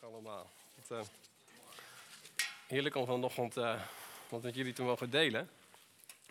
Allemaal. 0.00 0.50
Het, 0.74 0.90
uh, 0.90 1.00
heerlijk 2.66 2.94
om 2.94 3.06
vanochtend 3.06 3.56
uh, 3.56 3.80
wat 4.28 4.42
met 4.42 4.54
jullie 4.54 4.72
te 4.72 4.82
mogen 4.82 5.10
delen. 5.10 5.50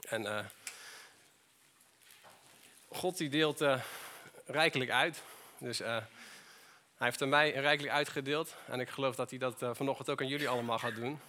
En 0.07 0.21
uh, 0.21 0.39
God 2.87 3.17
die 3.17 3.29
deelt 3.29 3.63
rijkelijk 4.45 4.89
uit. 4.89 5.21
Dus 5.57 5.77
hij 5.77 6.03
heeft 6.97 7.21
er 7.21 7.27
mij 7.27 7.51
rijkelijk 7.51 7.93
uitgedeeld. 7.93 8.55
En 8.67 8.79
ik 8.79 8.89
geloof 8.89 9.15
dat 9.15 9.29
hij 9.29 9.39
dat 9.39 9.55
vanochtend 9.59 10.09
ook 10.09 10.21
aan 10.21 10.27
jullie 10.27 10.49
allemaal 10.49 10.79
gaat 10.79 10.95
doen. 10.95 11.19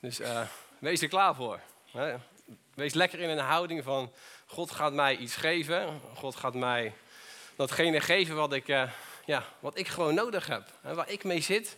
dus 0.00 0.20
wees 0.78 1.02
er 1.02 1.08
klaar 1.08 1.34
voor. 1.34 1.60
Wees 2.74 2.94
lekker 2.94 3.20
in 3.20 3.28
een 3.28 3.38
houding 3.38 3.84
van 3.84 4.12
God 4.46 4.70
gaat 4.70 4.92
mij 4.92 5.16
iets 5.16 5.36
geven. 5.36 6.00
God 6.14 6.36
gaat 6.36 6.54
mij 6.54 6.92
datgene 7.56 8.00
geven 8.00 8.36
wat 8.36 8.52
ik 8.52 8.66
ja, 9.24 9.44
wat 9.60 9.78
ik 9.78 9.88
gewoon 9.88 10.14
nodig 10.14 10.46
heb. 10.46 10.70
Hè, 10.80 10.94
waar 10.94 11.10
ik 11.10 11.24
mee 11.24 11.40
zit. 11.40 11.76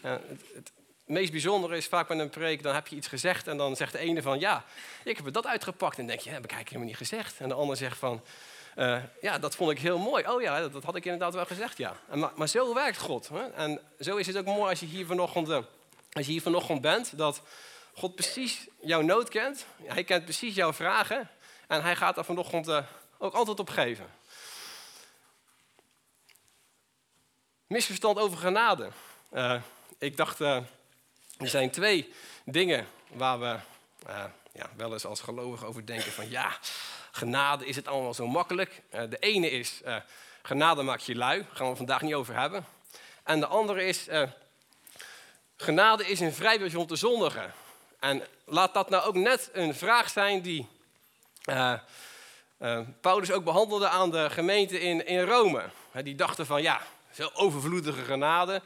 het, 0.00 0.22
het, 0.54 0.72
meest 1.04 1.30
bijzondere 1.30 1.76
is 1.76 1.86
vaak 1.86 2.08
met 2.08 2.18
een 2.18 2.30
preek, 2.30 2.62
dan 2.62 2.74
heb 2.74 2.86
je 2.86 2.96
iets 2.96 3.06
gezegd 3.06 3.48
en 3.48 3.56
dan 3.56 3.76
zegt 3.76 3.92
de 3.92 3.98
ene 3.98 4.22
van 4.22 4.40
ja, 4.40 4.64
ik 5.04 5.16
heb 5.16 5.32
dat 5.32 5.46
uitgepakt. 5.46 5.98
En 5.98 6.06
dan 6.06 6.06
denk 6.06 6.20
je, 6.20 6.28
ja, 6.28 6.34
heb 6.34 6.44
ik 6.44 6.50
eigenlijk 6.52 6.82
helemaal 6.82 7.00
niet 7.00 7.08
gezegd. 7.08 7.40
En 7.40 7.48
de 7.48 7.54
ander 7.54 7.76
zegt 7.76 7.98
van 7.98 8.22
uh, 8.76 9.02
ja, 9.20 9.38
dat 9.38 9.56
vond 9.56 9.70
ik 9.70 9.78
heel 9.78 9.98
mooi. 9.98 10.26
Oh 10.26 10.42
ja, 10.42 10.68
dat, 10.68 10.84
had 10.84 10.96
ik 10.96 11.04
inderdaad 11.04 11.34
wel 11.34 11.46
gezegd, 11.46 11.78
ja. 11.78 11.96
En, 12.08 12.30
maar, 12.36 12.48
zo 12.48 12.74
werkt 12.74 12.98
God. 12.98 13.28
Hè? 13.28 13.50
En 13.50 13.80
zo 14.00 14.16
is 14.16 14.26
het 14.26 14.36
ook 14.36 14.44
mooi 14.44 14.70
als 14.70 14.80
je 14.80 14.86
hier 14.86 15.06
vanochtend, 15.06 15.48
uh, 15.48 15.58
als 16.12 16.26
je 16.26 16.32
hier 16.32 16.42
vanochtend 16.42 16.80
bent, 16.80 17.18
dat 17.18 17.42
God 17.94 18.14
precies 18.14 18.66
jouw 18.80 19.00
nood 19.00 19.28
kent. 19.28 19.66
Hij 19.82 20.04
kent 20.04 20.24
precies 20.24 20.54
jouw 20.54 20.72
vragen. 20.72 21.30
En 21.68 21.82
hij 21.82 21.96
gaat 21.96 22.16
er 22.16 22.24
vanochtend 22.24 22.68
uh, 22.68 22.78
ook 23.18 23.34
antwoord 23.34 23.60
op 23.60 23.70
geven. 23.70 24.06
Misverstand 27.72 28.18
over 28.18 28.38
genade. 28.38 28.88
Uh, 29.32 29.62
ik 29.98 30.16
dacht, 30.16 30.40
uh, 30.40 30.56
er 31.38 31.48
zijn 31.48 31.70
twee 31.70 32.12
dingen 32.44 32.86
waar 33.08 33.40
we 33.40 33.56
uh, 34.08 34.24
ja, 34.52 34.70
wel 34.76 34.92
eens 34.92 35.04
als 35.04 35.20
gelovigen 35.20 35.66
over 35.66 35.86
denken 35.86 36.12
van 36.12 36.30
ja, 36.30 36.56
genade 37.10 37.66
is 37.66 37.76
het 37.76 37.88
allemaal 37.88 38.14
zo 38.14 38.26
makkelijk. 38.26 38.82
de 38.90 39.18
ene 39.18 39.50
is, 39.50 39.80
genade 40.42 40.82
maakt 40.82 41.04
je 41.04 41.14
lui, 41.14 41.46
gaan 41.52 41.70
we 41.70 41.76
vandaag 41.76 42.02
niet 42.02 42.14
over 42.14 42.38
hebben. 42.38 42.66
En 43.22 43.40
de 43.40 43.46
andere 43.46 43.84
is, 43.84 44.06
genade 45.56 46.06
is 46.06 46.20
een 46.20 46.32
vrijwillig 46.32 46.74
om 46.74 46.86
te 46.86 46.96
zondigen. 46.96 47.54
En 48.00 48.22
laat 48.44 48.74
dat 48.74 48.90
nou 48.90 49.04
ook 49.04 49.14
net 49.14 49.50
een 49.52 49.74
vraag 49.74 50.10
zijn 50.10 50.42
die 50.42 50.68
Paulus 53.00 53.30
ook 53.30 53.44
behandelde 53.44 53.88
aan 53.88 54.10
de 54.10 54.30
gemeente 54.30 54.80
in, 54.80 55.06
in 55.06 55.22
Rome. 55.22 55.62
die 56.02 56.14
dachten 56.14 56.46
van 56.46 56.62
ja, 56.62 56.80
zo 57.14 57.30
overvloedige 57.32 58.04
genade. 58.04 58.62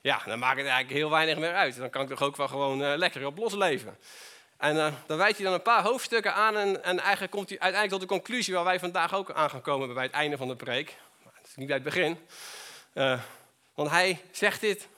Ja, 0.00 0.22
dan 0.24 0.38
maakt 0.38 0.56
het 0.56 0.66
eigenlijk 0.66 0.98
heel 0.98 1.10
weinig 1.10 1.38
meer 1.38 1.54
uit. 1.54 1.76
Dan 1.76 1.90
kan 1.90 2.02
ik 2.02 2.08
toch 2.08 2.22
ook 2.22 2.36
wel 2.36 2.48
gewoon 2.48 2.82
uh, 2.82 2.92
lekker 2.96 3.26
op 3.26 3.38
losleven. 3.38 3.98
En 4.56 4.76
uh, 4.76 4.92
dan 5.06 5.18
wijdt 5.18 5.36
hij 5.36 5.46
dan 5.46 5.54
een 5.54 5.62
paar 5.62 5.82
hoofdstukken 5.82 6.34
aan 6.34 6.56
en, 6.56 6.84
en, 6.84 6.98
eigenlijk 6.98 7.32
komt 7.32 7.48
hij 7.48 7.58
uiteindelijk 7.58 8.00
tot 8.00 8.10
de 8.10 8.16
conclusie 8.16 8.54
waar 8.54 8.64
wij 8.64 8.78
vandaag 8.78 9.14
ook 9.14 9.32
aan 9.32 9.50
gaan 9.50 9.62
komen 9.62 9.94
bij 9.94 10.02
het 10.02 10.12
einde 10.12 10.36
van 10.36 10.48
de 10.48 10.56
preek. 10.56 10.96
Maar 11.24 11.32
het 11.36 11.46
is 11.46 11.56
niet 11.56 11.66
bij 11.66 11.76
het 11.76 11.84
begin. 11.84 12.18
Uh, 12.94 13.20
want 13.74 13.90
hij 13.90 14.20
zegt 14.30 14.60
dit 14.60 14.88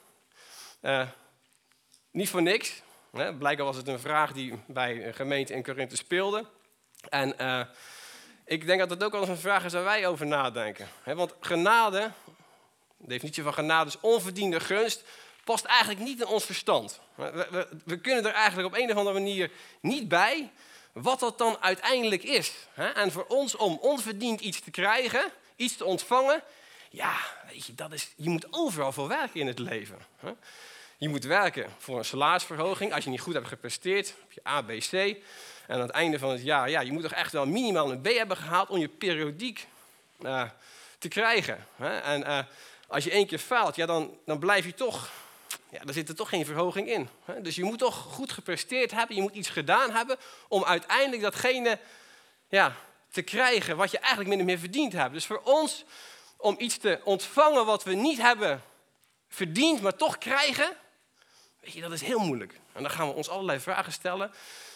niet 2.11 2.29
voor 2.29 2.41
niks. 2.41 2.81
Hè? 3.11 3.33
Blijkbaar 3.35 3.65
was 3.65 3.77
het 3.77 3.87
een 3.87 3.99
vraag 3.99 4.31
die 4.31 4.63
bij 4.67 5.07
een 5.07 5.13
gemeente 5.13 5.53
in 5.53 5.63
Korinthe 5.63 5.95
speelde. 5.95 6.45
En 7.09 7.35
ik 8.45 8.65
denk 8.65 8.79
dat 8.79 8.89
het 8.89 9.03
ook 9.03 9.11
wel 9.11 9.21
eens 9.21 9.29
een 9.29 9.37
vraag 9.37 9.65
is 9.65 9.73
waar 9.73 9.83
wij 9.83 10.07
over 10.07 10.25
nadenken. 10.25 10.87
Want 11.03 11.33
genade 11.39 12.11
de 13.01 13.07
definitie 13.07 13.43
van 13.43 13.53
genade 13.53 13.89
is 13.89 13.99
onverdiende 13.99 14.59
gunst, 14.59 15.03
past 15.43 15.65
eigenlijk 15.65 15.99
niet 15.99 16.19
in 16.19 16.27
ons 16.27 16.45
verstand. 16.45 16.99
We, 17.15 17.47
we, 17.51 17.67
we, 17.85 17.99
kunnen 17.99 18.25
er 18.25 18.33
eigenlijk 18.33 18.67
op 18.67 18.81
een 18.81 18.91
of 18.91 18.97
andere 18.97 19.19
manier 19.19 19.51
niet 19.81 20.07
bij 20.07 20.51
wat 20.91 21.19
dat 21.19 21.37
dan 21.37 21.57
uiteindelijk 21.59 22.23
is. 22.23 22.53
En 22.75 23.11
voor 23.11 23.25
ons 23.27 23.55
om 23.55 23.77
onverdiend 23.81 24.41
iets 24.41 24.59
te 24.59 24.71
krijgen, 24.71 25.31
iets 25.55 25.77
te 25.77 25.85
ontvangen, 25.85 26.43
ja, 26.89 27.17
weet 27.51 27.65
je, 27.65 27.75
dat 27.75 27.91
is, 27.93 28.13
je 28.15 28.29
moet 28.29 28.47
overal 28.49 28.91
voor 28.91 29.07
werken 29.07 29.39
in 29.39 29.47
het 29.47 29.59
leven. 29.59 29.97
Je 30.97 31.09
moet 31.09 31.23
werken 31.23 31.69
voor 31.77 31.97
een 31.97 32.05
salarisverhoging. 32.05 32.93
Als 32.93 33.03
je 33.03 33.09
niet 33.09 33.21
goed 33.21 33.33
hebt 33.33 33.47
gepresteerd, 33.47 34.07
heb 34.07 34.31
je 34.31 34.47
A, 34.47 34.61
B, 34.61 34.67
C. 34.67 34.93
En 34.93 35.75
aan 35.75 35.79
het 35.79 35.89
einde 35.89 36.19
van 36.19 36.29
het 36.29 36.43
jaar, 36.43 36.69
ja, 36.69 36.81
je 36.81 36.91
moet 36.91 37.01
toch 37.01 37.11
echt 37.11 37.31
wel 37.31 37.45
minimaal 37.45 37.91
een 37.91 38.01
B 38.01 38.07
hebben 38.07 38.37
gehaald 38.37 38.69
om 38.69 38.77
je 38.77 38.87
periodiek 38.87 39.67
uh, 40.21 40.43
te 40.97 41.07
krijgen. 41.07 41.67
En 42.03 42.21
uh, 42.21 42.39
als 42.91 43.03
je 43.03 43.11
één 43.11 43.27
keer 43.27 43.39
faalt, 43.39 43.75
ja, 43.75 43.85
dan, 43.85 44.17
dan 44.25 44.39
blijf 44.39 44.65
je 44.65 44.73
toch, 44.73 45.09
ja, 45.69 45.79
dan 45.79 45.93
zit 45.93 46.09
er 46.09 46.15
toch 46.15 46.29
geen 46.29 46.45
verhoging 46.45 46.89
in. 46.89 47.09
Dus 47.41 47.55
je 47.55 47.63
moet 47.63 47.79
toch 47.79 47.95
goed 47.95 48.31
gepresteerd 48.31 48.91
hebben, 48.91 49.15
je 49.15 49.21
moet 49.21 49.35
iets 49.35 49.49
gedaan 49.49 49.91
hebben 49.91 50.17
om 50.47 50.63
uiteindelijk 50.63 51.21
datgene 51.21 51.79
ja, 52.49 52.75
te 53.11 53.21
krijgen 53.21 53.77
wat 53.77 53.91
je 53.91 53.97
eigenlijk 53.97 54.29
minder 54.29 54.47
meer 54.47 54.59
verdiend 54.59 54.93
hebt. 54.93 55.13
Dus 55.13 55.25
voor 55.25 55.41
ons, 55.43 55.83
om 56.37 56.55
iets 56.57 56.77
te 56.77 57.01
ontvangen 57.03 57.65
wat 57.65 57.83
we 57.83 57.93
niet 57.93 58.17
hebben 58.17 58.63
verdiend, 59.27 59.81
maar 59.81 59.95
toch 59.95 60.17
krijgen, 60.17 60.77
weet 61.61 61.73
je, 61.73 61.81
dat 61.81 61.91
is 61.91 62.01
heel 62.01 62.19
moeilijk. 62.19 62.53
En 62.73 62.81
dan 62.81 62.91
gaan 62.91 63.07
we 63.07 63.13
ons 63.13 63.29
allerlei 63.29 63.59
vragen 63.59 63.91
stellen 63.91 64.31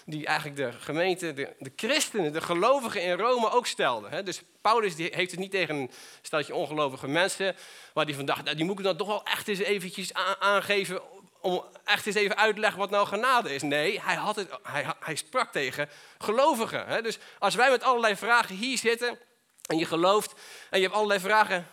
die 0.06 0.25
eigenlijk 0.25 0.57
de 0.57 0.72
gemeente, 0.79 1.34
de, 1.34 1.56
de 1.59 1.72
christenen, 1.75 2.34
de 2.34 2.41
gelovigen 2.41 3.03
in 3.03 3.18
Rome 3.18 3.51
ook 3.51 3.68
stelden. 3.68 4.25
Dus 4.25 4.41
Paulus 4.62 4.96
die 4.96 5.09
heeft 5.13 5.31
het 5.31 5.40
niet 5.40 5.51
tegen 5.51 5.75
een 5.75 5.91
steltje 6.22 6.56
ongelovige 6.56 7.07
mensen, 7.07 7.56
waar 7.94 8.06
die 8.06 8.16
vandaag, 8.16 8.44
nou, 8.44 8.56
die 8.56 8.66
moet 8.66 8.79
ik 8.79 8.85
dan 8.85 8.97
toch 8.97 9.07
wel 9.07 9.23
echt 9.23 9.47
eens 9.47 9.59
eventjes 9.59 10.13
aangeven 10.40 11.01
om 11.41 11.63
echt 11.84 12.06
eens 12.06 12.16
even 12.16 12.38
uit 12.38 12.56
te 12.56 12.62
leggen 12.62 12.79
wat 12.79 12.90
nou 12.90 13.07
genade 13.07 13.53
is. 13.53 13.62
Nee, 13.62 14.02
hij, 14.02 14.16
had 14.16 14.35
het, 14.35 14.50
hij, 14.63 14.85
hij 15.00 15.16
sprak 15.16 15.52
tegen 15.52 15.90
gelovigen. 16.17 17.03
Dus 17.03 17.17
als 17.40 17.56
wij 17.56 17.69
met 17.69 17.84
allerlei 17.84 18.16
vragen 18.16 18.56
hier 18.56 18.78
zitten 18.78 19.19
en 19.66 19.78
je 19.78 19.85
gelooft 19.85 20.34
en 20.69 20.78
je 20.78 20.84
hebt 20.84 20.96
allerlei 20.96 21.19
vragen, 21.19 21.67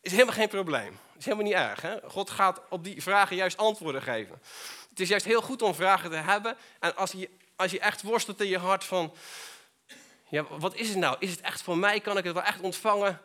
is 0.00 0.12
helemaal 0.12 0.34
geen 0.34 0.48
probleem. 0.48 0.98
Is 1.18 1.24
helemaal 1.24 1.46
niet 1.46 1.54
erg. 1.54 1.82
Hè? 1.82 1.96
God 2.04 2.30
gaat 2.30 2.60
op 2.68 2.84
die 2.84 3.02
vragen 3.02 3.36
juist 3.36 3.56
antwoorden 3.56 4.02
geven. 4.02 4.40
Het 4.88 5.00
is 5.00 5.08
juist 5.08 5.26
heel 5.26 5.42
goed 5.42 5.62
om 5.62 5.74
vragen 5.74 6.10
te 6.10 6.16
hebben. 6.16 6.56
En 6.80 6.96
als 6.96 7.12
je 7.12 7.28
als 7.56 7.70
je 7.70 7.80
echt 7.80 8.02
worstelt 8.02 8.40
in 8.40 8.48
je 8.48 8.58
hart 8.58 8.84
van, 8.84 9.14
ja, 10.28 10.44
wat 10.58 10.74
is 10.74 10.88
het 10.88 10.98
nou? 10.98 11.16
Is 11.18 11.30
het 11.30 11.40
echt 11.40 11.62
voor 11.62 11.78
mij? 11.78 12.00
Kan 12.00 12.18
ik 12.18 12.24
het 12.24 12.34
wel 12.34 12.42
echt 12.42 12.60
ontvangen? 12.60 13.20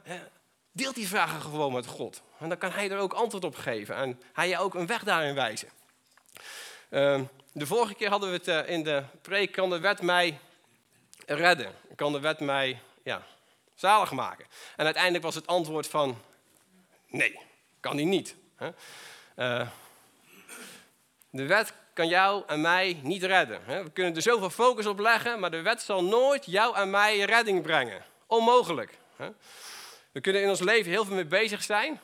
Deel 0.71 0.93
die 0.93 1.07
vragen 1.07 1.41
gewoon 1.41 1.73
met 1.73 1.85
God. 1.85 2.21
En 2.39 2.49
dan 2.49 2.57
kan 2.57 2.71
hij 2.71 2.91
er 2.91 2.97
ook 2.97 3.13
antwoord 3.13 3.43
op 3.43 3.55
geven. 3.55 3.95
En 3.95 4.21
hij 4.33 4.47
je 4.47 4.57
ook 4.57 4.75
een 4.75 4.87
weg 4.87 5.03
daarin 5.03 5.35
wijzen. 5.35 5.69
Ehm, 6.89 7.23
de 7.51 7.65
vorige 7.65 7.93
keer 7.93 8.09
hadden 8.09 8.29
we 8.29 8.35
het 8.35 8.47
eh, 8.47 8.69
in 8.69 8.83
de 8.83 9.03
preek, 9.21 9.51
kan 9.51 9.69
de 9.69 9.79
wet 9.79 10.01
mij 10.01 10.39
redden? 11.25 11.73
Kan 11.95 12.11
de 12.11 12.19
wet 12.19 12.39
mij 12.39 12.79
ja, 13.03 13.23
zalig 13.75 14.11
maken? 14.11 14.45
En 14.75 14.85
uiteindelijk 14.85 15.23
was 15.23 15.35
het 15.35 15.47
antwoord 15.47 15.87
van, 15.87 16.21
nee, 17.07 17.39
kan 17.81 17.97
die 17.97 18.05
niet. 18.05 18.35
Uh, 19.35 19.67
de 21.29 21.45
wet 21.45 21.73
kan 21.93 22.07
jou 22.07 22.43
en 22.47 22.61
mij 22.61 22.99
niet 23.03 23.23
redden. 23.23 23.65
We 23.65 23.91
kunnen 23.93 24.15
er 24.15 24.21
zoveel 24.21 24.49
focus 24.49 24.85
op 24.85 24.99
leggen, 24.99 25.39
maar 25.39 25.51
de 25.51 25.61
wet 25.61 25.81
zal 25.81 26.03
nooit 26.03 26.45
jou 26.45 26.75
en 26.75 26.89
mij 26.89 27.19
redding 27.19 27.61
brengen. 27.61 28.05
Onmogelijk. 28.27 28.97
We 30.11 30.21
kunnen 30.21 30.41
in 30.41 30.49
ons 30.49 30.59
leven 30.59 30.91
heel 30.91 31.05
veel 31.05 31.15
mee 31.15 31.25
bezig 31.25 31.63
zijn, 31.63 31.99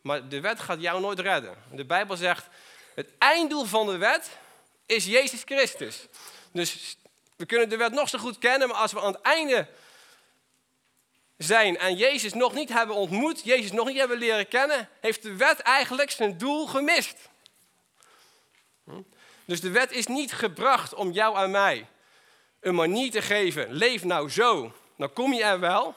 maar 0.00 0.28
de 0.28 0.40
wet 0.40 0.60
gaat 0.60 0.80
jou 0.80 1.00
nooit 1.00 1.18
redden. 1.18 1.54
De 1.72 1.84
Bijbel 1.84 2.16
zegt, 2.16 2.46
het 2.94 3.10
einddoel 3.18 3.64
van 3.64 3.86
de 3.86 3.96
wet 3.96 4.30
is 4.86 5.04
Jezus 5.06 5.42
Christus. 5.44 6.06
Dus 6.52 6.96
we 7.36 7.46
kunnen 7.46 7.68
de 7.68 7.76
wet 7.76 7.92
nog 7.92 8.08
zo 8.08 8.18
goed 8.18 8.38
kennen, 8.38 8.68
maar 8.68 8.76
als 8.76 8.92
we 8.92 9.00
aan 9.00 9.12
het 9.12 9.22
einde 9.22 9.66
zijn 11.42 11.78
en 11.78 11.96
Jezus 11.96 12.32
nog 12.32 12.54
niet 12.54 12.68
hebben 12.68 12.96
ontmoet, 12.96 13.44
Jezus 13.44 13.72
nog 13.72 13.86
niet 13.86 13.98
hebben 13.98 14.18
leren 14.18 14.48
kennen, 14.48 14.88
heeft 15.00 15.22
de 15.22 15.36
wet 15.36 15.60
eigenlijk 15.60 16.10
zijn 16.10 16.38
doel 16.38 16.66
gemist. 16.66 17.28
Dus 19.44 19.60
de 19.60 19.70
wet 19.70 19.92
is 19.92 20.06
niet 20.06 20.32
gebracht 20.32 20.94
om 20.94 21.10
jou 21.10 21.38
en 21.38 21.50
mij 21.50 21.86
een 22.60 22.74
manier 22.74 23.10
te 23.10 23.22
geven. 23.22 23.72
Leef 23.72 24.04
nou 24.04 24.30
zo, 24.30 24.72
dan 24.96 25.12
kom 25.12 25.32
je 25.32 25.44
er 25.44 25.60
wel. 25.60 25.94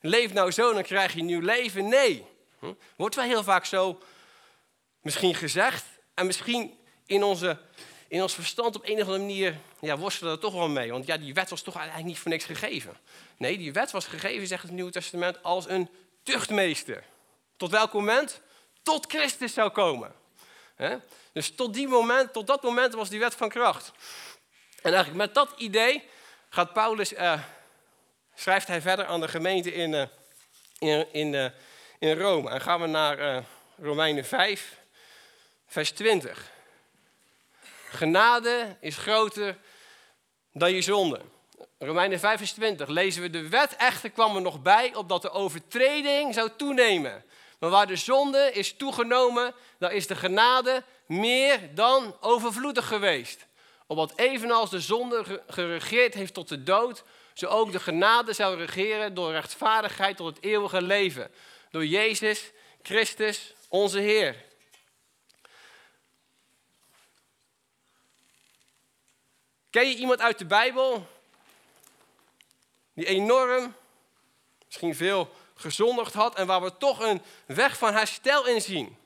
Leef 0.00 0.32
nou 0.32 0.50
zo, 0.50 0.72
dan 0.72 0.82
krijg 0.82 1.14
je 1.14 1.22
nieuw 1.22 1.40
leven. 1.40 1.88
Nee. 1.88 2.26
Hm? 2.58 2.72
Wordt 2.96 3.14
wel 3.14 3.24
heel 3.24 3.42
vaak 3.42 3.64
zo 3.64 4.00
misschien 5.00 5.34
gezegd. 5.34 5.84
En 6.14 6.26
misschien 6.26 6.78
in, 7.06 7.22
onze, 7.22 7.58
in 8.10 8.22
ons 8.22 8.34
verstand 8.34 8.76
op 8.76 8.84
een 8.84 8.94
of 8.94 9.00
andere 9.00 9.18
manier 9.18 9.56
ja, 9.80 9.96
worstelen 9.96 10.30
we 10.30 10.36
er 10.36 10.42
toch 10.42 10.54
wel 10.54 10.68
mee. 10.68 10.90
Want 10.90 11.06
ja, 11.06 11.16
die 11.16 11.34
wet 11.34 11.50
was 11.50 11.62
toch 11.62 11.76
eigenlijk 11.76 12.06
niet 12.06 12.18
voor 12.18 12.30
niks 12.30 12.44
gegeven. 12.44 12.96
Nee, 13.36 13.58
die 13.58 13.72
wet 13.72 13.90
was 13.90 14.06
gegeven, 14.06 14.46
zegt 14.46 14.62
het 14.62 14.72
Nieuwe 14.72 14.90
Testament, 14.90 15.42
als 15.42 15.68
een 15.68 15.88
tuchtmeester. 16.22 17.04
Tot 17.56 17.70
welk 17.70 17.92
moment? 17.92 18.40
Tot 18.82 19.06
Christus 19.08 19.52
zou 19.52 19.70
komen. 19.70 20.14
Dus 21.32 21.54
tot, 21.54 21.74
die 21.74 21.88
moment, 21.88 22.32
tot 22.32 22.46
dat 22.46 22.62
moment 22.62 22.94
was 22.94 23.08
die 23.08 23.18
wet 23.18 23.34
van 23.34 23.48
kracht. 23.48 23.92
En 24.82 24.92
eigenlijk 24.92 25.16
met 25.16 25.34
dat 25.34 25.54
idee 25.56 26.08
gaat 26.48 26.72
Paulus, 26.72 27.12
uh, 27.12 27.42
schrijft 28.34 28.66
hij 28.66 28.80
verder 28.80 29.06
aan 29.06 29.20
de 29.20 29.28
gemeente 29.28 29.72
in, 29.72 29.92
uh, 29.92 30.04
in, 30.78 31.12
in, 31.12 31.32
uh, 31.32 31.46
in 31.98 32.18
Rome. 32.18 32.50
En 32.50 32.60
gaan 32.60 32.80
we 32.80 32.86
naar 32.86 33.44
Romeinen 33.78 34.24
5, 34.24 34.76
vers 35.66 35.90
20. 35.90 36.58
Genade 37.92 38.76
is 38.80 38.96
groter 38.96 39.58
dan 40.52 40.72
je 40.72 40.82
zonde. 40.82 41.20
Romeinen 41.78 42.18
5 42.18 42.38
vers 42.38 42.52
20 42.52 42.88
lezen 42.88 43.22
we, 43.22 43.30
de 43.30 43.48
wet 43.48 43.76
echter 43.76 44.10
kwam 44.10 44.36
er 44.36 44.42
nog 44.42 44.62
bij, 44.62 44.94
opdat 44.94 45.22
de 45.22 45.30
overtreding 45.30 46.34
zou 46.34 46.50
toenemen. 46.56 47.24
Maar 47.58 47.70
waar 47.70 47.86
de 47.86 47.96
zonde 47.96 48.50
is 48.52 48.72
toegenomen, 48.72 49.54
daar 49.78 49.92
is 49.92 50.06
de 50.06 50.14
genade 50.14 50.82
meer 51.06 51.74
dan 51.74 52.16
overvloedig 52.20 52.86
geweest. 52.86 53.46
Opdat 53.86 54.12
evenals 54.16 54.70
de 54.70 54.80
zonde 54.80 55.42
geregeerd 55.46 56.14
heeft 56.14 56.34
tot 56.34 56.48
de 56.48 56.62
dood, 56.62 57.02
zo 57.34 57.46
ook 57.46 57.72
de 57.72 57.80
genade 57.80 58.32
zou 58.32 58.56
regeren 58.56 59.14
door 59.14 59.30
rechtvaardigheid 59.30 60.16
tot 60.16 60.36
het 60.36 60.44
eeuwige 60.44 60.82
leven. 60.82 61.30
Door 61.70 61.86
Jezus 61.86 62.50
Christus, 62.82 63.54
onze 63.68 63.98
Heer. 63.98 64.48
Ken 69.70 69.88
je 69.88 69.94
iemand 69.94 70.20
uit 70.20 70.38
de 70.38 70.46
Bijbel 70.46 71.06
die 72.92 73.06
enorm, 73.06 73.74
misschien 74.66 74.94
veel 74.94 75.34
gezondigd 75.54 76.14
had 76.14 76.34
en 76.34 76.46
waar 76.46 76.62
we 76.62 76.76
toch 76.76 77.00
een 77.00 77.22
weg 77.46 77.78
van 77.78 77.94
herstel 77.94 78.46
in 78.46 78.60
zien? 78.60 78.96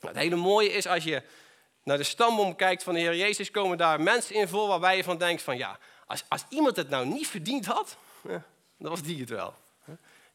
Het 0.00 0.16
hele 0.16 0.36
mooie 0.36 0.72
is 0.72 0.86
als 0.86 1.04
je 1.04 1.22
naar 1.82 1.96
de 1.96 2.02
stamboom 2.02 2.56
kijkt 2.56 2.82
van 2.82 2.94
de 2.94 3.00
Heer 3.00 3.16
Jezus, 3.16 3.50
komen 3.50 3.78
daar 3.78 4.00
mensen 4.00 4.34
in 4.34 4.48
voor 4.48 4.68
waarbij 4.68 4.96
je 4.96 5.04
van 5.04 5.18
denkt 5.18 5.42
van 5.42 5.56
ja, 5.56 5.78
als, 6.06 6.24
als 6.28 6.44
iemand 6.48 6.76
het 6.76 6.88
nou 6.88 7.06
niet 7.06 7.28
verdiend 7.28 7.66
had, 7.66 7.96
dan 8.76 8.90
was 8.90 9.02
die 9.02 9.20
het 9.20 9.28
wel. 9.28 9.54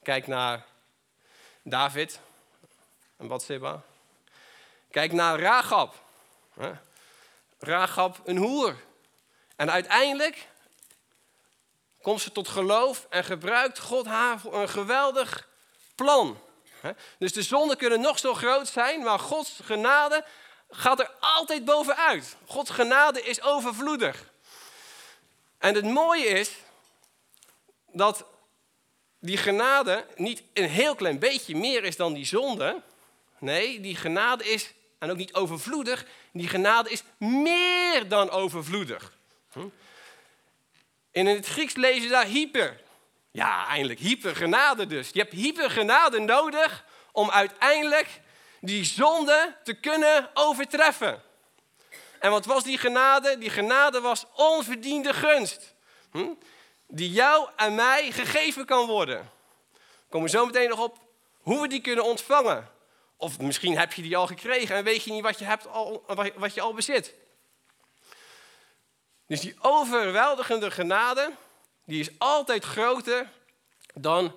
Kijk 0.04 0.28
naar 0.28 0.66
David 1.62 2.20
en 3.18 3.28
Bathseba. 3.28 3.82
Kijk 4.92 5.12
naar 5.12 5.40
Ragab. 5.40 5.96
Ragab 7.60 8.22
een 8.26 8.38
hoer. 8.38 8.76
En 9.56 9.72
uiteindelijk 9.72 10.48
komt 12.02 12.22
ze 12.22 12.32
tot 12.32 12.48
geloof 12.48 13.06
en 13.10 13.24
gebruikt 13.24 13.80
God 13.80 14.06
haar 14.06 14.40
voor 14.40 14.56
een 14.62 14.70
geweldig 14.70 15.50
plan. 15.96 16.40
Dus 17.20 17.34
de 17.34 17.42
zonden 17.42 17.78
kunnen 17.78 18.02
nog 18.02 18.20
zo 18.20 18.34
groot 18.34 18.68
zijn, 18.68 19.04
maar 19.04 19.20
Gods 19.20 19.60
genade 19.64 20.26
gaat 20.70 21.00
er 21.00 21.12
altijd 21.20 21.66
bovenuit. 21.66 22.36
Gods 22.46 22.70
genade 22.70 23.22
is 23.22 23.42
overvloedig. 23.42 24.24
En 25.58 25.76
het 25.76 25.86
mooie 25.86 26.26
is 26.26 26.52
dat 27.92 28.26
die 29.20 29.38
genade 29.38 30.06
niet 30.16 30.44
een 30.54 30.70
heel 30.70 30.96
klein 30.96 31.20
beetje 31.20 31.56
meer 31.56 31.84
is 31.84 31.96
dan 31.96 32.14
die 32.14 32.26
zonde. 32.26 32.82
Nee, 33.40 33.80
die 33.80 33.96
genade 33.96 34.50
is, 34.50 34.74
en 35.00 35.10
ook 35.10 35.18
niet 35.18 35.34
overvloedig, 35.34 36.06
die 36.38 36.48
genade 36.48 36.90
is 36.90 37.04
meer 37.18 38.08
dan 38.08 38.30
overvloedig. 38.30 39.14
Hm? 39.52 39.68
In 41.12 41.26
het 41.28 41.48
Grieks 41.48 41.76
lezen 41.76 42.02
ze 42.02 42.10
daar 42.10 42.26
hyper. 42.26 42.82
Ja, 43.32 43.68
eindelijk 43.68 44.00
hypergenade 44.00 44.88
dus. 44.88 45.10
Je 45.14 45.20
hebt 45.20 45.34
hypergenade 45.34 46.20
nodig 46.20 46.86
om 47.12 47.32
uiteindelijk 47.32 48.22
die 48.62 48.84
zonde 48.84 49.56
te 49.64 49.74
kunnen 49.74 50.30
overtreffen. 50.34 51.22
En 52.20 52.32
wat 52.32 52.46
was 52.46 52.64
die 52.64 52.78
genade? 52.78 53.38
Die 53.38 53.50
genade 53.50 54.02
was 54.02 54.26
onverdiende 54.36 55.14
gunst. 55.14 55.74
Hm? 56.12 56.34
Die 56.88 57.12
jou 57.12 57.50
en 57.56 57.76
mij 57.76 58.12
gegeven 58.12 58.66
kan 58.66 58.86
worden. 58.86 59.32
We 59.74 59.80
komen 60.10 60.30
zo 60.30 60.46
meteen 60.46 60.70
nog 60.70 60.80
op 60.80 60.98
hoe 61.42 61.62
we 61.62 61.68
die 61.68 61.82
kunnen 61.82 62.04
ontvangen. 62.04 62.70
Of 63.18 63.40
misschien 63.40 63.78
heb 63.78 63.94
je 63.94 64.02
die 64.02 64.18
al 64.18 64.28
gekregen 64.28 64.76
en 64.76 64.84
weet 64.84 65.04
je 65.04 65.12
niet 65.12 65.24
wat 65.24 65.40
je, 65.40 65.46
hebt 65.46 65.68
al, 65.68 66.04
wat 66.36 66.54
je 66.54 66.62
al 66.62 66.74
bezit. 66.74 67.14
Dus 69.28 69.40
die 69.40 69.56
overweldigende 69.62 70.72
genade, 70.72 71.32
die 71.86 72.00
is 72.00 72.10
altijd 72.18 72.64
groter 72.64 73.30
dan 73.94 74.34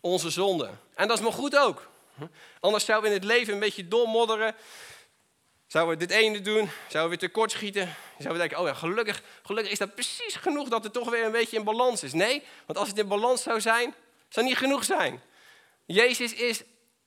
onze 0.00 0.30
zonde. 0.30 0.70
En 0.94 1.08
dat 1.08 1.16
is 1.18 1.22
maar 1.22 1.32
goed 1.32 1.56
ook. 1.56 1.90
Anders 2.60 2.84
zouden 2.84 3.10
we 3.10 3.16
in 3.16 3.22
het 3.22 3.30
leven 3.30 3.54
een 3.54 3.60
beetje 3.60 3.88
doormodderen. 3.88 4.54
Zouden 5.66 5.98
we 5.98 6.06
dit 6.06 6.16
ene 6.16 6.40
doen, 6.40 6.70
zouden 6.88 7.02
we 7.02 7.08
weer 7.08 7.28
tekort 7.28 7.50
schieten. 7.50 7.94
Zouden 8.18 8.32
we 8.32 8.38
denken, 8.38 8.58
oh 8.58 8.66
ja, 8.66 8.74
gelukkig, 8.74 9.22
gelukkig 9.42 9.72
is 9.72 9.78
dat 9.78 9.94
precies 9.94 10.34
genoeg 10.34 10.68
dat 10.68 10.84
het 10.84 10.92
toch 10.92 11.10
weer 11.10 11.24
een 11.24 11.32
beetje 11.32 11.56
in 11.56 11.64
balans 11.64 12.02
is. 12.02 12.12
Nee, 12.12 12.42
want 12.66 12.78
als 12.78 12.88
het 12.88 12.98
in 12.98 13.08
balans 13.08 13.42
zou 13.42 13.60
zijn, 13.60 13.94
zou 14.28 14.28
het 14.28 14.44
niet 14.44 14.56
genoeg 14.56 14.84
zijn. 14.84 15.22
Jezus 15.86 16.34
is 16.34 16.62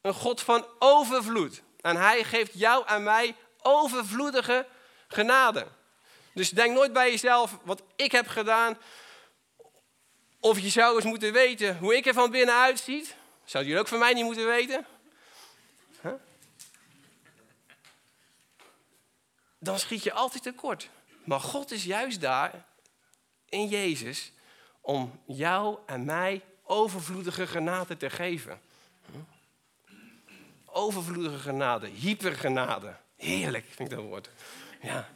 een 0.05 0.13
God 0.13 0.41
van 0.41 0.65
overvloed. 0.79 1.61
En 1.81 1.95
hij 1.95 2.23
geeft 2.23 2.59
jou 2.59 2.87
en 2.87 3.03
mij 3.03 3.35
overvloedige 3.61 4.67
genade. 5.07 5.67
Dus 6.33 6.49
denk 6.49 6.73
nooit 6.73 6.93
bij 6.93 7.11
jezelf 7.11 7.57
wat 7.63 7.81
ik 7.95 8.11
heb 8.11 8.27
gedaan. 8.27 8.77
Of 10.39 10.59
je 10.59 10.69
zou 10.69 10.95
eens 10.95 11.05
moeten 11.05 11.33
weten 11.33 11.77
hoe 11.77 11.95
ik 11.95 12.05
er 12.05 12.13
van 12.13 12.31
binnen 12.31 12.55
uitziet. 12.55 13.15
Zou 13.43 13.63
jullie 13.63 13.79
ook 13.79 13.87
van 13.87 13.99
mij 13.99 14.13
niet 14.13 14.23
moeten 14.23 14.45
weten? 14.45 14.85
Dan 19.59 19.79
schiet 19.79 20.03
je 20.03 20.13
altijd 20.13 20.43
tekort. 20.43 20.89
Maar 21.23 21.39
God 21.39 21.71
is 21.71 21.83
juist 21.83 22.21
daar, 22.21 22.65
in 23.49 23.67
Jezus, 23.67 24.31
om 24.81 25.21
jou 25.25 25.77
en 25.85 26.05
mij 26.05 26.41
overvloedige 26.63 27.47
genade 27.47 27.97
te 27.97 28.09
geven. 28.09 28.61
Overvloedige 30.77 31.37
genade, 31.37 31.87
hypergenade. 31.87 32.95
Heerlijk, 33.15 33.65
vind 33.69 33.91
ik 33.91 33.97
dat 33.97 34.05
woord. 34.05 34.29
Ja. 34.81 35.09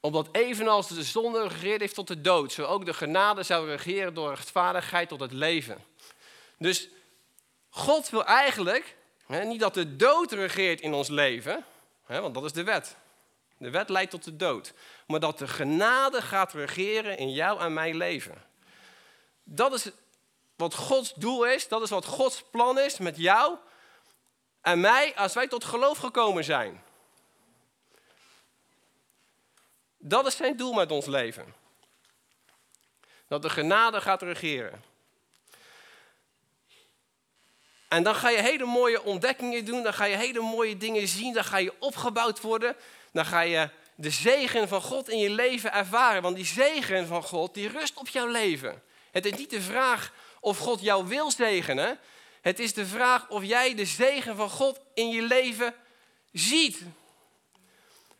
Omdat 0.00 0.28
evenals 0.32 0.88
de 0.88 1.02
zonde 1.02 1.50
geregeerd 1.50 1.80
heeft 1.80 1.94
tot 1.94 2.08
de 2.08 2.20
dood, 2.20 2.52
zo 2.52 2.64
ook 2.64 2.84
de 2.84 2.94
genade 2.94 3.42
zou 3.42 3.68
regeren 3.68 4.14
door 4.14 4.28
rechtvaardigheid 4.28 5.08
tot 5.08 5.20
het 5.20 5.32
leven. 5.32 5.84
Dus 6.58 6.88
God 7.68 8.10
wil 8.10 8.24
eigenlijk 8.24 8.96
hè, 9.26 9.44
niet 9.44 9.60
dat 9.60 9.74
de 9.74 9.96
dood 9.96 10.32
regeert 10.32 10.80
in 10.80 10.92
ons 10.92 11.08
leven, 11.08 11.64
hè, 12.04 12.20
want 12.20 12.34
dat 12.34 12.44
is 12.44 12.52
de 12.52 12.64
wet. 12.64 12.96
De 13.58 13.70
wet 13.70 13.88
leidt 13.88 14.10
tot 14.10 14.24
de 14.24 14.36
dood. 14.36 14.72
Maar 15.06 15.20
dat 15.20 15.38
de 15.38 15.48
genade 15.48 16.22
gaat 16.22 16.52
regeren 16.52 17.18
in 17.18 17.32
jou 17.32 17.60
en 17.60 17.72
mijn 17.72 17.96
leven. 17.96 18.44
Dat 19.44 19.72
is 19.72 19.90
wat 20.56 20.74
Gods 20.74 21.12
doel 21.14 21.46
is, 21.46 21.68
dat 21.68 21.82
is 21.82 21.90
wat 21.90 22.04
Gods 22.04 22.42
plan 22.50 22.78
is 22.78 22.98
met 22.98 23.16
jou 23.16 23.56
en 24.60 24.80
mij 24.80 25.14
als 25.16 25.34
wij 25.34 25.48
tot 25.48 25.64
geloof 25.64 25.98
gekomen 25.98 26.44
zijn. 26.44 26.84
Dat 29.98 30.26
is 30.26 30.36
zijn 30.36 30.56
doel 30.56 30.72
met 30.72 30.90
ons 30.90 31.06
leven. 31.06 31.54
Dat 33.28 33.42
de 33.42 33.50
genade 33.50 34.00
gaat 34.00 34.22
regeren. 34.22 34.82
En 37.88 38.02
dan 38.02 38.14
ga 38.14 38.28
je 38.28 38.42
hele 38.42 38.64
mooie 38.64 39.02
ontdekkingen 39.02 39.64
doen, 39.64 39.82
dan 39.82 39.94
ga 39.94 40.04
je 40.04 40.16
hele 40.16 40.40
mooie 40.40 40.76
dingen 40.76 41.08
zien, 41.08 41.32
dan 41.32 41.44
ga 41.44 41.56
je 41.56 41.74
opgebouwd 41.78 42.40
worden, 42.40 42.76
dan 43.12 43.24
ga 43.24 43.40
je 43.40 43.70
de 43.94 44.10
zegen 44.10 44.68
van 44.68 44.80
God 44.80 45.08
in 45.08 45.18
je 45.18 45.30
leven 45.30 45.72
ervaren. 45.72 46.22
Want 46.22 46.36
die 46.36 46.44
zegen 46.44 47.06
van 47.06 47.22
God, 47.22 47.54
die 47.54 47.68
rust 47.68 47.96
op 47.96 48.08
jouw 48.08 48.26
leven. 48.26 48.82
Het 49.10 49.26
is 49.26 49.32
niet 49.32 49.50
de 49.50 49.60
vraag 49.60 50.12
of 50.46 50.58
God 50.58 50.80
jou 50.80 51.06
wil 51.06 51.30
zegenen, 51.30 51.98
het 52.40 52.58
is 52.58 52.74
de 52.74 52.86
vraag 52.86 53.28
of 53.28 53.44
jij 53.44 53.74
de 53.74 53.84
zegen 53.84 54.36
van 54.36 54.50
God 54.50 54.80
in 54.94 55.08
je 55.08 55.22
leven 55.22 55.74
ziet. 56.32 56.82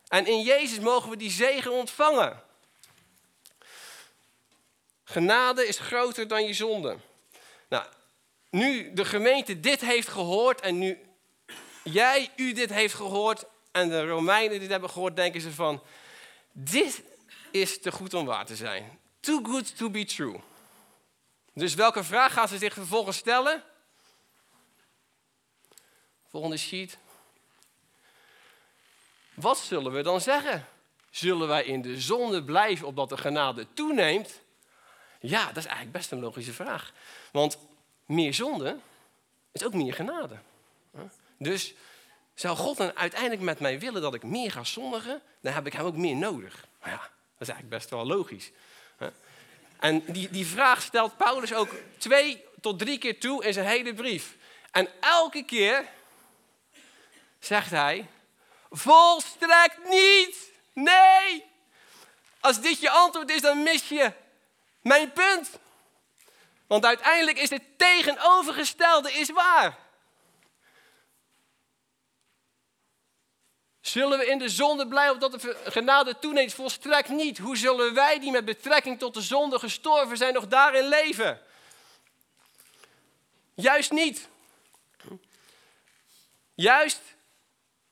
En 0.07 0.25
in 0.25 0.41
Jezus 0.41 0.79
mogen 0.79 1.09
we 1.09 1.17
die 1.17 1.31
zegen 1.31 1.71
ontvangen. 1.71 2.43
Genade 5.03 5.67
is 5.67 5.79
groter 5.79 6.27
dan 6.27 6.45
je 6.45 6.53
zonde. 6.53 6.97
Nou, 7.69 7.85
nu 8.49 8.93
de 8.93 9.05
gemeente 9.05 9.59
dit 9.59 9.81
heeft 9.81 10.07
gehoord 10.07 10.61
en 10.61 10.77
nu 10.77 10.97
jij, 11.83 12.31
u 12.35 12.53
dit 12.53 12.69
heeft 12.69 12.93
gehoord 12.93 13.43
en 13.71 13.89
de 13.89 14.07
Romeinen 14.07 14.59
dit 14.59 14.69
hebben 14.69 14.89
gehoord, 14.89 15.15
denken 15.15 15.41
ze 15.41 15.51
van, 15.51 15.83
dit 16.51 17.03
is 17.51 17.81
te 17.81 17.91
goed 17.91 18.13
om 18.13 18.25
waar 18.25 18.45
te 18.45 18.55
zijn. 18.55 18.99
Too 19.19 19.39
good 19.43 19.77
to 19.77 19.89
be 19.89 20.05
true. 20.05 20.39
Dus 21.57 21.73
welke 21.73 22.03
vraag 22.03 22.33
gaan 22.33 22.47
ze 22.47 22.57
zich 22.57 22.73
vervolgens 22.73 23.17
stellen? 23.17 23.63
Volgende 26.27 26.57
sheet. 26.57 26.97
Wat 29.33 29.57
zullen 29.57 29.91
we 29.91 30.01
dan 30.01 30.21
zeggen? 30.21 30.67
Zullen 31.09 31.47
wij 31.47 31.63
in 31.63 31.81
de 31.81 32.01
zonde 32.01 32.43
blijven 32.43 32.87
opdat 32.87 33.09
de 33.09 33.17
genade 33.17 33.67
toeneemt? 33.73 34.41
Ja, 35.19 35.45
dat 35.45 35.57
is 35.57 35.65
eigenlijk 35.65 35.97
best 35.97 36.11
een 36.11 36.19
logische 36.19 36.53
vraag. 36.53 36.93
Want 37.31 37.57
meer 38.05 38.33
zonde 38.33 38.77
is 39.51 39.63
ook 39.63 39.73
meer 39.73 39.93
genade. 39.93 40.37
Dus 41.37 41.73
zou 42.33 42.57
God 42.57 42.77
dan 42.77 42.95
uiteindelijk 42.95 43.41
met 43.41 43.59
mij 43.59 43.79
willen 43.79 44.01
dat 44.01 44.13
ik 44.13 44.23
meer 44.23 44.51
ga 44.51 44.63
zondigen, 44.63 45.21
dan 45.41 45.53
heb 45.53 45.65
ik 45.65 45.73
hem 45.73 45.85
ook 45.85 45.95
meer 45.95 46.15
nodig. 46.15 46.67
Ja, 46.83 46.97
dat 46.97 47.47
is 47.47 47.47
eigenlijk 47.47 47.69
best 47.69 47.89
wel 47.89 48.05
logisch. 48.05 48.51
En 49.79 50.03
die, 50.05 50.29
die 50.29 50.45
vraag 50.45 50.81
stelt 50.81 51.17
Paulus 51.17 51.53
ook 51.53 51.69
twee 51.97 52.45
tot 52.61 52.79
drie 52.79 52.97
keer 52.97 53.19
toe 53.19 53.45
in 53.45 53.53
zijn 53.53 53.67
hele 53.67 53.93
brief. 53.93 54.35
En 54.71 54.89
elke 54.99 55.43
keer 55.43 55.85
zegt 57.39 57.71
hij, 57.71 58.07
volstrekt 58.69 59.89
niet. 59.89 60.51
Nee. 60.73 61.45
Als 62.39 62.61
dit 62.61 62.79
je 62.79 62.89
antwoord 62.89 63.29
is, 63.29 63.41
dan 63.41 63.63
mis 63.63 63.89
je 63.89 64.11
mijn 64.81 65.11
punt. 65.11 65.49
Want 66.67 66.85
uiteindelijk 66.85 67.37
is 67.37 67.49
het 67.49 67.63
tegenovergestelde 67.77 69.13
is 69.13 69.29
waar. 69.29 69.77
Zullen 73.87 74.19
we 74.19 74.25
in 74.25 74.37
de 74.37 74.49
zonde 74.49 74.87
blijven 74.87 75.19
dat 75.19 75.31
de 75.31 75.57
genade 75.65 76.19
toeneemt? 76.19 76.53
Volstrekt 76.53 77.09
niet. 77.09 77.37
Hoe 77.37 77.57
zullen 77.57 77.93
wij 77.93 78.19
die 78.19 78.31
met 78.31 78.45
betrekking 78.45 78.99
tot 78.99 79.13
de 79.13 79.21
zonde 79.21 79.59
gestorven 79.59 80.17
zijn 80.17 80.33
nog 80.33 80.47
daarin 80.47 80.87
leven? 80.87 81.41
Juist 83.53 83.91
niet. 83.91 84.27
Juist 86.55 87.01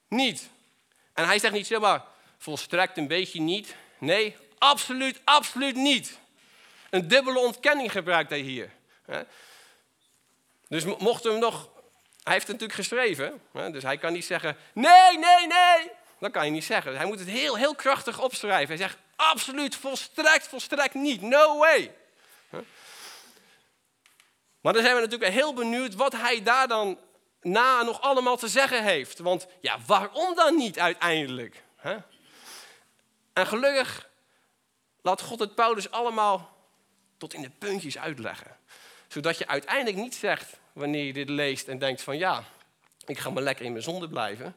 niet. 0.08 0.50
En 1.14 1.26
hij 1.26 1.40
zegt 1.40 1.54
niet 1.54 1.68
zomaar 1.68 2.04
volstrekt 2.38 2.98
een 2.98 3.08
beetje 3.08 3.42
niet. 3.42 3.76
Nee, 3.98 4.36
absoluut, 4.58 5.22
absoluut 5.24 5.76
niet. 5.76 6.18
Een 6.90 7.08
dubbele 7.08 7.40
ontkenning 7.40 7.92
gebruikt 7.92 8.30
hij 8.30 8.40
hier. 8.40 8.72
Dus 10.68 10.84
mochten 10.84 11.34
we 11.34 11.40
nog 11.40 11.70
hij 12.26 12.34
heeft 12.34 12.48
het 12.48 12.60
natuurlijk 12.60 12.88
geschreven, 12.88 13.42
dus 13.72 13.84
hij 13.84 13.98
kan 13.98 14.14
niet 14.14 14.26
zeggen, 14.26 14.58
nee, 14.74 15.18
nee, 15.18 15.48
nee. 15.48 15.92
Dat 16.20 16.32
kan 16.32 16.46
je 16.46 16.52
niet 16.52 16.64
zeggen. 16.64 16.98
Hij 16.98 17.06
moet 17.06 17.20
het 17.20 17.28
heel, 17.28 17.56
heel 17.58 17.76
krachtig 17.76 18.22
opschrijven. 18.22 18.68
Hij 18.68 18.78
zegt, 18.78 18.98
absoluut, 19.16 19.76
volstrekt, 19.76 20.48
volstrekt 20.48 20.94
niet. 20.94 21.22
No 21.22 21.58
way. 21.58 21.96
Maar 24.62 24.74
dan 24.74 24.84
zijn 24.84 24.96
we 24.96 25.02
natuurlijk 25.02 25.32
heel 25.32 25.54
benieuwd 25.54 25.96
wat 25.96 26.12
hij 26.12 26.44
daar 26.44 26.68
dan 26.68 27.00
na 27.42 27.82
nog 27.82 28.02
allemaal 28.02 28.38
te 28.38 28.48
zeggen 28.48 28.84
heeft. 28.84 29.20
Want 29.20 29.48
ja, 29.62 29.80
waarom 29.86 30.36
dan 30.36 30.56
niet 30.56 30.80
uiteindelijk? 30.80 31.64
En 33.34 33.48
gelukkig 33.48 34.10
laat 35.02 35.22
God 35.22 35.40
het 35.40 35.56
Paulus 35.56 35.92
allemaal 35.92 36.58
tot 37.18 37.34
in 37.34 37.42
de 37.42 37.50
puntjes 37.50 37.98
uitleggen. 37.98 38.55
Zodat 39.08 39.38
je 39.38 39.48
uiteindelijk 39.48 39.98
niet 39.98 40.16
zegt, 40.16 40.60
wanneer 40.74 41.04
je 41.04 41.14
dit 41.14 41.30
leest 41.30 41.68
en 41.68 41.78
denkt 41.78 42.02
van 42.02 42.18
ja, 42.18 42.44
ik 43.06 43.18
ga 43.18 43.30
maar 43.30 43.44
lekker 43.44 43.66
in 43.66 43.72
mijn 43.72 43.84
zonde 43.84 44.10
blijven. 44.10 44.56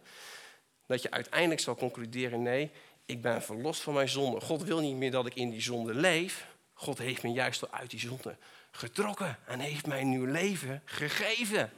Dat 0.86 1.02
je 1.02 1.10
uiteindelijk 1.10 1.60
zal 1.60 1.74
concluderen, 1.74 2.42
nee, 2.42 2.70
ik 3.06 3.22
ben 3.22 3.42
verlost 3.42 3.80
van 3.80 3.94
mijn 3.94 4.08
zonde. 4.08 4.40
God 4.40 4.62
wil 4.62 4.80
niet 4.80 4.96
meer 4.96 5.10
dat 5.10 5.26
ik 5.26 5.34
in 5.34 5.50
die 5.50 5.60
zonde 5.60 5.94
leef. 5.94 6.46
God 6.74 6.98
heeft 6.98 7.22
me 7.22 7.32
juist 7.32 7.62
al 7.62 7.78
uit 7.78 7.90
die 7.90 8.00
zonde 8.00 8.36
getrokken 8.70 9.38
en 9.46 9.60
heeft 9.60 9.86
mij 9.86 10.00
een 10.00 10.10
nieuw 10.10 10.24
leven 10.24 10.82
gegeven. 10.84 11.72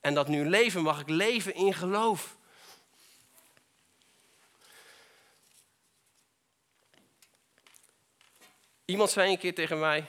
En 0.00 0.14
dat 0.14 0.28
nieuw 0.28 0.48
leven 0.48 0.82
mag 0.82 1.00
ik 1.00 1.08
leven 1.08 1.54
in 1.54 1.74
geloof. 1.74 2.36
Iemand 8.84 9.10
zei 9.10 9.30
een 9.30 9.38
keer 9.38 9.54
tegen 9.54 9.78
mij: 9.78 10.06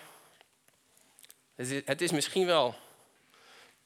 Het 1.55 2.01
is 2.01 2.11
misschien 2.11 2.45
wel 2.45 2.75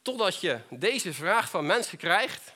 totdat 0.02 0.42
je 0.42 0.60
deze 0.70 1.14
vraag 1.14 1.50
van 1.50 1.66
mensen 1.66 1.98
krijgt, 1.98 2.54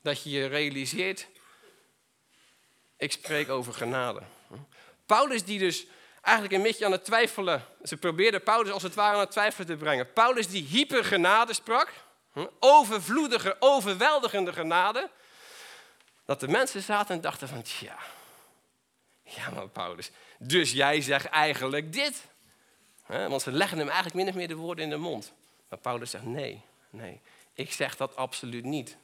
dat 0.00 0.22
je 0.22 0.30
je 0.30 0.46
realiseert: 0.46 1.26
ik 2.96 3.12
spreek 3.12 3.48
over 3.48 3.74
genade. 3.74 4.22
Paulus, 5.06 5.44
die 5.44 5.58
dus 5.58 5.86
eigenlijk 6.20 6.54
een 6.56 6.62
beetje 6.62 6.84
aan 6.84 6.92
het 6.92 7.04
twijfelen. 7.04 7.64
Ze 7.84 7.96
probeerden 7.96 8.42
Paulus 8.42 8.72
als 8.72 8.82
het 8.82 8.94
ware 8.94 9.14
aan 9.14 9.20
het 9.20 9.30
twijfelen 9.30 9.66
te 9.66 9.76
brengen. 9.76 10.12
Paulus 10.12 10.48
die 10.48 10.64
hypergenade 10.64 11.52
sprak, 11.52 11.92
overvloedige, 12.58 13.56
overweldigende 13.58 14.52
genade. 14.52 15.10
Dat 16.24 16.40
de 16.40 16.48
mensen 16.48 16.82
zaten 16.82 17.14
en 17.14 17.20
dachten 17.20 17.48
van, 17.48 17.62
tja, 17.62 17.98
ja 19.22 19.50
maar 19.50 19.68
Paulus, 19.68 20.10
dus 20.38 20.72
jij 20.72 21.00
zegt 21.00 21.26
eigenlijk 21.26 21.92
dit. 21.92 22.30
Want 23.12 23.42
ze 23.42 23.52
leggen 23.52 23.78
hem 23.78 23.86
eigenlijk 23.86 24.16
min 24.16 24.28
of 24.28 24.34
meer 24.34 24.48
de 24.48 24.54
woorden 24.54 24.84
in 24.84 24.90
de 24.90 24.96
mond. 24.96 25.32
Maar 25.68 25.78
Paulus 25.78 26.10
zegt, 26.10 26.24
nee, 26.24 26.62
nee, 26.90 27.20
ik 27.54 27.72
zeg 27.72 27.96
dat 27.96 28.16
absoluut 28.16 28.64
niet. 28.64 28.96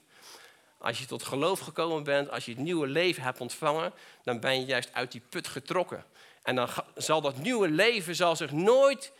Als 0.79 0.99
je 0.99 1.07
tot 1.07 1.23
geloof 1.23 1.61
gekomen 1.61 2.03
bent, 2.03 2.31
als 2.31 2.45
je 2.45 2.51
het 2.51 2.61
nieuwe 2.61 2.87
leven 2.87 3.23
hebt 3.23 3.41
ontvangen, 3.41 3.93
dan 4.23 4.41
ben 4.41 4.61
je 4.61 4.67
juist 4.67 4.89
uit 4.93 5.13
die 5.13 5.23
put 5.29 5.49
getrokken. 5.49 6.05
En 6.43 6.55
dan 6.55 6.69
zal 6.95 7.21
dat 7.21 7.37
nieuwe 7.37 7.69
leven 7.69 8.15
zal 8.15 8.37
zich 8.37 8.53
nooit 8.53 9.13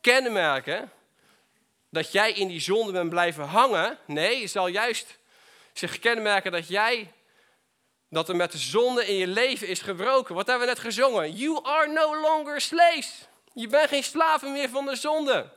kenmerken 0.00 0.90
dat 1.88 2.12
jij 2.12 2.32
in 2.32 2.48
die 2.48 2.60
zonde 2.60 2.92
bent 2.92 3.10
blijven 3.10 3.44
hangen. 3.44 3.98
Nee, 4.06 4.40
het 4.40 4.50
zal 4.50 4.66
juist 4.66 5.18
zich 5.72 5.98
kenmerken 5.98 6.52
dat 6.52 6.68
jij, 6.68 7.12
dat 8.08 8.28
er 8.28 8.36
met 8.36 8.52
de 8.52 8.58
zonde 8.58 9.06
in 9.06 9.14
je 9.14 9.26
leven 9.26 9.68
is 9.68 9.80
gebroken. 9.80 10.34
Wat 10.34 10.46
hebben 10.46 10.66
we 10.66 10.72
net 10.72 10.82
gezongen? 10.82 11.32
You 11.32 11.64
are 11.64 11.92
no 11.92 12.20
longer 12.20 12.60
slaves. 12.60 13.28
Je 13.56 13.66
bent 13.66 13.88
geen 13.88 14.04
slaven 14.04 14.52
meer 14.52 14.68
van 14.68 14.86
de 14.86 14.96
zonde. 14.96 15.52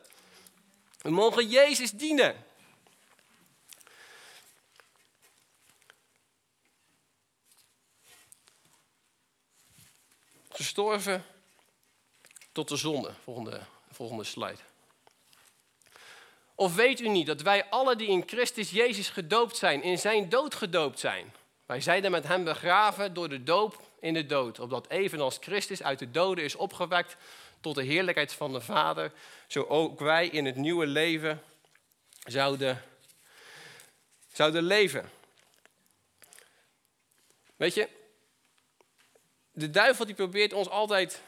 We 1.01 1.09
mogen 1.09 1.47
Jezus 1.47 1.91
dienen. 1.91 2.47
gestorven 10.49 11.25
tot 12.51 12.67
de 12.67 12.75
zonde. 12.75 13.11
Volgende, 13.23 13.59
volgende 13.91 14.23
slide. 14.23 14.57
Of 16.55 16.75
weet 16.75 16.99
u 16.99 17.07
niet 17.07 17.27
dat 17.27 17.41
wij 17.41 17.69
alle 17.69 17.95
die 17.95 18.07
in 18.07 18.23
Christus 18.25 18.69
Jezus 18.69 19.09
gedoopt 19.09 19.57
zijn, 19.57 19.83
in 19.83 19.99
zijn 19.99 20.29
dood 20.29 20.55
gedoopt 20.55 20.99
zijn? 20.99 21.33
Wij 21.65 21.81
zijn 21.81 22.11
met 22.11 22.27
hem 22.27 22.43
begraven 22.43 23.13
door 23.13 23.29
de 23.29 23.43
doop 23.43 23.81
in 23.99 24.13
de 24.13 24.25
dood, 24.25 24.59
opdat 24.59 24.89
evenals 24.89 25.37
Christus 25.39 25.83
uit 25.83 25.99
de 25.99 26.11
doden 26.11 26.43
is 26.43 26.55
opgewekt 26.55 27.17
tot 27.61 27.75
de 27.75 27.83
heerlijkheid 27.83 28.33
van 28.33 28.53
de 28.53 28.61
Vader, 28.61 29.11
zo 29.47 29.63
ook 29.63 29.99
wij 29.99 30.27
in 30.27 30.45
het 30.45 30.55
nieuwe 30.55 30.87
leven 30.87 31.43
zouden, 32.23 32.83
zouden 34.33 34.63
leven. 34.63 35.09
Weet 37.55 37.73
je, 37.73 37.89
de 39.51 39.69
duivel 39.69 40.05
die 40.05 40.15
probeert 40.15 40.53
ons 40.53 40.69
altijd 40.69 41.21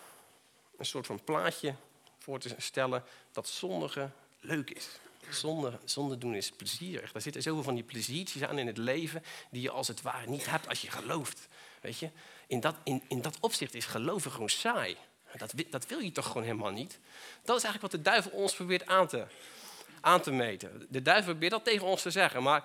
een 0.77 0.85
soort 0.85 1.05
van 1.05 1.23
plaatje 1.23 1.75
voor 2.19 2.39
te 2.39 2.55
stellen 2.57 3.03
dat 3.31 3.47
zondige 3.47 4.09
leuk 4.39 4.69
is. 4.69 4.88
Zonde, 5.29 5.79
zonde 5.85 6.17
doen 6.17 6.35
is 6.35 6.51
plezierig. 6.51 7.11
Daar 7.11 7.21
zitten 7.21 7.41
zoveel 7.41 7.63
van 7.63 7.75
die 7.75 7.83
pleziertjes 7.83 8.43
aan 8.43 8.59
in 8.59 8.67
het 8.67 8.77
leven 8.77 9.23
die 9.51 9.61
je 9.61 9.69
als 9.69 9.88
het 9.88 10.01
ware 10.01 10.29
niet 10.29 10.45
hebt 10.45 10.67
als 10.67 10.81
je 10.81 10.91
gelooft. 10.91 11.47
Weet 11.81 11.97
je? 11.97 12.09
In, 12.47 12.59
dat, 12.59 12.75
in, 12.83 13.03
in 13.07 13.21
dat 13.21 13.38
opzicht 13.39 13.73
is 13.73 13.85
geloven 13.85 14.31
gewoon 14.31 14.50
saai. 14.50 14.97
Dat, 15.38 15.53
dat 15.69 15.85
wil 15.85 16.00
je 16.00 16.11
toch 16.11 16.27
gewoon 16.27 16.43
helemaal 16.43 16.71
niet? 16.71 17.00
Dat 17.43 17.57
is 17.57 17.63
eigenlijk 17.63 17.81
wat 17.81 17.91
de 17.91 18.09
duivel 18.09 18.31
ons 18.31 18.55
probeert 18.55 18.85
aan 18.85 19.07
te, 19.07 19.25
aan 20.01 20.21
te 20.21 20.31
meten. 20.31 20.85
De 20.89 21.01
duivel 21.01 21.31
probeert 21.31 21.51
dat 21.51 21.63
tegen 21.63 21.88
ons 21.88 22.01
te 22.01 22.11
zeggen, 22.11 22.43
maar 22.43 22.63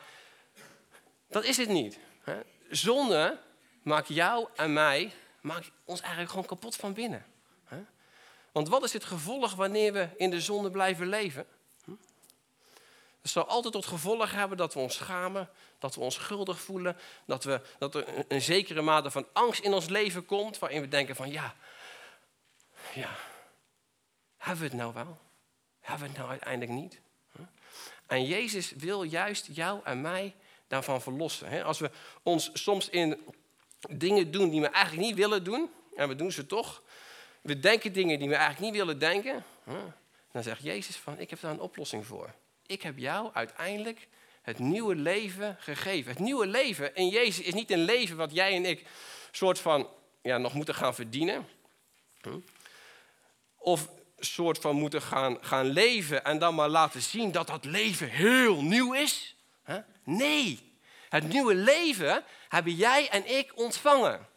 dat 1.29 1.45
is 1.45 1.57
het 1.57 1.69
niet. 1.69 1.99
Zonde 2.71 3.39
maakt 3.83 4.09
jou 4.09 4.49
en 4.55 4.73
mij 4.73 5.13
maakt 5.41 5.71
ons 5.85 6.01
eigenlijk 6.01 6.31
gewoon 6.31 6.47
kapot 6.47 6.77
van 6.77 6.93
binnen. 6.93 7.25
Want 8.57 8.69
wat 8.69 8.85
is 8.85 8.93
het 8.93 9.05
gevolg 9.05 9.55
wanneer 9.55 9.93
we 9.93 10.09
in 10.17 10.31
de 10.31 10.41
zonde 10.41 10.71
blijven 10.71 11.09
leven? 11.09 11.47
Hm? 11.85 11.91
Het 13.23 13.31
zal 13.31 13.47
altijd 13.47 13.73
tot 13.73 13.87
gevolg 13.87 14.33
hebben 14.33 14.57
dat 14.57 14.75
we 14.75 14.81
ons 14.81 14.95
schamen, 14.95 15.49
dat 15.79 15.95
we 15.95 16.01
ons 16.01 16.15
schuldig 16.15 16.61
voelen, 16.61 16.97
dat, 17.27 17.45
we, 17.45 17.61
dat 17.79 17.95
er 17.95 18.09
een, 18.09 18.25
een 18.29 18.43
zekere 18.43 18.83
mate 18.83 19.11
van 19.11 19.27
angst 19.33 19.63
in 19.63 19.73
ons 19.73 19.89
leven 19.89 20.27
komt, 20.27 20.59
waarin 20.59 20.81
we 20.81 20.89
denken 20.89 21.17
van 21.17 21.31
ja, 21.31 21.55
ja, 22.95 23.17
hebben 24.37 24.63
we 24.63 24.69
het 24.69 24.79
nou 24.79 24.95
wel? 24.95 25.19
Hebben 25.81 26.03
we 26.03 26.09
het 26.09 26.19
nou 26.19 26.31
uiteindelijk 26.31 26.73
niet? 26.73 27.01
En 28.07 28.25
Jezus 28.25 28.71
wil 28.71 29.03
juist 29.03 29.49
jou 29.53 29.81
en 29.85 30.01
mij 30.01 30.35
daarvan 30.69 31.03
verlossen. 31.03 31.65
Als 31.65 31.79
we 31.79 31.91
ons 32.23 32.51
soms 32.53 32.89
in 32.89 33.19
dingen 33.91 34.31
doen 34.31 34.51
die 34.51 34.61
we 34.61 34.69
eigenlijk 34.69 35.07
niet 35.07 35.17
willen 35.17 35.45
doen, 35.45 35.71
en 35.95 36.09
we 36.09 36.15
doen 36.15 36.33
ze 36.33 36.47
toch. 36.47 36.83
We 37.41 37.59
denken 37.61 37.93
dingen 37.93 38.19
die 38.19 38.29
we 38.29 38.35
eigenlijk 38.35 38.65
niet 38.67 38.81
willen 38.81 38.99
denken. 38.99 39.45
Dan 40.33 40.43
zegt 40.43 40.63
Jezus 40.63 40.97
van, 40.97 41.19
ik 41.19 41.31
heb 41.31 41.41
daar 41.41 41.51
een 41.51 41.61
oplossing 41.61 42.07
voor. 42.07 42.35
Ik 42.67 42.83
heb 42.83 42.99
jou 42.99 43.31
uiteindelijk 43.33 44.09
het 44.43 44.59
nieuwe 44.59 44.95
leven 44.95 45.57
gegeven. 45.59 46.11
Het 46.11 46.21
nieuwe 46.21 46.47
leven 46.47 46.95
in 46.95 47.09
Jezus 47.09 47.45
is 47.45 47.55
niet 47.55 47.71
een 47.71 47.85
leven 47.85 48.17
wat 48.17 48.33
jij 48.33 48.55
en 48.55 48.65
ik 48.65 48.87
soort 49.31 49.59
van 49.59 49.89
ja, 50.23 50.39
nog 50.39 50.55
moeten 50.55 50.75
gaan 50.75 50.95
verdienen. 50.95 51.47
Of 53.67 53.89
soort 54.19 54.59
van 54.59 54.77
moeten 54.77 55.03
gaan, 55.03 55.39
gaan 55.41 55.67
leven 55.67 56.25
en 56.25 56.39
dan 56.39 56.55
maar 56.55 56.69
laten 56.69 57.03
zien 57.03 57.33
dat 57.33 57.47
dat 57.47 57.65
leven 57.65 58.09
heel 58.09 58.63
nieuw 58.63 58.93
is. 58.93 59.37
Nee, 60.05 60.79
het 61.09 61.29
nieuwe 61.29 61.55
leven 61.55 62.25
hebben 62.49 62.75
jij 62.75 63.09
en 63.09 63.37
ik 63.37 63.53
ontvangen. 63.59 64.29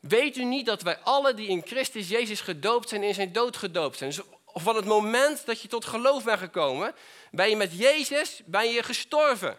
Weet 0.00 0.36
u 0.36 0.44
niet 0.44 0.66
dat 0.66 0.82
wij 0.82 0.98
alle 0.98 1.34
die 1.34 1.48
in 1.48 1.62
Christus 1.66 2.08
Jezus 2.08 2.40
gedoopt 2.40 2.88
zijn, 2.88 3.02
in 3.02 3.14
zijn 3.14 3.32
dood 3.32 3.56
gedoopt 3.56 3.98
zijn? 3.98 4.10
Dus 4.10 4.20
van 4.46 4.76
het 4.76 4.84
moment 4.84 5.46
dat 5.46 5.60
je 5.60 5.68
tot 5.68 5.84
geloof 5.84 6.24
bent 6.24 6.38
gekomen, 6.38 6.94
ben 7.30 7.50
je 7.50 7.56
met 7.56 7.78
Jezus 7.78 8.42
ben 8.44 8.70
je 8.70 8.82
gestorven. 8.82 9.56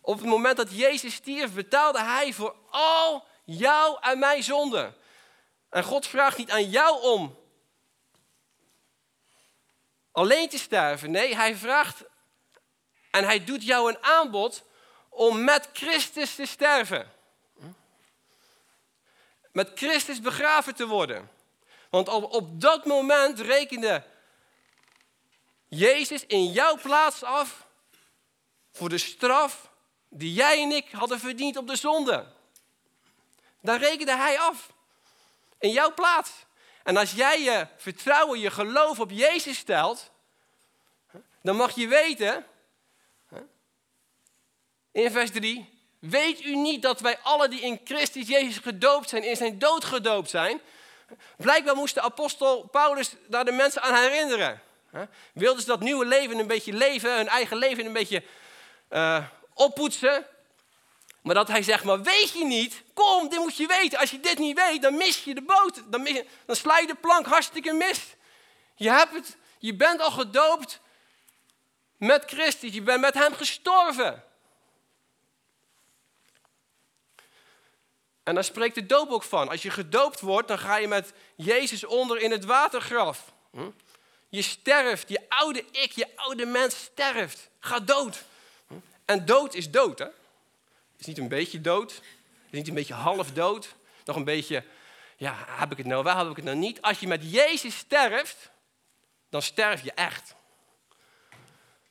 Op 0.00 0.18
het 0.18 0.26
moment 0.26 0.56
dat 0.56 0.76
Jezus 0.76 1.14
stierf, 1.14 1.52
betaalde 1.54 2.02
Hij 2.02 2.32
voor 2.32 2.56
al 2.70 3.32
jouw 3.44 3.98
en 3.98 4.18
mijn 4.18 4.42
zonden. 4.42 4.94
En 5.70 5.84
God 5.84 6.06
vraagt 6.06 6.38
niet 6.38 6.50
aan 6.50 6.70
jou 6.70 7.02
om 7.02 7.38
alleen 10.12 10.48
te 10.48 10.58
sterven. 10.58 11.10
Nee, 11.10 11.34
Hij 11.34 11.56
vraagt 11.56 12.02
en 13.10 13.24
Hij 13.24 13.44
doet 13.44 13.64
jou 13.64 13.90
een 13.90 14.04
aanbod 14.04 14.64
om 15.08 15.44
met 15.44 15.68
Christus 15.72 16.34
te 16.34 16.46
sterven. 16.46 17.12
Met 19.52 19.70
Christus 19.74 20.20
begraven 20.20 20.74
te 20.74 20.86
worden. 20.86 21.30
Want 21.90 22.08
op, 22.08 22.32
op 22.32 22.60
dat 22.60 22.84
moment 22.84 23.40
rekende 23.40 24.04
Jezus 25.68 26.26
in 26.26 26.52
jouw 26.52 26.76
plaats 26.76 27.22
af 27.22 27.66
voor 28.72 28.88
de 28.88 28.98
straf 28.98 29.70
die 30.08 30.32
jij 30.32 30.62
en 30.62 30.70
ik 30.70 30.90
hadden 30.90 31.20
verdiend 31.20 31.56
op 31.56 31.66
de 31.66 31.76
zonde. 31.76 32.26
Daar 33.64 33.78
rekende 33.78 34.16
hij 34.16 34.38
af. 34.38 34.72
In 35.58 35.70
jouw 35.70 35.94
plaats. 35.94 36.30
En 36.82 36.96
als 36.96 37.12
jij 37.12 37.42
je 37.42 37.66
vertrouwen, 37.76 38.40
je 38.40 38.50
geloof 38.50 39.00
op 39.00 39.10
Jezus 39.10 39.58
stelt, 39.58 40.10
dan 41.42 41.56
mag 41.56 41.74
je 41.74 41.88
weten, 41.88 42.46
in 44.92 45.10
vers 45.10 45.30
3, 45.30 45.78
weet 45.98 46.44
u 46.44 46.56
niet 46.56 46.82
dat 46.82 47.00
wij 47.00 47.18
alle 47.22 47.48
die 47.48 47.60
in 47.60 47.80
Christus 47.84 48.28
Jezus 48.28 48.58
gedoopt 48.58 49.08
zijn, 49.08 49.22
in 49.22 49.36
zijn 49.36 49.58
dood 49.58 49.84
gedoopt 49.84 50.30
zijn? 50.30 50.60
Blijkbaar 51.36 51.76
moest 51.76 51.94
de 51.94 52.00
apostel 52.00 52.68
Paulus 52.68 53.14
daar 53.26 53.44
de 53.44 53.52
mensen 53.52 53.82
aan 53.82 53.94
herinneren. 53.94 54.62
Wilden 55.32 55.60
ze 55.60 55.68
dat 55.68 55.80
nieuwe 55.80 56.04
leven 56.04 56.38
een 56.38 56.46
beetje 56.46 56.72
leven, 56.72 57.16
hun 57.16 57.28
eigen 57.28 57.56
leven 57.56 57.86
een 57.86 57.92
beetje 57.92 58.22
uh, 58.90 59.24
oppoetsen. 59.54 60.26
Maar 61.24 61.34
dat 61.34 61.48
hij 61.48 61.62
zegt, 61.62 61.84
maar 61.84 62.02
weet 62.02 62.32
je 62.32 62.44
niet, 62.44 62.82
kom, 62.94 63.28
dit 63.28 63.38
moet 63.38 63.56
je 63.56 63.66
weten. 63.66 63.98
Als 63.98 64.10
je 64.10 64.20
dit 64.20 64.38
niet 64.38 64.56
weet, 64.56 64.82
dan 64.82 64.96
mis 64.96 65.24
je 65.24 65.34
de 65.34 65.42
boot. 65.42 65.82
Dan, 65.86 66.02
mis 66.02 66.22
dan 66.46 66.56
sla 66.56 66.78
je 66.78 66.86
de 66.86 66.94
plank 66.94 67.26
hartstikke 67.26 67.72
mis. 67.72 68.14
Je, 68.74 68.90
hebt 68.90 69.14
het, 69.14 69.36
je 69.58 69.74
bent 69.74 70.00
al 70.00 70.10
gedoopt 70.10 70.80
met 71.96 72.24
Christus. 72.26 72.72
Je 72.72 72.82
bent 72.82 73.00
met 73.00 73.14
hem 73.14 73.34
gestorven. 73.34 74.24
En 78.22 78.34
daar 78.34 78.44
spreekt 78.44 78.74
de 78.74 78.86
doop 78.86 79.10
ook 79.10 79.22
van. 79.22 79.48
Als 79.48 79.62
je 79.62 79.70
gedoopt 79.70 80.20
wordt, 80.20 80.48
dan 80.48 80.58
ga 80.58 80.76
je 80.76 80.88
met 80.88 81.12
Jezus 81.34 81.84
onder 81.84 82.20
in 82.20 82.30
het 82.30 82.44
watergraf. 82.44 83.32
Hm? 83.50 83.70
Je 84.28 84.42
sterft, 84.42 85.08
je 85.08 85.20
oude 85.28 85.64
ik, 85.70 85.92
je 85.92 86.16
oude 86.16 86.46
mens 86.46 86.76
sterft. 86.76 87.48
Ga 87.60 87.80
dood. 87.80 88.24
Hm? 88.66 88.74
En 89.04 89.24
dood 89.24 89.54
is 89.54 89.70
dood, 89.70 89.98
hè? 89.98 90.08
Is 91.04 91.10
niet 91.10 91.22
een 91.22 91.28
beetje 91.28 91.60
dood. 91.60 91.90
Is 92.50 92.58
niet 92.58 92.68
een 92.68 92.74
beetje 92.74 92.94
half 92.94 93.32
dood. 93.32 93.74
Nog 94.04 94.16
een 94.16 94.24
beetje, 94.24 94.64
ja, 95.16 95.44
heb 95.46 95.72
ik 95.72 95.78
het 95.78 95.86
nou 95.86 96.04
wel, 96.04 96.16
heb 96.16 96.30
ik 96.30 96.36
het 96.36 96.44
nou 96.44 96.56
niet? 96.56 96.82
Als 96.82 97.00
je 97.00 97.06
met 97.06 97.32
Jezus 97.32 97.76
sterft, 97.76 98.50
dan 99.30 99.42
sterf 99.42 99.82
je 99.84 99.92
echt. 99.92 100.34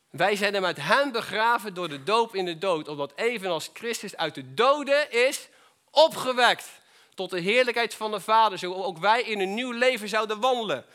Wij 0.10 0.36
zijn 0.36 0.56
er 0.56 0.62
met 0.62 0.78
hem 0.78 1.12
begraven 1.12 1.74
door 1.74 1.90
de 1.90 2.04
doop 2.04 2.36
in 2.36 2.46
de 2.46 2.58
dood, 2.58 2.88
omdat 2.88 3.14
evenals 3.16 3.70
Christus 3.74 4.18
uit 4.18 4.36
de 4.36 4.54
doden 4.54 5.12
is 5.12 5.50
opgewekt 5.90 6.70
tot 7.14 7.30
de 7.30 7.40
heerlijkheid 7.40 7.94
van 7.94 8.12
de 8.12 8.20
Vader, 8.20 8.58
zo 8.58 8.74
ook 8.74 8.98
wij 8.98 9.22
in 9.22 9.40
een 9.40 9.54
nieuw 9.54 9.72
leven 9.72 10.10
zouden 10.10 10.40
wandelen. 10.40 10.86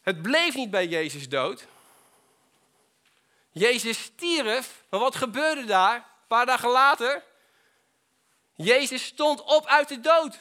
Het 0.00 0.22
bleef 0.22 0.54
niet 0.54 0.70
bij 0.70 0.86
Jezus 0.86 1.28
dood. 1.28 1.66
Jezus 3.50 4.02
stierf, 4.02 4.82
maar 4.90 5.00
wat 5.00 5.16
gebeurde 5.16 5.64
daar? 5.64 5.94
Een 5.94 6.26
paar 6.26 6.46
dagen 6.46 6.70
later. 6.70 7.24
Jezus 8.54 9.04
stond 9.04 9.42
op 9.42 9.66
uit 9.66 9.88
de 9.88 10.00
dood. 10.00 10.38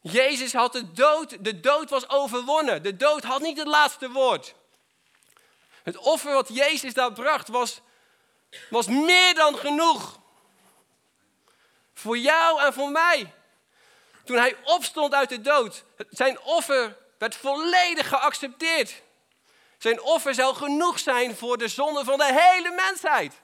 Jezus 0.00 0.52
had 0.52 0.72
de 0.72 0.92
dood, 0.92 1.44
de 1.44 1.60
dood 1.60 1.90
was 1.90 2.08
overwonnen. 2.08 2.82
De 2.82 2.96
dood 2.96 3.24
had 3.24 3.40
niet 3.40 3.58
het 3.58 3.66
laatste 3.66 4.10
woord. 4.10 4.54
Het 5.82 5.96
offer 5.96 6.32
wat 6.32 6.48
Jezus 6.48 6.94
daar 6.94 7.12
bracht 7.12 7.48
was, 7.48 7.80
was 8.70 8.86
meer 8.86 9.34
dan 9.34 9.56
genoeg. 9.56 10.18
Voor 11.94 12.18
jou 12.18 12.60
en 12.60 12.72
voor 12.72 12.90
mij. 12.90 13.34
Toen 14.24 14.36
hij 14.36 14.56
opstond 14.64 15.14
uit 15.14 15.28
de 15.28 15.40
dood, 15.40 15.84
zijn 16.10 16.40
offer 16.40 16.96
werd 17.18 17.36
volledig 17.36 18.08
geaccepteerd. 18.08 19.02
Zijn 19.84 20.02
offer 20.02 20.34
zou 20.34 20.54
genoeg 20.54 20.98
zijn 20.98 21.36
voor 21.36 21.58
de 21.58 21.68
zonde 21.68 22.04
van 22.04 22.18
de 22.18 22.32
hele 22.32 22.70
mensheid. 22.70 23.40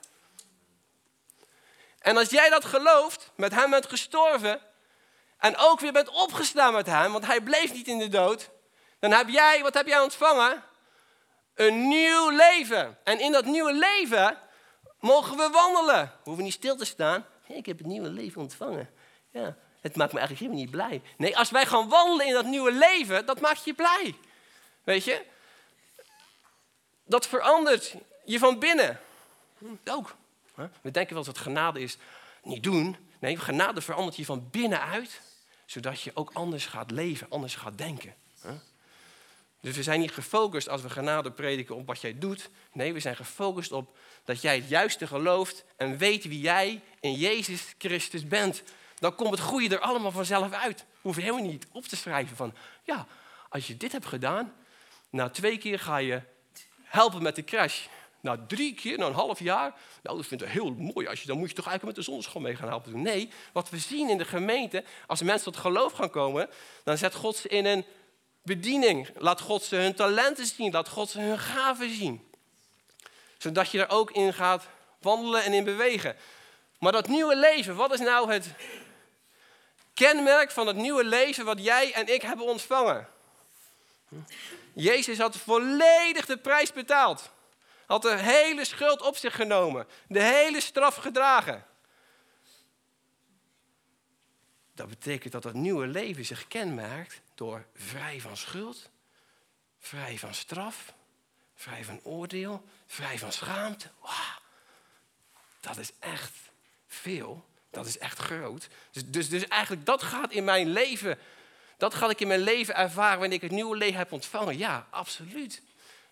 En 1.99 2.17
als 2.17 2.29
jij 2.29 2.49
dat 2.49 2.65
gelooft, 2.65 3.31
met 3.35 3.53
hem 3.53 3.69
bent 3.69 3.85
gestorven 3.85 4.61
en 5.37 5.57
ook 5.57 5.79
weer 5.79 5.91
bent 5.91 6.09
opgestaan 6.09 6.73
met 6.73 6.85
hem, 6.85 7.11
want 7.11 7.25
hij 7.25 7.41
bleef 7.41 7.73
niet 7.73 7.87
in 7.87 7.99
de 7.99 8.07
dood, 8.07 8.49
dan 8.99 9.11
heb 9.11 9.29
jij, 9.29 9.61
wat 9.61 9.73
heb 9.73 9.87
jij 9.87 9.99
ontvangen? 9.99 10.63
Een 11.55 11.87
nieuw 11.87 12.29
leven. 12.29 12.97
En 13.03 13.19
in 13.19 13.31
dat 13.31 13.45
nieuwe 13.45 13.73
leven 13.73 14.37
mogen 14.99 15.37
we 15.37 15.49
wandelen. 15.49 16.03
We 16.05 16.23
hoeven 16.23 16.43
niet 16.43 16.53
stil 16.53 16.75
te 16.75 16.85
staan. 16.85 17.25
ik 17.47 17.65
heb 17.65 17.77
het 17.77 17.87
nieuwe 17.87 18.09
leven 18.09 18.41
ontvangen. 18.41 18.89
Ja, 19.31 19.55
het 19.81 19.95
maakt 19.95 20.13
me 20.13 20.19
eigenlijk 20.19 20.39
helemaal 20.39 20.59
niet 20.59 20.71
blij. 20.71 21.01
Nee, 21.17 21.37
als 21.37 21.49
wij 21.51 21.65
gaan 21.65 21.89
wandelen 21.89 22.25
in 22.25 22.33
dat 22.33 22.45
nieuwe 22.45 22.71
leven, 22.71 23.25
dat 23.25 23.39
maakt 23.39 23.63
je 23.63 23.73
blij. 23.73 24.15
Weet 24.83 25.03
je? 25.03 25.30
Dat 27.11 27.27
verandert 27.27 27.95
je 28.25 28.39
van 28.39 28.59
binnen. 28.59 28.99
Ook. 29.85 30.15
We 30.81 30.91
denken 30.91 31.13
wel 31.15 31.23
dat 31.23 31.37
genade 31.37 31.79
is 31.79 31.97
niet 32.43 32.63
doen. 32.63 32.95
Nee, 33.19 33.37
genade 33.37 33.81
verandert 33.81 34.15
je 34.15 34.25
van 34.25 34.47
binnenuit, 34.51 35.21
zodat 35.65 36.01
je 36.01 36.11
ook 36.13 36.29
anders 36.33 36.65
gaat 36.65 36.91
leven, 36.91 37.27
anders 37.29 37.55
gaat 37.55 37.77
denken. 37.77 38.13
Dus 39.59 39.75
we 39.75 39.83
zijn 39.83 39.99
niet 39.99 40.11
gefocust 40.11 40.69
als 40.69 40.81
we 40.81 40.89
genade 40.89 41.31
prediken 41.31 41.75
op 41.75 41.87
wat 41.87 42.01
jij 42.01 42.17
doet. 42.17 42.49
Nee, 42.71 42.93
we 42.93 42.99
zijn 42.99 43.15
gefocust 43.15 43.71
op 43.71 43.97
dat 44.25 44.41
jij 44.41 44.55
het 44.55 44.69
juiste 44.69 45.07
gelooft 45.07 45.63
en 45.77 45.97
weet 45.97 46.23
wie 46.23 46.41
jij 46.41 46.81
in 46.99 47.13
Jezus 47.13 47.75
Christus 47.77 48.27
bent 48.27 48.63
dan 48.99 49.15
komt 49.15 49.31
het 49.31 49.39
goede 49.39 49.75
er 49.75 49.81
allemaal 49.81 50.11
vanzelf 50.11 50.51
uit. 50.51 50.85
Hoef 51.01 51.15
je 51.15 51.21
helemaal 51.21 51.45
niet 51.45 51.67
op 51.71 51.83
te 51.83 51.95
schrijven 51.95 52.35
van, 52.35 52.53
ja, 52.83 53.07
als 53.49 53.67
je 53.67 53.77
dit 53.77 53.91
hebt 53.91 54.05
gedaan, 54.05 54.53
na 55.09 55.29
twee 55.29 55.57
keer 55.57 55.79
ga 55.79 55.97
je 55.97 56.21
helpen 56.91 57.23
met 57.23 57.35
de 57.35 57.43
crash. 57.43 57.85
Na 58.19 58.39
drie 58.47 58.73
keer, 58.73 58.97
na 58.97 59.05
een 59.05 59.13
half 59.13 59.39
jaar, 59.39 59.73
nou 60.03 60.17
dat 60.17 60.25
vind 60.25 60.41
ik 60.41 60.47
heel 60.47 60.71
mooi. 60.71 61.07
Als 61.07 61.21
je, 61.21 61.27
dan 61.27 61.37
moet 61.37 61.49
je 61.49 61.55
toch 61.55 61.67
eigenlijk 61.67 61.97
met 61.97 62.05
de 62.05 62.11
zonneschool 62.11 62.41
mee 62.41 62.55
gaan 62.55 62.67
helpen 62.67 62.91
doen. 62.91 63.01
Nee, 63.01 63.29
wat 63.53 63.69
we 63.69 63.77
zien 63.77 64.09
in 64.09 64.17
de 64.17 64.25
gemeente, 64.25 64.83
als 65.07 65.21
mensen 65.21 65.51
tot 65.51 65.61
geloof 65.61 65.93
gaan 65.93 66.09
komen, 66.09 66.49
dan 66.83 66.97
zet 66.97 67.15
God 67.15 67.35
ze 67.35 67.47
in 67.47 67.65
een 67.65 67.85
bediening. 68.43 69.09
Laat 69.17 69.41
God 69.41 69.63
ze 69.63 69.75
hun 69.75 69.95
talenten 69.95 70.45
zien, 70.45 70.71
laat 70.71 70.89
God 70.89 71.09
ze 71.09 71.19
hun 71.19 71.39
gaven 71.39 71.95
zien. 71.95 72.29
Zodat 73.37 73.71
je 73.71 73.79
er 73.79 73.89
ook 73.89 74.11
in 74.11 74.33
gaat 74.33 74.67
wandelen 74.99 75.43
en 75.43 75.53
in 75.53 75.63
bewegen. 75.63 76.15
Maar 76.79 76.91
dat 76.91 77.07
nieuwe 77.07 77.35
leven, 77.35 77.75
wat 77.75 77.93
is 77.93 77.99
nou 77.99 78.31
het 78.33 78.53
kenmerk 79.93 80.51
van 80.51 80.67
het 80.67 80.75
nieuwe 80.75 81.03
leven 81.03 81.45
wat 81.45 81.63
jij 81.63 81.93
en 81.93 82.13
ik 82.13 82.21
hebben 82.21 82.45
ontvangen. 82.45 83.07
Jezus 84.73 85.17
had 85.17 85.37
volledig 85.37 86.25
de 86.25 86.37
prijs 86.37 86.73
betaald. 86.73 87.31
Had 87.85 88.01
de 88.01 88.17
hele 88.17 88.65
schuld 88.65 89.01
op 89.01 89.15
zich 89.15 89.35
genomen. 89.35 89.87
De 90.07 90.21
hele 90.21 90.61
straf 90.61 90.95
gedragen. 90.95 91.65
Dat 94.73 94.89
betekent 94.89 95.33
dat 95.33 95.43
het 95.43 95.53
nieuwe 95.53 95.87
leven 95.87 96.25
zich 96.25 96.47
kenmerkt 96.47 97.21
door 97.35 97.65
vrij 97.73 98.21
van 98.21 98.37
schuld, 98.37 98.89
vrij 99.79 100.17
van 100.17 100.33
straf, 100.33 100.93
vrij 101.55 101.83
van 101.83 101.99
oordeel, 102.03 102.63
vrij 102.87 103.19
van 103.19 103.31
schaamte. 103.31 103.89
Wow, 103.99 104.37
dat 105.59 105.77
is 105.77 105.91
echt 105.99 106.33
veel 106.87 107.45
dat 107.71 107.85
is 107.85 107.97
echt 107.97 108.17
groot. 108.17 108.67
Dus, 108.91 109.03
dus, 109.05 109.29
dus 109.29 109.47
eigenlijk 109.47 109.85
dat 109.85 110.03
gaat 110.03 110.31
in 110.31 110.43
mijn 110.43 110.67
leven, 110.67 111.17
dat 111.81 111.93
ga 111.93 112.09
ik 112.09 112.19
in 112.19 112.27
mijn 112.27 112.39
leven 112.39 112.75
ervaren 112.75 113.19
wanneer 113.19 113.37
ik 113.37 113.43
het 113.43 113.51
nieuwe 113.51 113.77
leven 113.77 113.97
heb 113.97 114.11
ontvangen. 114.11 114.57
Ja, 114.57 114.87
absoluut. 114.89 115.61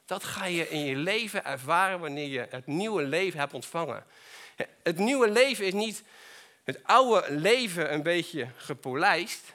Dat 0.05 0.23
ga 0.23 0.45
je 0.45 0.69
in 0.69 0.85
je 0.85 0.95
leven 0.95 1.45
ervaren 1.45 1.99
wanneer 1.99 2.27
je 2.27 2.47
het 2.49 2.67
nieuwe 2.67 3.03
leven 3.03 3.39
hebt 3.39 3.53
ontvangen. 3.53 4.05
Het 4.83 4.97
nieuwe 4.97 5.29
leven 5.29 5.65
is 5.65 5.73
niet 5.73 6.03
het 6.63 6.79
oude 6.83 7.31
leven 7.31 7.93
een 7.93 8.03
beetje 8.03 8.47
gepolijst, 8.55 9.53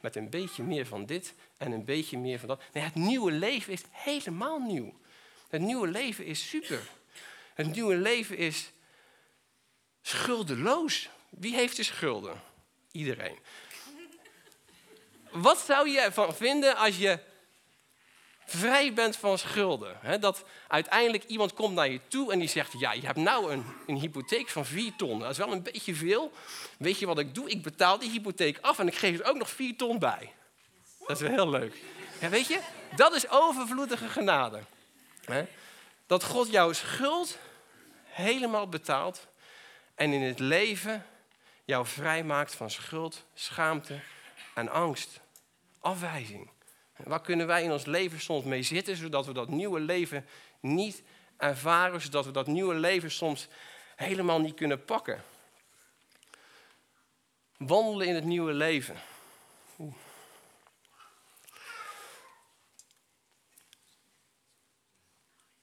met 0.00 0.16
een 0.16 0.30
beetje 0.30 0.62
meer 0.62 0.86
van 0.86 1.06
dit 1.06 1.34
en 1.56 1.72
een 1.72 1.84
beetje 1.84 2.18
meer 2.18 2.38
van 2.38 2.48
dat. 2.48 2.62
Nee, 2.72 2.84
het 2.84 2.94
nieuwe 2.94 3.32
leven 3.32 3.72
is 3.72 3.82
helemaal 3.90 4.58
nieuw. 4.58 5.00
Het 5.48 5.60
nieuwe 5.60 5.88
leven 5.88 6.24
is 6.24 6.48
super. 6.48 6.80
Het 7.54 7.74
nieuwe 7.74 7.96
leven 7.96 8.36
is 8.36 8.70
Schuldeloos. 10.02 11.08
Wie 11.28 11.54
heeft 11.54 11.76
de 11.76 11.82
schulden? 11.82 12.40
Iedereen. 12.92 13.38
Wat 15.32 15.58
zou 15.58 15.88
je 15.88 16.00
ervan 16.00 16.34
vinden 16.34 16.76
als 16.76 16.98
je 16.98 17.18
vrij 18.44 18.92
bent 18.92 19.16
van 19.16 19.38
schulden? 19.38 20.20
dat 20.20 20.44
uiteindelijk 20.68 21.24
iemand 21.24 21.54
komt 21.54 21.74
naar 21.74 21.90
je 21.90 22.00
toe 22.08 22.32
en 22.32 22.38
die 22.38 22.48
zegt: 22.48 22.80
Ja, 22.80 22.92
je 22.92 23.06
hebt 23.06 23.18
nou 23.18 23.52
een, 23.52 23.64
een 23.86 23.96
hypotheek 23.96 24.48
van 24.48 24.66
4 24.66 24.92
ton. 24.96 25.18
Dat 25.18 25.30
is 25.30 25.38
wel 25.38 25.52
een 25.52 25.62
beetje 25.62 25.94
veel. 25.94 26.32
Weet 26.78 26.98
je 26.98 27.06
wat 27.06 27.18
ik 27.18 27.34
doe? 27.34 27.50
Ik 27.50 27.62
betaal 27.62 27.98
die 27.98 28.10
hypotheek 28.10 28.58
af 28.60 28.78
en 28.78 28.86
ik 28.86 28.96
geef 28.96 29.18
er 29.18 29.26
ook 29.26 29.36
nog 29.36 29.50
4 29.50 29.76
ton 29.76 29.98
bij. 29.98 30.32
Dat 31.06 31.20
is 31.20 31.22
wel 31.22 31.30
heel 31.30 31.50
leuk. 31.50 31.76
Weet 32.30 32.46
je, 32.46 32.60
dat 32.96 33.14
is 33.14 33.28
overvloedige 33.28 34.08
genade. 34.08 34.60
Dat 36.06 36.24
God 36.24 36.50
jouw 36.50 36.72
schuld 36.72 37.38
helemaal 38.04 38.68
betaalt 38.68 39.26
en 39.94 40.12
in 40.12 40.22
het 40.22 40.38
leven 40.38 41.06
jou 41.64 41.86
vrijmaakt 41.86 42.54
van 42.54 42.70
schuld, 42.70 43.24
schaamte 43.34 44.00
en 44.54 44.68
angst. 44.68 45.20
Afwijzing. 45.80 46.50
Waar 46.96 47.20
kunnen 47.20 47.46
wij 47.46 47.62
in 47.62 47.72
ons 47.72 47.84
leven 47.84 48.20
soms 48.20 48.44
mee 48.44 48.62
zitten, 48.62 48.96
zodat 48.96 49.26
we 49.26 49.32
dat 49.32 49.48
nieuwe 49.48 49.80
leven 49.80 50.26
niet 50.60 51.02
ervaren, 51.36 52.00
zodat 52.00 52.24
we 52.24 52.30
dat 52.30 52.46
nieuwe 52.46 52.74
leven 52.74 53.10
soms 53.10 53.48
helemaal 53.96 54.40
niet 54.40 54.54
kunnen 54.54 54.84
pakken? 54.84 55.24
Wandelen 57.56 58.06
in 58.06 58.14
het 58.14 58.24
nieuwe 58.24 58.52
leven. 58.52 58.96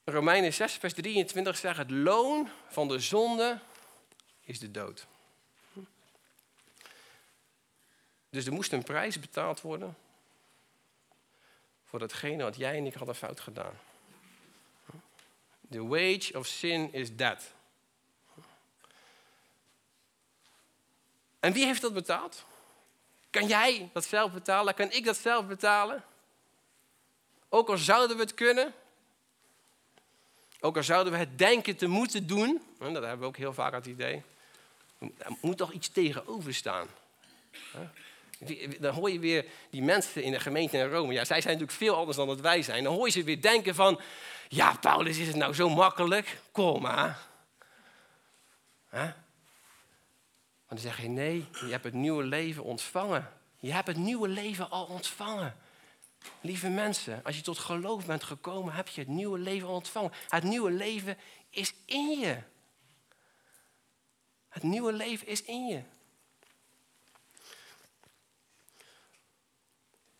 Romeinen 0.03 0.53
6, 0.53 0.73
vers 0.73 0.93
23 0.93 1.57
zegt: 1.57 1.77
Het 1.77 1.91
loon 1.91 2.49
van 2.67 2.87
de 2.87 2.99
zonde 2.99 3.59
is 4.41 4.59
de 4.59 4.71
dood. 4.71 5.07
Dus 8.29 8.45
er 8.45 8.53
moest 8.53 8.71
een 8.71 8.83
prijs 8.83 9.19
betaald 9.19 9.61
worden 9.61 9.97
voor 11.85 11.99
datgene 11.99 12.43
wat 12.43 12.55
jij 12.55 12.77
en 12.77 12.85
ik 12.85 12.93
hadden 12.93 13.15
fout 13.15 13.39
gedaan. 13.39 13.79
The 15.69 15.87
wage 15.87 16.31
of 16.33 16.45
sin 16.45 16.93
is 16.93 17.15
death. 17.15 17.53
En 21.39 21.53
wie 21.53 21.65
heeft 21.65 21.81
dat 21.81 21.93
betaald? 21.93 22.45
Kan 23.29 23.47
jij 23.47 23.89
dat 23.93 24.05
zelf 24.05 24.31
betalen? 24.31 24.73
Kan 24.73 24.91
ik 24.91 25.05
dat 25.05 25.17
zelf 25.17 25.47
betalen? 25.47 26.03
Ook 27.49 27.69
al 27.69 27.77
zouden 27.77 28.17
we 28.17 28.23
het 28.23 28.33
kunnen. 28.33 28.73
Ook 30.59 30.75
al 30.75 30.83
zouden 30.83 31.13
we 31.13 31.19
het 31.19 31.37
denken 31.37 31.75
te 31.75 31.87
moeten 31.87 32.27
doen. 32.27 32.61
En 32.79 32.93
dat 32.93 33.03
hebben 33.03 33.19
we 33.19 33.25
ook 33.25 33.37
heel 33.37 33.53
vaak 33.53 33.73
het 33.73 33.85
idee. 33.85 34.23
Er 34.99 35.35
moet 35.41 35.57
toch 35.57 35.71
iets 35.71 35.89
tegenover 35.89 36.53
staan. 36.53 36.87
Dan 38.79 38.93
hoor 38.93 39.11
je 39.11 39.19
weer 39.19 39.45
die 39.69 39.81
mensen 39.81 40.23
in 40.23 40.31
de 40.31 40.39
gemeente 40.39 40.77
in 40.77 40.89
Rome. 40.89 41.13
Ja, 41.13 41.25
zij 41.25 41.41
zijn 41.41 41.53
natuurlijk 41.53 41.83
veel 41.83 41.95
anders 41.95 42.17
dan 42.17 42.27
dat 42.27 42.39
wij 42.39 42.61
zijn. 42.61 42.83
Dan 42.83 42.93
hoor 42.93 43.05
je 43.05 43.11
ze 43.11 43.23
weer 43.23 43.41
denken 43.41 43.75
van... 43.75 43.99
Ja, 44.47 44.73
Paulus, 44.73 45.17
is 45.17 45.27
het 45.27 45.35
nou 45.35 45.53
zo 45.53 45.69
makkelijk? 45.69 46.39
Kom 46.51 46.81
maar. 46.81 47.27
Maar 48.89 49.15
dan 50.67 50.77
zeg 50.77 51.01
je, 51.01 51.07
nee, 51.07 51.45
je 51.51 51.71
hebt 51.71 51.83
het 51.83 51.93
nieuwe 51.93 52.23
leven 52.23 52.63
ontvangen. 52.63 53.31
Je 53.59 53.71
hebt 53.73 53.87
het 53.87 53.97
nieuwe 53.97 54.27
leven 54.27 54.69
al 54.69 54.85
ontvangen. 54.85 55.55
Lieve 56.41 56.69
mensen, 56.69 57.21
als 57.23 57.35
je 57.35 57.41
tot 57.41 57.57
geloof 57.57 58.05
bent 58.05 58.23
gekomen, 58.23 58.73
heb 58.73 58.87
je 58.87 59.01
het 59.01 59.09
nieuwe 59.09 59.39
leven 59.39 59.67
ontvangen. 59.67 60.11
Het 60.29 60.43
nieuwe 60.43 60.71
leven 60.71 61.17
is 61.49 61.73
in 61.85 62.19
je. 62.19 62.37
Het 64.49 64.63
nieuwe 64.63 64.93
leven 64.93 65.27
is 65.27 65.43
in 65.43 65.67
je. 65.67 65.81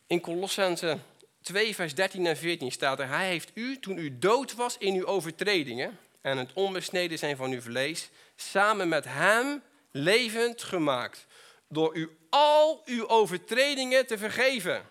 In 0.08 0.22
Colossense 0.22 0.98
2, 1.42 1.76
vers 1.76 1.96
13 1.96 2.26
en 2.26 2.38
14 2.38 2.72
staat 2.72 3.00
er: 3.00 3.08
Hij 3.08 3.28
heeft 3.28 3.52
u, 3.54 3.80
toen 3.80 3.98
u 3.98 4.18
dood 4.18 4.56
was 4.56 4.78
in 4.78 4.96
uw 4.96 5.06
overtredingen 5.06 6.00
en 6.22 6.38
het 6.38 6.54
onbesneden 6.54 7.18
zijn 7.18 7.38
van 7.38 7.52
uw 7.52 7.62
vlees, 7.62 8.10
samen 8.36 8.88
met 8.88 9.06
Hem 9.08 9.64
levend 9.92 10.64
gemaakt. 10.64 11.26
Door 11.70 11.96
u 11.96 12.18
al 12.30 12.82
uw 12.86 13.08
overtredingen 13.08 14.08
te 14.08 14.18
vergeven. 14.18 14.90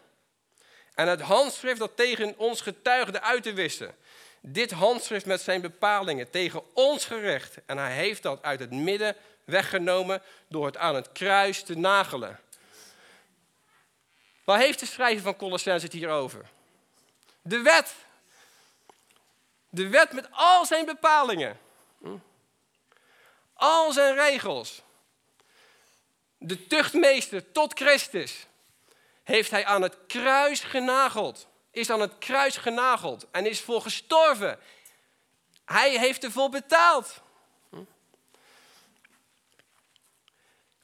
En 0.95 1.09
het 1.09 1.21
handschrift 1.21 1.79
dat 1.79 1.97
tegen 1.97 2.39
ons 2.39 2.61
getuigde 2.61 3.23
uit 3.23 3.43
te 3.43 3.53
wissen. 3.53 3.95
Dit 4.41 4.71
handschrift 4.71 5.27
met 5.27 5.41
zijn 5.41 5.61
bepalingen 5.61 6.31
tegen 6.31 6.63
ons 6.75 7.05
gericht. 7.05 7.57
En 7.67 7.79
hij 7.79 7.93
heeft 7.93 8.23
dat 8.23 8.43
uit 8.43 8.61
het 8.61 8.71
midden 8.71 9.17
weggenomen 9.45 10.23
door 10.49 10.67
het 10.67 10.77
aan 10.77 10.95
het 10.95 11.13
kruis 11.13 11.63
te 11.63 11.77
nagelen. 11.77 12.41
Waar 14.47 14.59
heeft 14.59 14.81
de 14.81 14.87
schrijver 14.87 15.23
van 15.23 15.37
Colossense 15.37 15.85
het 15.85 15.95
hier 15.95 16.11
over? 16.11 16.51
De 17.43 17.63
wet. 17.63 17.95
De 19.69 19.89
wet 19.89 20.13
met 20.13 20.29
al 20.31 20.67
zijn 20.67 20.85
bepalingen. 20.85 21.59
Al 23.55 23.93
zijn 23.93 24.15
regels. 24.15 24.83
De 26.39 26.67
tuchtmeester 26.67 27.53
tot 27.53 27.73
Christus 27.73 28.47
heeft 29.23 29.51
hij 29.51 29.65
aan 29.65 29.83
het 29.83 29.97
kruis 30.07 30.61
genageld. 30.61 31.47
Is 31.71 31.91
aan 31.91 32.01
het 32.01 32.19
kruis 32.19 32.57
genageld 32.57 33.27
en 33.31 33.47
is 33.47 33.61
voor 33.61 33.83
gestorven. 33.83 34.59
Hij 35.65 35.99
heeft 35.99 36.25
ervoor 36.25 36.49
betaald. 36.49 37.21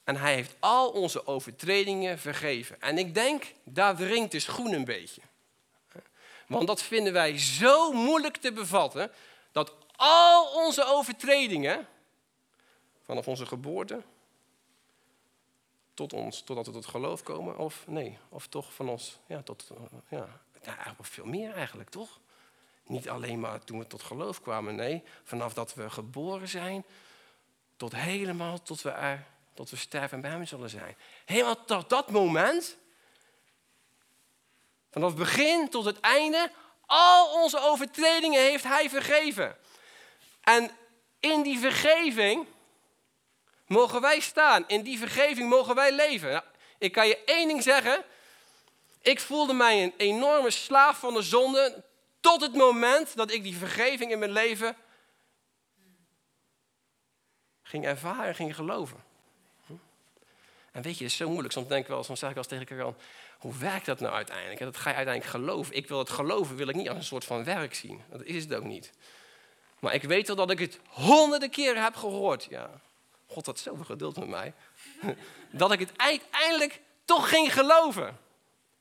En 0.03 0.15
hij 0.15 0.33
heeft 0.33 0.55
al 0.59 0.89
onze 0.89 1.27
overtredingen 1.27 2.19
vergeven. 2.19 2.81
En 2.81 2.97
ik 2.97 3.13
denk, 3.13 3.53
daar 3.63 3.95
wringt 3.95 4.31
de 4.31 4.39
schoen 4.39 4.73
een 4.73 4.85
beetje. 4.85 5.21
Want 6.47 6.67
dat 6.67 6.81
vinden 6.81 7.13
wij 7.13 7.39
zo 7.39 7.91
moeilijk 7.91 8.37
te 8.37 8.51
bevatten, 8.51 9.11
dat 9.51 9.73
al 9.95 10.45
onze 10.45 10.85
overtredingen, 10.85 11.87
vanaf 13.03 13.27
onze 13.27 13.45
geboorte, 13.45 14.03
tot 15.93 16.13
ons, 16.13 16.41
totdat 16.41 16.65
we 16.65 16.71
tot 16.71 16.85
geloof 16.85 17.23
komen, 17.23 17.57
of 17.57 17.83
nee, 17.87 18.17
of 18.29 18.47
toch 18.47 18.73
van 18.73 18.89
ons, 18.89 19.19
ja, 19.25 19.41
tot, 19.41 19.71
ja, 20.09 20.27
ja 20.63 20.95
veel 20.99 21.25
meer 21.25 21.53
eigenlijk, 21.53 21.89
toch? 21.89 22.19
Niet 22.83 23.09
alleen 23.09 23.39
maar 23.39 23.63
toen 23.63 23.79
we 23.79 23.87
tot 23.87 24.03
geloof 24.03 24.41
kwamen, 24.41 24.75
nee, 24.75 25.03
vanaf 25.23 25.53
dat 25.53 25.73
we 25.73 25.89
geboren 25.89 26.47
zijn, 26.47 26.83
tot 27.77 27.95
helemaal 27.95 28.61
tot 28.61 28.81
we 28.81 28.89
er 28.89 29.27
tot 29.53 29.69
we 29.69 29.75
sterven 29.75 30.11
en 30.11 30.21
bij 30.21 30.31
hem 30.31 30.45
zullen 30.45 30.69
zijn. 30.69 30.97
Helemaal 31.25 31.65
tot 31.65 31.89
dat 31.89 32.11
moment, 32.11 32.77
vanaf 34.91 35.09
het 35.09 35.19
begin 35.19 35.69
tot 35.69 35.85
het 35.85 35.99
einde, 35.99 36.51
al 36.85 37.41
onze 37.41 37.59
overtredingen 37.59 38.41
heeft 38.41 38.63
hij 38.63 38.89
vergeven. 38.89 39.57
En 40.41 40.71
in 41.19 41.41
die 41.41 41.59
vergeving 41.59 42.47
mogen 43.67 44.01
wij 44.01 44.19
staan. 44.19 44.63
In 44.67 44.81
die 44.81 44.97
vergeving 44.97 45.49
mogen 45.49 45.75
wij 45.75 45.91
leven. 45.91 46.31
Nou, 46.31 46.43
ik 46.77 46.91
kan 46.91 47.07
je 47.07 47.23
één 47.23 47.47
ding 47.47 47.63
zeggen. 47.63 48.03
Ik 49.01 49.19
voelde 49.19 49.53
mij 49.53 49.83
een 49.83 49.93
enorme 49.97 50.51
slaaf 50.51 50.99
van 50.99 51.13
de 51.13 51.21
zonde 51.21 51.83
tot 52.19 52.41
het 52.41 52.53
moment 52.53 53.15
dat 53.15 53.31
ik 53.31 53.43
die 53.43 53.57
vergeving 53.57 54.11
in 54.11 54.19
mijn 54.19 54.31
leven 54.31 54.77
ging 57.63 57.85
ervaren, 57.85 58.35
ging 58.35 58.55
geloven. 58.55 59.03
En 60.73 60.81
weet 60.81 60.97
je, 60.97 61.03
het 61.03 61.11
is 61.11 61.17
zo 61.17 61.29
moeilijk. 61.29 61.53
Soms 61.53 61.67
denk 61.67 61.81
ik 61.81 61.87
wel, 61.87 62.03
soms 62.03 62.19
zeg 62.19 62.29
ik 62.29 62.35
wel 62.35 62.43
eens 62.43 62.53
tegen 62.53 62.77
elkaar, 62.77 62.93
hoe 63.39 63.57
werkt 63.57 63.85
dat 63.85 63.99
nou 63.99 64.13
uiteindelijk? 64.13 64.59
En 64.59 64.65
dat 64.65 64.77
ga 64.77 64.89
je 64.89 64.95
uiteindelijk 64.95 65.35
geloven. 65.35 65.75
Ik 65.75 65.87
wil 65.87 65.99
het 65.99 66.09
geloven, 66.09 66.55
wil 66.55 66.67
ik 66.67 66.75
niet 66.75 66.89
als 66.89 66.97
een 66.97 67.03
soort 67.03 67.25
van 67.25 67.43
werk 67.43 67.75
zien. 67.75 68.01
Dat 68.09 68.23
is 68.23 68.43
het 68.43 68.53
ook 68.53 68.63
niet. 68.63 68.91
Maar 69.79 69.93
ik 69.93 70.03
weet 70.03 70.27
wel 70.27 70.35
dat 70.35 70.49
ik 70.49 70.59
het 70.59 70.79
honderden 70.87 71.49
keren 71.49 71.83
heb 71.83 71.95
gehoord. 71.95 72.47
Ja, 72.49 72.69
God 73.27 73.45
had 73.45 73.59
zoveel 73.59 73.85
geduld 73.85 74.17
met 74.17 74.27
mij. 74.27 74.53
Dat 75.51 75.71
ik 75.71 75.79
het 75.79 75.91
uiteindelijk 75.95 76.81
toch 77.05 77.29
ging 77.29 77.53
geloven. 77.53 78.07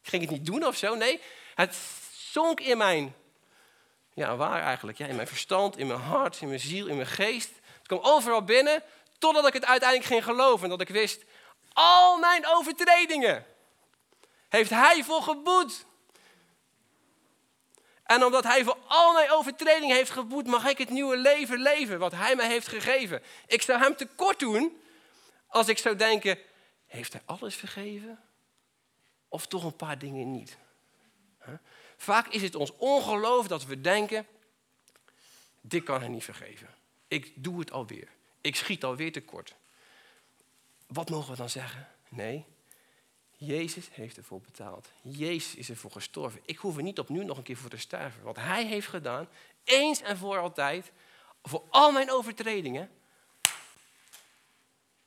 Ik 0.03 0.09
ging 0.09 0.23
het 0.23 0.31
niet 0.31 0.47
doen 0.47 0.67
of 0.67 0.77
zo, 0.77 0.95
nee. 0.95 1.21
Het 1.55 1.77
zonk 2.11 2.61
in 2.61 2.79
mijn, 2.79 3.15
ja 4.15 4.37
waar 4.37 4.63
eigenlijk? 4.63 4.99
Ja, 4.99 5.07
in 5.07 5.15
mijn 5.17 5.29
verstand, 5.29 5.77
in 5.77 5.87
mijn 5.87 6.01
hart, 6.01 6.41
in 6.41 6.49
mijn 6.49 6.61
ziel, 6.61 6.87
in 6.87 6.97
mijn 6.97 7.09
geest. 7.09 7.51
Het 7.79 7.87
kwam 7.87 8.01
overal 8.03 8.45
binnen, 8.45 8.83
totdat 9.19 9.47
ik 9.47 9.53
het 9.53 9.65
uiteindelijk 9.65 10.11
ging 10.11 10.25
geloven. 10.25 10.65
En 10.65 10.71
dat 10.71 10.81
ik 10.81 10.89
wist, 10.89 11.25
al 11.73 12.19
mijn 12.19 12.47
overtredingen 12.47 13.47
heeft 14.49 14.71
hij 14.71 15.05
voor 15.05 15.23
geboet. 15.23 15.85
En 18.03 18.25
omdat 18.25 18.45
hij 18.45 18.65
voor 18.65 18.79
al 18.87 19.13
mijn 19.13 19.31
overtredingen 19.31 19.97
heeft 19.97 20.11
geboet, 20.11 20.47
mag 20.47 20.67
ik 20.67 20.79
het 20.79 20.91
nieuwe 20.91 21.17
leven 21.17 21.59
leven 21.59 21.99
wat 21.99 22.13
hij 22.13 22.37
mij 22.37 22.49
heeft 22.49 22.69
gegeven. 22.69 23.23
Ik 23.47 23.63
zou 23.63 23.79
hem 23.79 23.97
tekort 23.97 24.39
doen 24.39 24.83
als 25.47 25.69
ik 25.69 25.79
zou 25.79 25.97
denken, 25.97 26.39
heeft 26.87 27.13
hij 27.13 27.23
alles 27.25 27.55
vergeven? 27.55 28.21
Of 29.29 29.47
toch 29.47 29.65
een 29.65 29.77
paar 29.77 29.99
dingen 29.99 30.31
niet? 30.31 30.57
Vaak 31.97 32.29
is 32.29 32.43
het 32.43 32.55
ons 32.55 32.77
ongeloof 32.77 33.47
dat 33.47 33.65
we 33.65 33.81
denken, 33.81 34.27
dit 35.61 35.83
kan 35.83 36.01
hij 36.01 36.09
niet 36.09 36.25
vergeven. 36.25 36.69
Ik 37.09 37.33
doe 37.35 37.59
het 37.59 37.71
alweer. 37.71 38.09
Ik 38.41 38.57
schiet 38.57 38.85
alweer 38.85 39.13
tekort. 39.13 39.55
Wat 40.93 41.11
mogen 41.11 41.31
we 41.31 41.37
dan 41.37 41.49
zeggen? 41.49 41.89
Nee, 42.09 42.47
Jezus 43.37 43.89
heeft 43.93 44.17
ervoor 44.17 44.41
betaald. 44.41 44.89
Jezus 45.03 45.55
is 45.55 45.71
ervoor 45.71 45.91
gestorven. 45.91 46.41
Ik 46.45 46.59
hoef 46.59 46.77
er 46.77 46.83
niet 46.83 46.99
opnieuw 46.99 47.23
nog 47.23 47.37
een 47.37 47.43
keer 47.43 47.57
voor 47.57 47.71
te 47.71 47.77
sterven. 47.77 48.23
Wat 48.23 48.37
hij 48.37 48.67
heeft 48.67 48.89
gedaan, 48.89 49.29
eens 49.65 50.01
en 50.01 50.17
voor 50.17 50.39
altijd, 50.39 50.93
voor 51.43 51.63
al 51.69 51.93
mijn 51.93 52.11
overtredingen, 52.11 52.91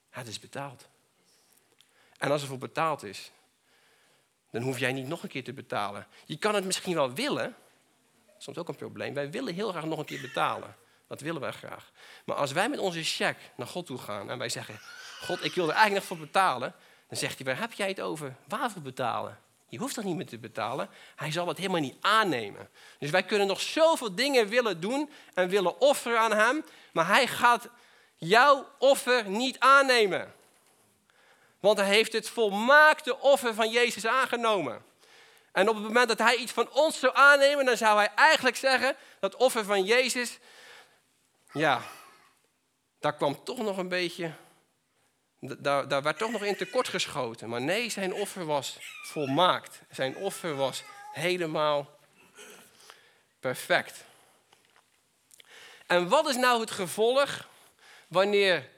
het 0.10 0.28
is 0.28 0.39
betaald. 0.39 0.88
En 2.17 2.32
als 2.32 2.41
er 2.41 2.48
voor 2.48 2.58
betaald 2.58 3.04
is, 3.04 3.32
dan 4.52 4.62
hoef 4.62 4.80
jij 4.80 4.93
niet 4.93 5.08
nog 5.08 5.24
een 5.24 5.30
keer 5.30 5.43
te 5.43 5.54
betalen. 5.54 6.08
Je 6.26 6.38
kan 6.38 6.56
het 6.56 6.65
misschien 6.65 6.95
wel 6.95 7.13
willen, 7.13 7.56
soms 8.38 8.58
ook 8.58 8.67
een 8.67 8.76
probleem. 8.76 9.13
Wij 9.13 9.32
willen 9.32 9.54
heel 9.54 9.69
graag 9.69 9.86
nog 9.86 10.00
een 10.00 10.06
keer 10.06 10.21
betalen. 10.21 10.76
Dat 11.08 11.21
willen 11.21 11.41
wij 11.41 11.52
graag. 11.52 11.91
Maar 12.26 12.36
als 12.36 12.52
wij 12.52 12.69
met 12.69 12.80
onze 12.80 13.04
cheque 13.04 13.41
naar 13.56 13.67
God 13.67 13.86
toe 13.86 13.98
gaan 13.98 14.30
en 14.30 14.38
wij 14.38 14.50
zeggen: 14.50 14.80
God, 15.25 15.43
ik 15.43 15.53
wil 15.53 15.63
er 15.69 15.75
eigenlijk 15.75 16.07
nog 16.07 16.17
voor 16.17 16.27
betalen, 16.27 16.75
dan 17.07 17.17
zegt 17.17 17.38
hij: 17.38 17.45
Waar 17.45 17.59
heb 17.61 17.73
jij 17.73 17.88
het 17.88 18.01
over? 18.01 18.35
Waarvoor 18.47 18.81
betalen? 18.81 19.39
Je 19.69 19.77
hoeft 19.77 19.95
dat 19.95 20.03
niet 20.03 20.15
meer 20.15 20.25
te 20.25 20.38
betalen. 20.38 20.89
Hij 21.15 21.31
zal 21.31 21.47
het 21.47 21.57
helemaal 21.57 21.81
niet 21.81 21.97
aannemen. 22.01 22.69
Dus 22.99 23.09
wij 23.09 23.23
kunnen 23.23 23.47
nog 23.47 23.61
zoveel 23.61 24.15
dingen 24.15 24.47
willen 24.47 24.79
doen 24.79 25.09
en 25.33 25.49
willen 25.49 25.81
offeren 25.81 26.19
aan 26.19 26.33
hem, 26.33 26.65
maar 26.93 27.07
hij 27.07 27.27
gaat 27.27 27.67
jouw 28.15 28.67
offer 28.77 29.29
niet 29.29 29.59
aannemen. 29.59 30.33
Want 31.59 31.77
hij 31.77 31.88
heeft 31.88 32.13
het 32.13 32.29
volmaakte 32.29 33.19
offer 33.19 33.53
van 33.53 33.69
Jezus 33.69 34.05
aangenomen. 34.05 34.83
En 35.51 35.69
op 35.69 35.75
het 35.75 35.83
moment 35.83 36.07
dat 36.07 36.19
hij 36.19 36.35
iets 36.35 36.51
van 36.51 36.71
ons 36.71 36.99
zou 36.99 37.15
aannemen, 37.15 37.65
dan 37.65 37.77
zou 37.77 37.97
hij 37.97 38.11
eigenlijk 38.15 38.55
zeggen, 38.55 38.95
dat 39.19 39.35
offer 39.35 39.65
van 39.65 39.83
Jezus, 39.83 40.39
ja, 41.51 41.81
daar 42.99 43.15
kwam 43.15 43.43
toch 43.43 43.57
nog 43.57 43.77
een 43.77 43.88
beetje, 43.88 44.33
daar, 45.39 46.04
werd 46.04 46.17
toch 46.17 46.32
nog 46.32 46.43
in 46.43 46.56
tekort 46.56 46.88
geschoten. 46.88 47.50
Maar 47.50 47.62
nee, 47.62 47.89
zijn 47.89 48.13
offer 48.13 48.45
was 48.45 48.78
volmaakt. 49.04 49.82
Zijn 49.91 50.15
offer 50.15 50.56
was 50.56 50.84
helemaal 51.13 52.00
perfect. 53.39 54.04
En 55.88 56.08
wat 56.08 56.30
is 56.30 56.36
nou 56.36 56.60
het 56.60 56.71
gevolg 56.71 57.48
wanneer 58.08 58.69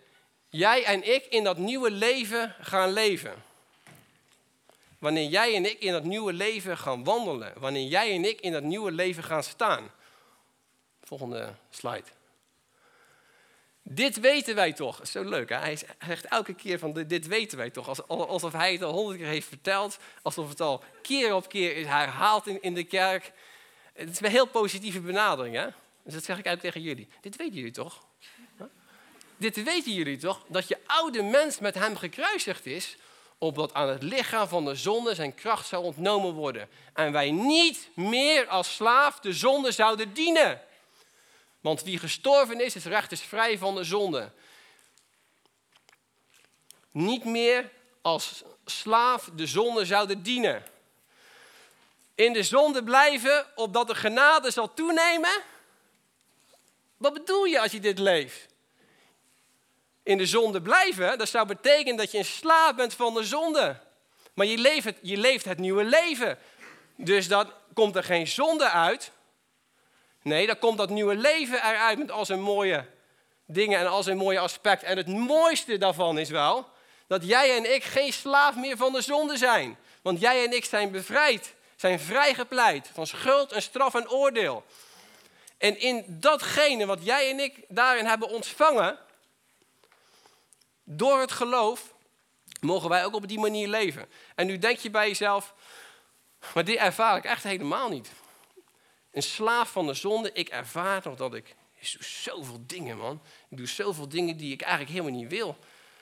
jij 0.49 0.83
en 0.83 1.13
ik 1.13 1.25
in 1.25 1.43
dat 1.43 1.57
nieuwe 1.57 1.91
leven 1.91 2.55
gaan 2.61 2.91
leven? 2.91 3.43
Wanneer 4.99 5.29
jij 5.29 5.55
en 5.55 5.65
ik 5.65 5.79
in 5.79 5.91
dat 5.91 6.03
nieuwe 6.03 6.33
leven 6.33 6.77
gaan 6.77 7.03
wandelen. 7.03 7.53
Wanneer 7.59 7.87
jij 7.87 8.13
en 8.13 8.25
ik 8.25 8.41
in 8.41 8.51
dat 8.51 8.63
nieuwe 8.63 8.91
leven 8.91 9.23
gaan 9.23 9.43
staan. 9.43 9.91
Volgende 11.03 11.53
slide. 11.69 12.16
Dit 13.89 14.19
weten 14.19 14.55
wij 14.55 14.73
toch. 14.73 14.99
Zo 15.03 15.23
leuk, 15.23 15.49
hè? 15.49 15.55
Hij 15.55 15.79
zegt 16.05 16.25
elke 16.25 16.53
keer 16.53 16.79
van 16.79 16.93
dit 17.07 17.27
weten 17.27 17.57
wij 17.57 17.69
toch. 17.69 18.07
Alsof 18.07 18.51
hij 18.51 18.71
het 18.71 18.83
al 18.83 18.93
honderd 18.93 19.17
keer 19.17 19.27
heeft 19.27 19.47
verteld. 19.47 19.97
Alsof 20.21 20.49
het 20.49 20.61
al 20.61 20.83
keer 21.01 21.33
op 21.33 21.49
keer 21.49 21.75
is 21.75 21.85
herhaald 21.85 22.47
in, 22.47 22.73
de 22.73 22.83
kerk. 22.83 23.31
Het 23.93 24.09
is 24.09 24.21
een 24.21 24.29
heel 24.29 24.47
positieve 24.47 24.99
benadering, 24.99 25.55
hè? 25.55 25.67
Dus 26.03 26.13
dat 26.13 26.23
zeg 26.23 26.37
ik 26.37 26.47
uit 26.47 26.59
tegen 26.59 26.81
jullie. 26.81 27.07
Dit 27.21 27.35
weten 27.35 27.55
jullie 27.55 27.71
toch? 27.71 28.05
Dit 29.37 29.63
weten 29.63 29.93
jullie 29.93 30.17
toch? 30.17 30.45
Dat 30.47 30.67
je 30.67 30.77
oude 30.85 31.23
mens 31.23 31.59
met 31.59 31.75
hem 31.75 31.95
gekruisigd 31.95 32.65
is 32.65 32.97
opdat 33.37 33.73
aan 33.73 33.89
het 33.89 34.03
lichaam 34.03 34.47
van 34.47 34.65
de 34.65 34.75
zonde 34.75 35.15
zijn 35.15 35.35
kracht 35.35 35.67
zou 35.67 35.83
ontnomen 35.83 36.33
worden. 36.33 36.69
En 36.93 37.11
wij 37.11 37.31
niet 37.31 37.89
meer 37.95 38.47
als 38.47 38.75
slaaf 38.75 39.19
de 39.19 39.33
zonde 39.33 39.71
zouden 39.71 40.13
dienen. 40.13 40.61
Want 41.67 41.83
wie 41.83 41.99
gestorven 41.99 42.61
is, 42.61 42.75
is 42.75 42.85
recht 42.85 43.11
is 43.11 43.21
vrij 43.21 43.57
van 43.57 43.75
de 43.75 43.83
zonde. 43.83 44.31
Niet 46.91 47.23
meer 47.23 47.69
als 48.01 48.43
slaaf 48.65 49.29
de 49.35 49.47
zonde 49.47 49.85
zouden 49.85 50.23
dienen. 50.23 50.65
In 52.15 52.33
de 52.33 52.43
zonde 52.43 52.83
blijven, 52.83 53.45
opdat 53.55 53.87
de 53.87 53.95
genade 53.95 54.51
zal 54.51 54.73
toenemen. 54.73 55.41
Wat 56.97 57.13
bedoel 57.13 57.45
je 57.45 57.59
als 57.59 57.71
je 57.71 57.79
dit 57.79 57.99
leeft? 57.99 58.47
in 60.03 60.17
de 60.17 60.25
zonde 60.25 60.61
blijven, 60.61 61.17
dat 61.17 61.29
zou 61.29 61.47
betekenen 61.47 61.95
dat 61.95 62.11
je 62.11 62.17
in 62.17 62.25
slaap 62.25 62.75
bent 62.75 62.93
van 62.93 63.13
de 63.13 63.23
zonde. 63.23 63.79
Maar 64.33 64.45
je 64.45 64.57
leeft, 64.57 64.93
je 65.01 65.17
leeft 65.17 65.45
het 65.45 65.57
nieuwe 65.57 65.83
leven. 65.83 66.37
Dus 66.95 67.27
dan 67.27 67.51
komt 67.73 67.95
er 67.95 68.03
geen 68.03 68.27
zonde 68.27 68.69
uit. 68.69 69.11
Nee, 70.27 70.47
dan 70.47 70.59
komt 70.59 70.77
dat 70.77 70.89
nieuwe 70.89 71.15
leven 71.15 71.57
eruit 71.57 71.97
met 71.97 72.11
al 72.11 72.25
zijn 72.25 72.41
mooie 72.41 72.85
dingen 73.45 73.79
en 73.79 73.87
al 73.87 74.03
zijn 74.03 74.17
mooie 74.17 74.39
aspecten. 74.39 74.87
En 74.87 74.97
het 74.97 75.07
mooiste 75.07 75.77
daarvan 75.77 76.17
is 76.17 76.29
wel 76.29 76.69
dat 77.07 77.27
jij 77.27 77.57
en 77.57 77.73
ik 77.73 77.83
geen 77.83 78.13
slaaf 78.13 78.55
meer 78.55 78.77
van 78.77 78.93
de 78.93 79.01
zonde 79.01 79.37
zijn. 79.37 79.77
Want 80.01 80.19
jij 80.19 80.45
en 80.45 80.55
ik 80.55 80.65
zijn 80.65 80.91
bevrijd, 80.91 81.53
zijn 81.75 81.99
vrijgepleit 81.99 82.89
van 82.93 83.07
schuld 83.07 83.51
en 83.51 83.61
straf 83.61 83.95
en 83.95 84.09
oordeel. 84.09 84.65
En 85.57 85.79
in 85.79 86.03
datgene 86.07 86.85
wat 86.85 87.05
jij 87.05 87.29
en 87.29 87.39
ik 87.39 87.63
daarin 87.67 88.05
hebben 88.05 88.29
ontvangen, 88.29 88.97
door 90.83 91.19
het 91.19 91.31
geloof 91.31 91.93
mogen 92.61 92.89
wij 92.89 93.05
ook 93.05 93.15
op 93.15 93.27
die 93.27 93.39
manier 93.39 93.67
leven. 93.67 94.09
En 94.35 94.47
nu 94.47 94.57
denk 94.57 94.77
je 94.77 94.89
bij 94.89 95.07
jezelf, 95.07 95.53
maar 96.53 96.65
dit 96.65 96.77
ervaar 96.77 97.17
ik 97.17 97.25
echt 97.25 97.43
helemaal 97.43 97.89
niet. 97.89 98.11
Een 99.17 99.23
slaaf 99.23 99.71
van 99.71 99.87
de 99.87 99.93
zonde, 99.93 100.31
ik 100.33 100.49
ervaar 100.49 101.01
nog 101.03 101.15
dat 101.15 101.33
ik, 101.33 101.55
ik 101.79 101.91
doe 101.91 102.03
zoveel 102.03 102.63
dingen 102.67 102.97
man. 102.97 103.21
Ik 103.49 103.57
doe 103.57 103.67
zoveel 103.67 104.09
dingen 104.09 104.37
die 104.37 104.53
ik 104.53 104.61
eigenlijk 104.61 104.91
helemaal 104.91 105.19
niet 105.19 105.29
wil. 105.29 105.57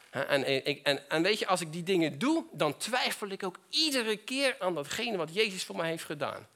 En, 0.09 0.43
en, 0.83 1.09
en, 1.09 1.21
weet 1.21 1.39
je, 1.39 1.47
als 1.47 1.61
ik 1.61 1.71
die 1.71 1.83
dingen 1.83 2.19
doe, 2.19 2.45
dan 2.51 2.77
twijfel 2.77 3.27
ik 3.27 3.43
ook 3.43 3.57
iedere 3.69 4.17
keer 4.17 4.55
aan 4.59 4.75
datgene 4.75 5.17
wat 5.17 5.33
Jezus 5.33 5.63
voor 5.63 5.75
mij 5.75 5.89
heeft 5.89 6.03
gedaan. 6.03 6.47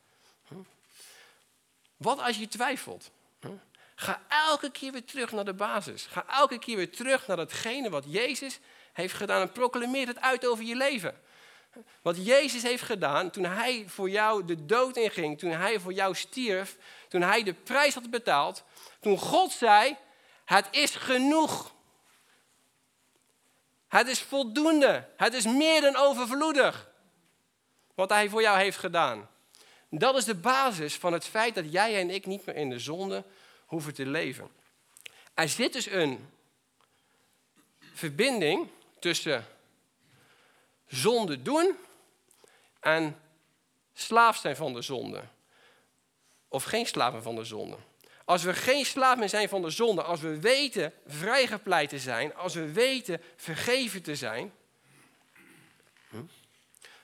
Hm? 0.48 0.56
Wat 1.98 2.19
als 2.19 2.38
je 2.38 2.48
twijfelt? 2.48 3.12
Hm? 3.39 3.48
Ga 3.95 4.22
elke 4.28 4.72
keer 4.72 4.91
weer 4.91 5.06
terug 5.06 5.32
naar 5.32 5.45
de 5.45 5.54
basis. 5.54 6.06
Ga 6.06 6.26
elke 6.28 6.60
keer 6.60 6.76
weer 6.76 6.91
terug 6.91 7.28
naar 7.28 7.38
datgene 7.38 7.89
wat 7.89 8.06
Jezus 8.08 8.60
heeft 8.93 9.13
gedaan 9.13 9.41
en 9.41 9.52
proclameer 9.52 10.08
het 10.08 10.19
uit 10.19 10.48
over 10.48 10.63
je 10.63 10.76
leven. 10.76 11.22
Wat 12.01 12.25
Jezus 12.25 12.63
heeft 12.63 12.84
gedaan 12.84 13.29
toen 13.29 13.45
hij 13.45 13.86
voor 13.88 14.10
jou 14.10 14.45
de 14.45 14.65
dood 14.65 14.97
inging, 14.97 15.39
toen 15.39 15.51
hij 15.51 15.79
voor 15.79 15.93
jou 15.93 16.15
stierf, 16.15 16.77
toen 17.08 17.21
hij 17.21 17.43
de 17.43 17.53
prijs 17.53 17.93
had 17.93 18.10
betaald, 18.10 18.63
toen 18.99 19.17
God 19.17 19.51
zei, 19.51 19.97
het 20.45 20.67
is 20.71 20.95
genoeg. 20.95 21.73
Het 23.88 24.08
is 24.08 24.21
voldoende. 24.21 25.08
Het 25.17 25.34
is 25.34 25.45
meer 25.45 25.82
dan 25.82 25.95
overvloedig. 25.95 26.89
Wat 27.95 28.10
hij 28.10 28.29
voor 28.29 28.41
jou 28.41 28.58
heeft 28.58 28.77
gedaan. 28.77 29.29
Dat 29.89 30.15
is 30.15 30.25
de 30.25 30.36
basis 30.36 30.95
van 30.95 31.13
het 31.13 31.25
feit 31.25 31.55
dat 31.55 31.71
jij 31.71 31.99
en 31.99 32.10
ik 32.10 32.25
niet 32.25 32.45
meer 32.45 32.55
in 32.55 32.69
de 32.69 32.79
zonde 32.79 33.23
hoeven 33.65 33.93
te 33.93 34.05
leven. 34.05 34.49
Er 35.34 35.49
zit 35.49 35.73
dus 35.73 35.86
een 35.86 36.29
verbinding 37.93 38.67
tussen 38.99 39.45
zonde 40.89 41.41
doen 41.41 41.78
en 42.80 43.19
slaaf 43.93 44.38
zijn 44.38 44.56
van 44.56 44.73
de 44.73 44.82
zonde. 44.82 45.23
Of 46.47 46.63
geen 46.63 46.86
slaven 46.86 47.23
van 47.23 47.36
de 47.36 47.43
zonde. 47.43 47.78
Als 48.25 48.43
we 48.43 48.54
geen 48.54 48.86
slaaf 48.86 49.17
meer 49.17 49.30
zijn 49.30 49.49
van 49.49 49.62
de 49.62 49.69
zonde, 49.69 50.04
als 50.04 50.19
we 50.19 50.39
weten 50.39 50.93
vrijgepleit 51.08 51.89
te 51.89 51.99
zijn, 51.99 52.36
als 52.36 52.54
we 52.54 52.71
weten 52.71 53.21
vergeven 53.36 54.02
te 54.02 54.15
zijn, 54.15 54.54
hm, 56.10 56.23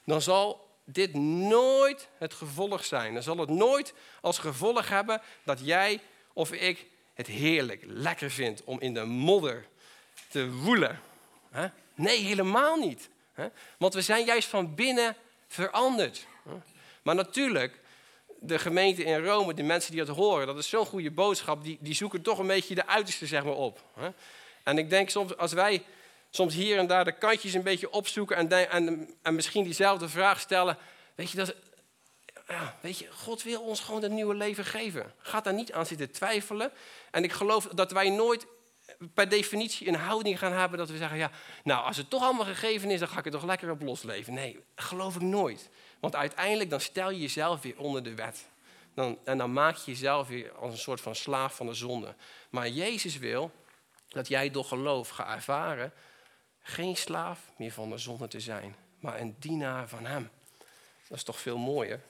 dan 0.03 0.21
zal 0.21 0.65
dit 0.83 1.13
nooit 1.13 2.07
het 2.17 2.33
gevolg 2.33 2.85
zijn. 2.85 3.13
Dan 3.13 3.23
zal 3.23 3.37
het 3.37 3.49
nooit 3.49 3.93
als 4.21 4.37
gevolg 4.37 4.89
hebben 4.89 5.21
dat 5.43 5.59
jij 5.63 5.99
of 6.33 6.51
ik 6.51 6.85
het 7.13 7.27
heerlijk, 7.27 7.83
lekker 7.85 8.31
vind 8.31 8.63
om 8.63 8.79
in 8.79 8.93
de 8.93 9.03
modder 9.03 9.67
te 10.29 10.51
woelen. 10.51 10.99
Nee, 11.95 12.23
helemaal 12.23 12.75
niet. 12.75 13.09
Want 13.77 13.93
we 13.93 14.01
zijn 14.01 14.25
juist 14.25 14.47
van 14.47 14.75
binnen 14.75 15.15
veranderd. 15.47 16.25
Maar 17.03 17.15
natuurlijk, 17.15 17.79
de 18.39 18.59
gemeente 18.59 19.03
in 19.03 19.25
Rome, 19.25 19.53
de 19.53 19.63
mensen 19.63 19.91
die 19.91 20.05
dat 20.05 20.15
horen, 20.15 20.47
dat 20.47 20.57
is 20.57 20.69
zo'n 20.69 20.85
goede 20.85 21.11
boodschap, 21.11 21.63
die, 21.63 21.77
die 21.81 21.93
zoeken 21.93 22.21
toch 22.21 22.39
een 22.39 22.47
beetje 22.47 22.75
de 22.75 22.87
uiterste 22.87 23.25
zeg 23.25 23.43
maar, 23.43 23.53
op. 23.53 23.81
En 24.63 24.77
ik 24.77 24.89
denk 24.89 25.09
soms, 25.09 25.37
als 25.37 25.53
wij 25.53 25.83
soms 26.29 26.53
hier 26.53 26.77
en 26.77 26.87
daar 26.87 27.05
de 27.05 27.17
kantjes 27.17 27.53
een 27.53 27.63
beetje 27.63 27.91
opzoeken 27.91 28.37
en, 28.37 28.69
en, 28.69 29.09
en 29.21 29.35
misschien 29.35 29.63
diezelfde 29.63 30.09
vraag 30.09 30.39
stellen, 30.39 30.77
weet 31.15 31.31
je, 31.31 31.37
dat, 31.37 31.55
weet 32.81 32.97
je, 32.97 33.07
God 33.11 33.43
wil 33.43 33.61
ons 33.61 33.79
gewoon 33.79 34.03
een 34.03 34.13
nieuwe 34.13 34.35
leven 34.35 34.65
geven. 34.65 35.13
Ga 35.17 35.41
daar 35.41 35.53
niet 35.53 35.73
aan 35.73 35.85
zitten 35.85 36.11
twijfelen. 36.11 36.71
En 37.11 37.23
ik 37.23 37.31
geloof 37.31 37.67
dat 37.67 37.91
wij 37.91 38.09
nooit 38.09 38.45
per 39.13 39.29
definitie 39.29 39.87
een 39.87 39.95
houding 39.95 40.39
gaan 40.39 40.51
hebben 40.51 40.77
dat 40.77 40.89
we 40.89 40.97
zeggen, 40.97 41.17
ja, 41.17 41.31
nou, 41.63 41.85
als 41.85 41.97
het 41.97 42.09
toch 42.09 42.23
allemaal 42.23 42.45
gegeven 42.45 42.91
is, 42.91 42.99
dan 42.99 43.07
ga 43.07 43.19
ik 43.19 43.25
er 43.25 43.31
toch 43.31 43.43
lekker 43.43 43.71
op 43.71 43.81
losleven. 43.81 44.33
Nee, 44.33 44.59
geloof 44.75 45.15
ik 45.15 45.21
nooit. 45.21 45.69
Want 45.99 46.15
uiteindelijk 46.15 46.69
dan 46.69 46.81
stel 46.81 47.11
je 47.11 47.19
jezelf 47.19 47.61
weer 47.61 47.79
onder 47.79 48.03
de 48.03 48.15
wet. 48.15 48.47
Dan, 48.93 49.17
en 49.23 49.37
dan 49.37 49.53
maak 49.53 49.75
je 49.75 49.91
jezelf 49.91 50.27
weer 50.27 50.51
als 50.51 50.71
een 50.71 50.79
soort 50.79 51.01
van 51.01 51.15
slaaf 51.15 51.55
van 51.55 51.65
de 51.65 51.73
zonde. 51.73 52.15
Maar 52.49 52.69
Jezus 52.69 53.17
wil 53.17 53.51
dat 54.07 54.27
jij 54.27 54.51
door 54.51 54.65
geloof 54.65 55.09
gaat 55.09 55.35
ervaren 55.35 55.93
geen 56.61 56.95
slaaf 56.95 57.39
meer 57.57 57.71
van 57.71 57.89
de 57.89 57.97
zonde 57.97 58.27
te 58.27 58.39
zijn 58.39 58.75
maar 59.05 59.19
een 59.19 59.35
dienaar 59.39 59.89
van 59.89 60.05
Hem. 60.05 60.29
Dat 61.07 61.17
is 61.17 61.23
toch 61.23 61.39
veel 61.39 61.57
mooier? 61.57 62.01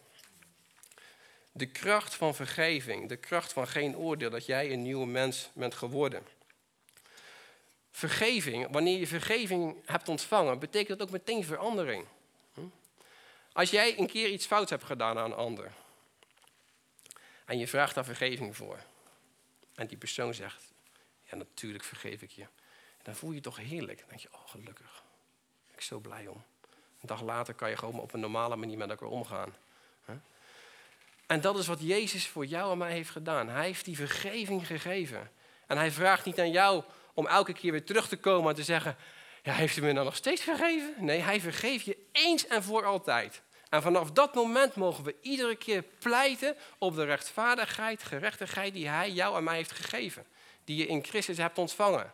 De 1.51 1.65
kracht 1.65 2.15
van 2.15 2.35
vergeving, 2.35 3.09
de 3.09 3.15
kracht 3.15 3.53
van 3.53 3.67
geen 3.67 3.97
oordeel, 3.97 4.29
dat 4.29 4.45
jij 4.45 4.71
een 4.71 4.81
nieuwe 4.81 5.05
mens 5.05 5.49
bent 5.53 5.75
geworden. 5.75 6.23
Vergeving, 7.95 8.67
wanneer 8.71 8.97
je 8.97 9.07
vergeving 9.07 9.75
hebt 9.85 10.09
ontvangen, 10.09 10.59
betekent 10.59 10.99
dat 10.99 11.07
ook 11.07 11.13
meteen 11.13 11.43
verandering. 11.43 12.05
Hm? 12.53 12.61
Als 13.51 13.69
jij 13.69 13.99
een 13.99 14.07
keer 14.07 14.29
iets 14.29 14.45
fouts 14.45 14.69
hebt 14.69 14.83
gedaan 14.83 15.17
aan 15.17 15.31
een 15.31 15.37
ander 15.37 15.71
en 17.45 17.57
je 17.57 17.67
vraagt 17.67 17.95
daar 17.95 18.05
vergeving 18.05 18.55
voor, 18.55 18.79
en 19.75 19.87
die 19.87 19.97
persoon 19.97 20.33
zegt: 20.33 20.73
Ja, 21.23 21.35
natuurlijk 21.35 21.83
vergeef 21.83 22.21
ik 22.21 22.31
je, 22.31 22.45
dan 23.03 23.15
voel 23.15 23.29
je 23.29 23.35
je 23.35 23.41
toch 23.41 23.57
heerlijk. 23.57 23.99
Dan 23.99 24.07
denk 24.09 24.21
je: 24.21 24.29
Oh, 24.31 24.47
gelukkig. 24.49 25.03
Ik 25.67 25.75
ben 25.75 25.83
zo 25.83 25.99
blij 25.99 26.27
om. 26.27 26.43
Een 27.01 27.07
dag 27.07 27.21
later 27.21 27.53
kan 27.53 27.69
je 27.69 27.77
gewoon 27.77 27.99
op 27.99 28.13
een 28.13 28.19
normale 28.19 28.55
manier 28.55 28.77
met 28.77 28.89
elkaar 28.89 29.09
omgaan. 29.09 29.55
En 31.25 31.41
dat 31.41 31.57
is 31.57 31.67
wat 31.67 31.81
Jezus 31.81 32.27
voor 32.27 32.45
jou 32.45 32.71
en 32.71 32.77
mij 32.77 32.91
heeft 32.91 33.09
gedaan. 33.09 33.49
Hij 33.49 33.65
heeft 33.65 33.85
die 33.85 33.95
vergeving 33.95 34.67
gegeven. 34.67 35.31
En 35.67 35.77
hij 35.77 35.91
vraagt 35.91 36.25
niet 36.25 36.39
aan 36.39 36.51
jou 36.51 36.83
om 37.15 37.27
elke 37.27 37.53
keer 37.53 37.71
weer 37.71 37.85
terug 37.85 38.07
te 38.07 38.17
komen 38.17 38.49
en 38.49 38.55
te 38.55 38.63
zeggen: 38.63 38.97
ja, 39.43 39.53
Heeft 39.53 39.77
u 39.77 39.81
me 39.81 39.93
dan 39.93 40.05
nog 40.05 40.15
steeds 40.15 40.41
vergeven? 40.41 40.93
Nee, 40.97 41.19
hij 41.19 41.41
vergeeft 41.41 41.85
je 41.85 41.97
eens 42.11 42.47
en 42.47 42.63
voor 42.63 42.85
altijd. 42.85 43.41
En 43.69 43.81
vanaf 43.81 44.11
dat 44.11 44.35
moment 44.35 44.75
mogen 44.75 45.03
we 45.03 45.15
iedere 45.21 45.55
keer 45.55 45.83
pleiten 45.99 46.55
op 46.77 46.95
de 46.95 47.03
rechtvaardigheid, 47.03 48.03
gerechtigheid 48.03 48.73
die 48.73 48.87
hij 48.87 49.11
jou 49.11 49.37
en 49.37 49.43
mij 49.43 49.55
heeft 49.55 49.71
gegeven. 49.71 50.25
Die 50.63 50.77
je 50.77 50.85
in 50.85 51.03
Christus 51.03 51.37
hebt 51.37 51.57
ontvangen. 51.57 52.13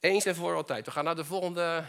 Eens 0.00 0.24
en 0.24 0.34
voor 0.34 0.54
altijd. 0.54 0.84
We 0.84 0.90
gaan 0.90 1.04
naar 1.04 1.16
de 1.16 1.24
volgende, 1.24 1.84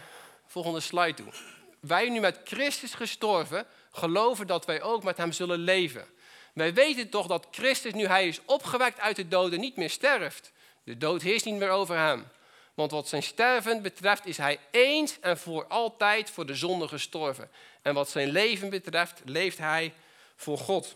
volgende 0.46 0.80
slide 0.80 1.14
toe. 1.14 1.34
Wij 1.80 2.10
nu 2.10 2.20
met 2.20 2.40
Christus 2.44 2.94
gestorven, 2.94 3.68
geloven 3.92 4.48
dat 4.48 4.66
wij 4.66 4.82
ook 4.82 5.04
met 5.04 5.18
hem 5.18 5.32
zullen 5.32 5.60
leven. 5.60 6.08
Wij 6.54 6.74
weten 6.74 7.10
toch 7.10 7.28
dat 7.28 7.48
Christus, 7.52 7.94
nu 7.94 8.06
hij 8.06 8.28
is 8.28 8.40
opgewekt 8.46 9.00
uit 9.00 9.16
de 9.16 9.28
doden, 9.28 9.60
niet 9.60 9.76
meer 9.76 9.90
sterft. 9.90 10.52
De 10.84 10.98
dood 10.98 11.22
heerst 11.22 11.46
niet 11.46 11.56
meer 11.56 11.70
over 11.70 11.98
hem. 11.98 12.28
Want 12.74 12.92
wat 12.92 13.08
zijn 13.08 13.24
sterven 13.24 13.82
betreft 13.82 14.26
is 14.26 14.38
hij 14.38 14.60
eens 14.72 15.20
en 15.20 15.38
voor 15.38 15.68
altijd 15.68 16.30
voor 16.30 16.46
de 16.46 16.56
zonde 16.56 16.88
gestorven. 16.88 17.52
En 17.82 17.94
wat 17.94 18.10
zijn 18.10 18.30
leven 18.30 18.70
betreft 18.70 19.22
leeft 19.26 19.58
hij 19.58 19.94
voor 20.36 20.58
God. 20.58 20.96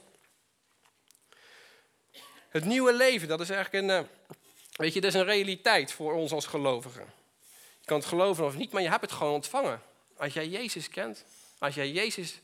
Het 2.50 2.65
nieuwe 2.65 2.93
leven, 2.93 3.28
dat 3.28 3.39
is 3.39 3.50
eigenlijk 3.50 3.84
een, 3.84 3.98
eh, 3.98 4.36
weet 4.72 4.93
je, 4.93 5.02
dat 5.02 5.13
is 5.13 5.20
een 5.20 5.26
realiteit 5.26 5.91
voor 5.91 6.13
ons 6.13 6.32
als 6.32 6.46
gelovigen. 6.46 7.06
Je 7.80 7.86
kan 7.86 7.98
het 7.98 8.08
geloven 8.08 8.46
of 8.46 8.56
niet, 8.56 8.72
maar 8.72 8.82
je 8.82 8.89
hebt 8.89 9.02
het 9.02 9.12
gewoon 9.12 9.34
ontvangen. 9.34 9.82
Als 10.17 10.34
jij 10.34 10.48
Jezus 10.48 10.89
kent, 10.89 11.26
als 11.60 11.76
jij 11.76 11.91
Jezus 11.91 12.39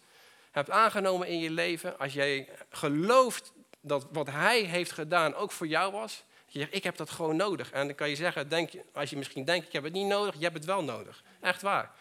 hebt 0.53 0.69
aangenomen 0.69 1.27
in 1.27 1.39
je 1.39 1.51
leven, 1.51 1.99
als 1.99 2.13
jij 2.13 2.49
gelooft 2.69 3.51
dat 3.81 4.07
wat 4.11 4.27
Hij 4.27 4.61
heeft 4.61 4.91
gedaan 4.91 5.35
ook 5.35 5.51
voor 5.51 5.67
jou 5.67 5.91
was, 5.91 6.23
je 6.53 6.59
zegt, 6.59 6.75
ik 6.75 6.83
heb 6.83 6.97
dat 6.97 7.09
gewoon 7.09 7.35
nodig. 7.35 7.71
En 7.71 7.87
dan 7.87 7.95
kan 7.95 8.09
je 8.09 8.15
zeggen, 8.15 8.49
denk, 8.49 8.71
als 8.93 9.09
je 9.09 9.17
misschien 9.17 9.45
denkt, 9.45 9.67
ik 9.67 9.73
heb 9.73 9.83
het 9.83 9.93
niet 9.93 10.07
nodig, 10.07 10.35
je 10.35 10.43
hebt 10.43 10.55
het 10.55 10.65
wel 10.65 10.83
nodig. 10.83 11.23
Echt 11.41 11.61
waar. 11.61 11.91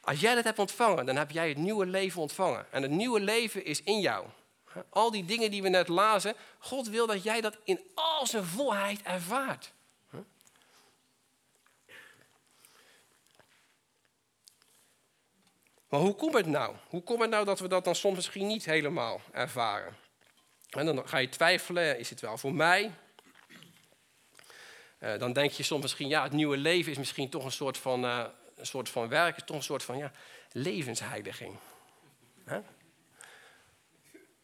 Als 0.00 0.20
jij 0.20 0.34
dat 0.34 0.44
hebt 0.44 0.58
ontvangen, 0.58 1.06
dan 1.06 1.16
heb 1.16 1.30
jij 1.30 1.48
het 1.48 1.58
nieuwe 1.58 1.86
leven 1.86 2.20
ontvangen. 2.20 2.66
En 2.70 2.82
het 2.82 2.90
nieuwe 2.90 3.20
leven 3.20 3.64
is 3.64 3.82
in 3.82 4.00
jou. 4.00 4.26
Al 4.88 5.10
die 5.10 5.24
dingen 5.24 5.50
die 5.50 5.62
we 5.62 5.68
net 5.68 5.88
lazen, 5.88 6.34
God 6.58 6.88
wil 6.88 7.06
dat 7.06 7.22
jij 7.22 7.40
dat 7.40 7.56
in 7.64 7.80
al 7.94 8.26
zijn 8.26 8.44
volheid 8.44 9.02
ervaart. 9.02 9.72
Maar 15.90 16.00
hoe 16.00 16.14
komt 16.14 16.34
het 16.34 16.46
nou? 16.46 16.76
Hoe 16.88 17.02
komt 17.02 17.20
het 17.20 17.30
nou 17.30 17.44
dat 17.44 17.60
we 17.60 17.68
dat 17.68 17.84
dan 17.84 17.94
soms 17.94 18.16
misschien 18.16 18.46
niet 18.46 18.64
helemaal 18.64 19.20
ervaren? 19.32 19.96
En 20.70 20.86
dan 20.86 21.08
ga 21.08 21.18
je 21.18 21.28
twijfelen, 21.28 21.98
is 21.98 22.10
het 22.10 22.20
wel 22.20 22.38
voor 22.38 22.54
mij? 22.54 22.90
Uh, 25.00 25.18
dan 25.18 25.32
denk 25.32 25.50
je 25.50 25.62
soms 25.62 25.82
misschien, 25.82 26.08
ja, 26.08 26.22
het 26.22 26.32
nieuwe 26.32 26.56
leven 26.56 26.92
is 26.92 26.98
misschien 26.98 27.28
toch 27.28 27.44
een 27.44 27.52
soort 27.52 27.78
van, 27.78 28.04
uh, 28.04 28.26
een 28.56 28.66
soort 28.66 28.88
van 28.88 29.08
werk, 29.08 29.40
toch 29.40 29.56
een 29.56 29.62
soort 29.62 29.82
van 29.82 29.98
ja, 29.98 30.12
levensheiliging. 30.52 31.56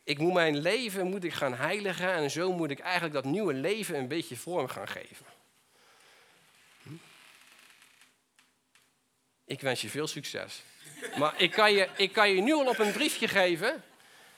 Ik 0.05 0.19
moet 0.19 0.33
mijn 0.33 0.57
leven 0.57 1.07
moet 1.07 1.25
ik 1.25 1.33
gaan 1.33 1.55
heiligen 1.55 2.13
en 2.13 2.31
zo 2.31 2.53
moet 2.53 2.71
ik 2.71 2.79
eigenlijk 2.79 3.15
dat 3.15 3.25
nieuwe 3.25 3.55
leven 3.55 3.99
een 3.99 4.09
beetje 4.09 4.37
vorm 4.37 4.69
gaan 4.69 4.89
geven. 4.89 5.27
Hm? 6.83 6.95
Ik 9.45 9.61
wens 9.61 9.81
je 9.81 9.89
veel 9.89 10.07
succes. 10.07 10.63
Maar 11.19 11.35
ik 11.37 11.51
kan, 11.51 11.73
je, 11.73 11.89
ik 11.97 12.13
kan 12.13 12.31
je 12.31 12.43
nu 12.43 12.55
al 12.55 12.69
op 12.69 12.79
een 12.79 12.93
briefje 12.93 13.29
geven 13.29 13.83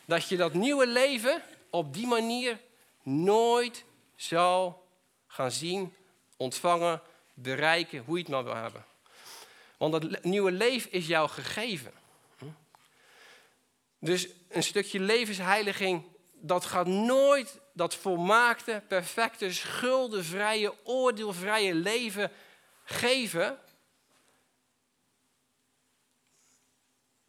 dat 0.05 0.29
je 0.29 0.37
dat 0.37 0.55
nieuwe 0.55 0.87
leven 0.87 1.42
op 1.71 1.94
die 1.94 2.07
manier 2.07 2.59
nooit 3.03 3.85
zal 4.16 4.87
gaan 5.27 5.51
zien, 5.51 5.94
ontvangen, 6.37 7.03
bereiken, 7.35 8.03
hoe 8.05 8.16
je 8.16 8.23
het 8.23 8.33
maar 8.33 8.44
wil 8.44 8.55
hebben. 8.55 8.85
Want 9.77 9.92
dat 9.92 10.25
nieuwe 10.25 10.51
leven 10.51 10.92
is 10.92 11.07
jou 11.07 11.29
gegeven. 11.29 11.92
Dus 13.99 14.29
een 14.49 14.62
stukje 14.62 15.01
levensheiliging, 15.01 16.03
dat 16.33 16.64
gaat 16.64 16.87
nooit 16.87 17.61
dat 17.73 17.94
volmaakte, 17.94 18.83
perfecte, 18.88 19.53
schuldenvrije, 19.53 20.75
oordeelvrije 20.85 21.75
leven 21.75 22.31
geven 22.85 23.59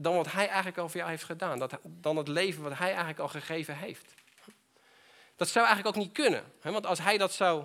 dan 0.01 0.15
wat 0.15 0.31
hij 0.31 0.47
eigenlijk 0.47 0.77
al 0.77 0.89
voor 0.89 0.97
jou 0.97 1.09
heeft 1.09 1.23
gedaan. 1.23 1.59
Dat, 1.59 1.79
dan 1.83 2.17
het 2.17 2.27
leven 2.27 2.63
wat 2.63 2.77
hij 2.77 2.87
eigenlijk 2.87 3.19
al 3.19 3.27
gegeven 3.27 3.77
heeft. 3.77 4.13
Dat 5.35 5.47
zou 5.47 5.65
eigenlijk 5.65 5.95
ook 5.95 6.03
niet 6.03 6.13
kunnen. 6.13 6.43
Hè? 6.61 6.71
Want 6.71 6.85
als 6.85 6.99
hij 6.99 7.17
dat 7.17 7.33
zou. 7.33 7.63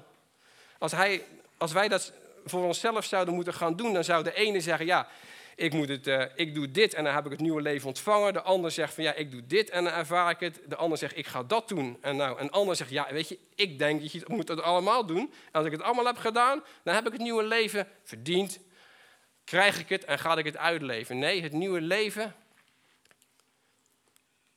Als, 0.79 0.93
hij, 0.93 1.25
als 1.57 1.73
wij 1.73 1.89
dat 1.89 2.13
voor 2.45 2.65
onszelf 2.65 3.05
zouden 3.05 3.35
moeten 3.35 3.55
gaan 3.55 3.77
doen, 3.77 3.93
dan 3.93 4.05
zou 4.05 4.25
de 4.25 4.35
ene 4.35 4.61
zeggen: 4.61 4.87
Ja, 4.87 5.09
ik, 5.57 5.73
moet 5.73 5.89
het, 5.89 6.07
uh, 6.07 6.25
ik 6.35 6.55
doe 6.55 6.71
dit 6.71 6.95
en 6.95 7.05
dan 7.05 7.15
heb 7.15 7.25
ik 7.25 7.31
het 7.31 7.41
nieuwe 7.41 7.63
leven 7.63 7.89
ontvangen. 7.89 8.33
De 8.33 8.43
ander 8.43 8.71
zegt 8.71 8.95
van 8.95 9.05
ja, 9.05 9.15
ik 9.15 9.31
doe 9.31 9.47
dit 9.47 9.71
en 9.71 9.85
dan 9.85 9.93
ervaar 9.93 10.31
ik 10.31 10.41
het. 10.41 10.61
De 10.67 10.77
ander 10.77 10.99
zegt 10.99 11.17
ik 11.17 11.27
ga 11.27 11.43
dat 11.43 11.69
doen. 11.69 11.99
En 12.01 12.17
nou, 12.17 12.41
een 12.41 12.51
ander 12.51 12.77
zegt 12.77 12.91
ja, 12.91 13.07
weet 13.11 13.29
je, 13.29 13.39
ik 13.55 13.79
denk 13.79 14.01
dat 14.01 14.13
je 14.13 14.23
moet 14.27 14.49
het 14.49 14.63
allemaal 14.63 15.07
doen. 15.07 15.33
En 15.45 15.53
als 15.53 15.67
ik 15.67 15.73
het 15.73 15.83
allemaal 15.83 16.07
heb 16.07 16.19
gedaan, 16.19 16.63
dan 16.83 16.95
heb 16.95 17.07
ik 17.07 17.13
het 17.13 17.23
nieuwe 17.23 17.45
leven 17.45 17.89
verdiend, 18.05 18.59
Krijg 19.45 19.79
ik 19.79 19.89
het 19.89 20.05
en 20.05 20.19
ga 20.19 20.37
ik 20.37 20.45
het 20.45 20.57
uitleven? 20.57 21.19
Nee, 21.19 21.43
het 21.43 21.53
nieuwe 21.53 21.81
leven 21.81 22.35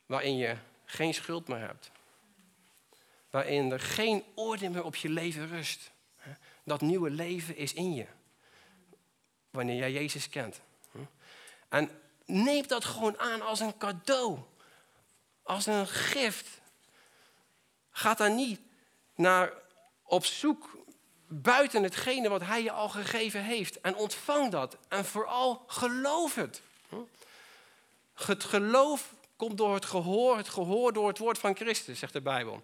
waarin 0.06 0.36
je 0.36 0.56
geen 0.84 1.14
schuld 1.14 1.48
meer 1.48 1.58
hebt. 1.58 1.90
Waarin 3.30 3.72
er 3.72 3.80
geen 3.80 4.24
oordeel 4.34 4.70
meer 4.70 4.84
op 4.84 4.96
je 4.96 5.08
leven 5.08 5.48
rust. 5.48 5.90
Dat 6.64 6.80
nieuwe 6.80 7.10
leven 7.10 7.56
is 7.56 7.72
in 7.72 7.94
je. 7.94 8.06
Wanneer 9.50 9.76
jij 9.76 9.92
Jezus 9.92 10.28
kent. 10.28 10.60
En 11.68 11.90
neem 12.24 12.66
dat 12.66 12.84
gewoon 12.84 13.18
aan 13.18 13.42
als 13.42 13.60
een 13.60 13.76
cadeau. 13.78 14.38
Als 15.42 15.66
een 15.66 15.86
gift. 15.86 16.60
Ga 17.90 18.14
daar 18.14 18.30
niet 18.30 18.60
naar 19.14 19.52
op 20.02 20.24
zoek 20.24 20.77
buiten 21.28 21.82
hetgene 21.82 22.28
wat 22.28 22.40
hij 22.40 22.62
je 22.62 22.70
al 22.70 22.88
gegeven 22.88 23.42
heeft. 23.42 23.80
En 23.80 23.96
ontvang 23.96 24.50
dat. 24.50 24.76
En 24.88 25.04
vooral 25.04 25.64
geloof 25.66 26.34
het. 26.34 26.62
Het 28.14 28.44
geloof 28.44 29.14
komt 29.36 29.58
door 29.58 29.74
het 29.74 29.84
gehoor, 29.84 30.36
het 30.36 30.48
gehoor 30.48 30.92
door 30.92 31.08
het 31.08 31.18
woord 31.18 31.38
van 31.38 31.56
Christus, 31.56 31.98
zegt 31.98 32.12
de 32.12 32.20
Bijbel. 32.20 32.62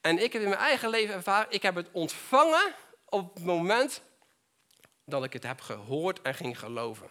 En 0.00 0.22
ik 0.22 0.32
heb 0.32 0.42
in 0.42 0.48
mijn 0.48 0.60
eigen 0.60 0.88
leven 0.88 1.14
ervaren, 1.14 1.46
ik 1.50 1.62
heb 1.62 1.74
het 1.74 1.88
ontvangen 1.92 2.74
op 3.04 3.34
het 3.34 3.44
moment 3.44 4.02
dat 5.04 5.24
ik 5.24 5.32
het 5.32 5.42
heb 5.42 5.60
gehoord 5.60 6.22
en 6.22 6.34
ging 6.34 6.58
geloven. 6.58 7.10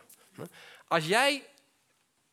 Als 0.88 1.06
jij 1.06 1.44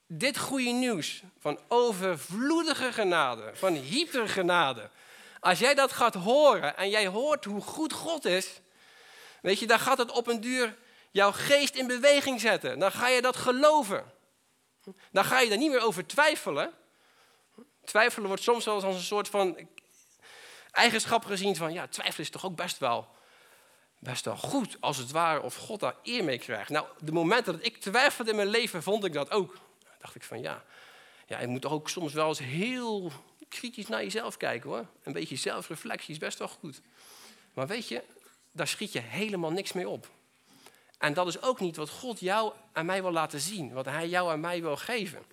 dit 0.07 0.39
goede 0.39 0.71
nieuws 0.71 1.23
van 1.39 1.59
overvloedige 1.69 2.93
genade, 2.93 3.51
van 3.55 3.75
hypergenade, 3.75 4.91
als 5.43 5.59
jij 5.59 5.75
dat 5.75 5.93
gaat 5.93 6.15
horen 6.15 6.77
en 6.77 6.91
jij 6.91 7.07
hoort 7.07 7.45
hoe 7.45 7.61
goed 7.61 7.93
God 7.93 8.25
is, 8.25 8.61
weet 9.41 9.59
je, 9.59 9.67
dan 9.67 9.79
gaat 9.79 9.99
het 9.99 10.11
op 10.11 10.27
een 10.27 10.41
duur 10.41 10.77
jouw 11.11 11.33
geest 11.33 11.75
in 11.75 11.87
beweging 11.87 12.41
zetten. 12.41 12.79
Dan 12.79 12.93
ga 12.93 13.09
je 13.09 13.23
dat 13.23 13.37
geloven. 13.37 14.13
Dan 15.11 15.25
ga 15.25 15.41
je 15.41 15.51
er 15.51 15.57
niet 15.57 15.71
meer 15.71 15.81
over 15.81 16.07
twijfelen. 16.07 16.73
Twijfelen 17.85 18.27
wordt 18.27 18.43
soms 18.43 18.65
wel 18.65 18.75
als 18.75 18.95
een 18.95 19.01
soort 19.01 19.29
van 19.29 19.69
eigenschap 20.71 21.25
gezien 21.25 21.57
van, 21.57 21.73
ja, 21.73 21.87
twijfelen 21.87 22.27
is 22.27 22.31
toch 22.31 22.45
ook 22.45 22.57
best 22.57 22.79
wel, 22.79 23.09
best 23.99 24.25
wel 24.25 24.37
goed, 24.37 24.77
als 24.81 24.97
het 24.97 25.11
ware, 25.11 25.43
of 25.43 25.57
God 25.57 25.81
daar 25.81 25.97
eer 26.03 26.25
mee 26.25 26.39
krijgt. 26.39 26.71
Nou, 26.71 26.87
de 26.99 27.13
momenten 27.13 27.53
dat 27.53 27.67
ik 27.67 27.77
twijfelde 27.77 28.31
in 28.31 28.37
mijn 28.37 28.49
leven, 28.49 28.83
vond 28.83 29.05
ik 29.05 29.13
dat 29.13 29.31
ook. 29.31 29.53
Dan 29.53 29.95
dacht 29.99 30.15
ik 30.15 30.23
van, 30.23 30.41
ja, 30.41 30.65
ja, 31.27 31.41
je 31.41 31.47
moet 31.47 31.63
toch 31.63 31.73
ook 31.73 31.89
soms 31.89 32.13
wel 32.13 32.29
eens 32.29 32.39
heel 32.39 33.13
kritisch 33.53 33.87
naar 33.87 34.03
jezelf 34.03 34.37
kijken 34.37 34.71
hoor. 34.71 34.87
Een 35.03 35.13
beetje 35.13 35.37
zelfreflectie 35.37 36.11
is 36.11 36.19
best 36.19 36.39
wel 36.39 36.49
goed. 36.49 36.81
Maar 37.55 37.67
weet 37.67 37.89
je, 37.89 38.03
daar 38.53 38.69
schiet 38.69 38.93
je 38.93 39.01
helemaal 39.01 39.51
niks 39.51 39.73
mee 39.73 39.89
op. 39.89 40.11
En 40.99 41.15
dat 41.15 41.27
is 41.27 41.43
ook 41.43 41.61
niet 41.61 41.77
wat 41.77 41.91
God 41.91 42.21
jou 42.21 42.53
en 42.73 42.87
mij 42.87 43.03
wil 43.03 43.13
laten 43.13 43.41
zien, 43.41 43.73
wat 43.73 43.85
Hij 43.85 44.09
jou 44.09 44.33
en 44.33 44.41
mij 44.41 44.63
wil 44.63 44.77
geven. 44.77 45.25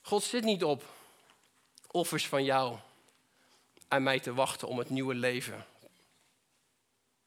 God 0.00 0.22
zit 0.22 0.44
niet 0.44 0.64
op 0.64 0.82
offers 1.90 2.28
van 2.28 2.44
jou 2.44 2.78
en 3.88 4.02
mij 4.02 4.20
te 4.20 4.34
wachten 4.34 4.68
om 4.68 4.78
het 4.78 4.90
nieuwe 4.90 5.14
leven 5.14 5.66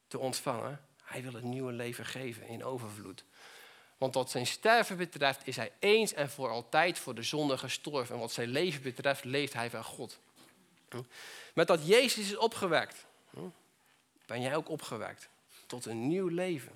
te 0.07 0.19
ontvangen. 0.19 0.86
Hij 1.03 1.21
wil 1.21 1.34
het 1.34 1.43
nieuwe 1.43 1.71
leven 1.71 2.05
geven 2.05 2.47
in 2.47 2.63
overvloed. 2.63 3.23
Want 4.00 4.14
wat 4.14 4.30
zijn 4.30 4.47
sterven 4.47 4.97
betreft 4.97 5.47
is 5.47 5.56
hij 5.56 5.72
eens 5.80 6.14
en 6.14 6.30
voor 6.30 6.50
altijd 6.50 7.00
voor 7.00 7.16
de 7.16 7.24
zonde 7.24 7.58
gestorven. 7.58 8.16
En 8.16 8.22
wat 8.22 8.32
zijn 8.32 8.50
leven 8.50 8.82
betreft 8.82 9.24
leeft 9.24 9.54
hij 9.54 9.70
van 9.70 9.84
God. 9.84 10.20
Met 11.54 11.68
dat 11.68 11.88
Jezus 11.88 12.26
is 12.26 12.38
opgewekt, 12.38 13.06
ben 14.26 14.41
jij 14.41 14.56
ook 14.56 14.70
opgewekt 14.70 15.30
tot 15.66 15.86
een 15.86 16.08
nieuw 16.08 16.28
leven. 16.28 16.72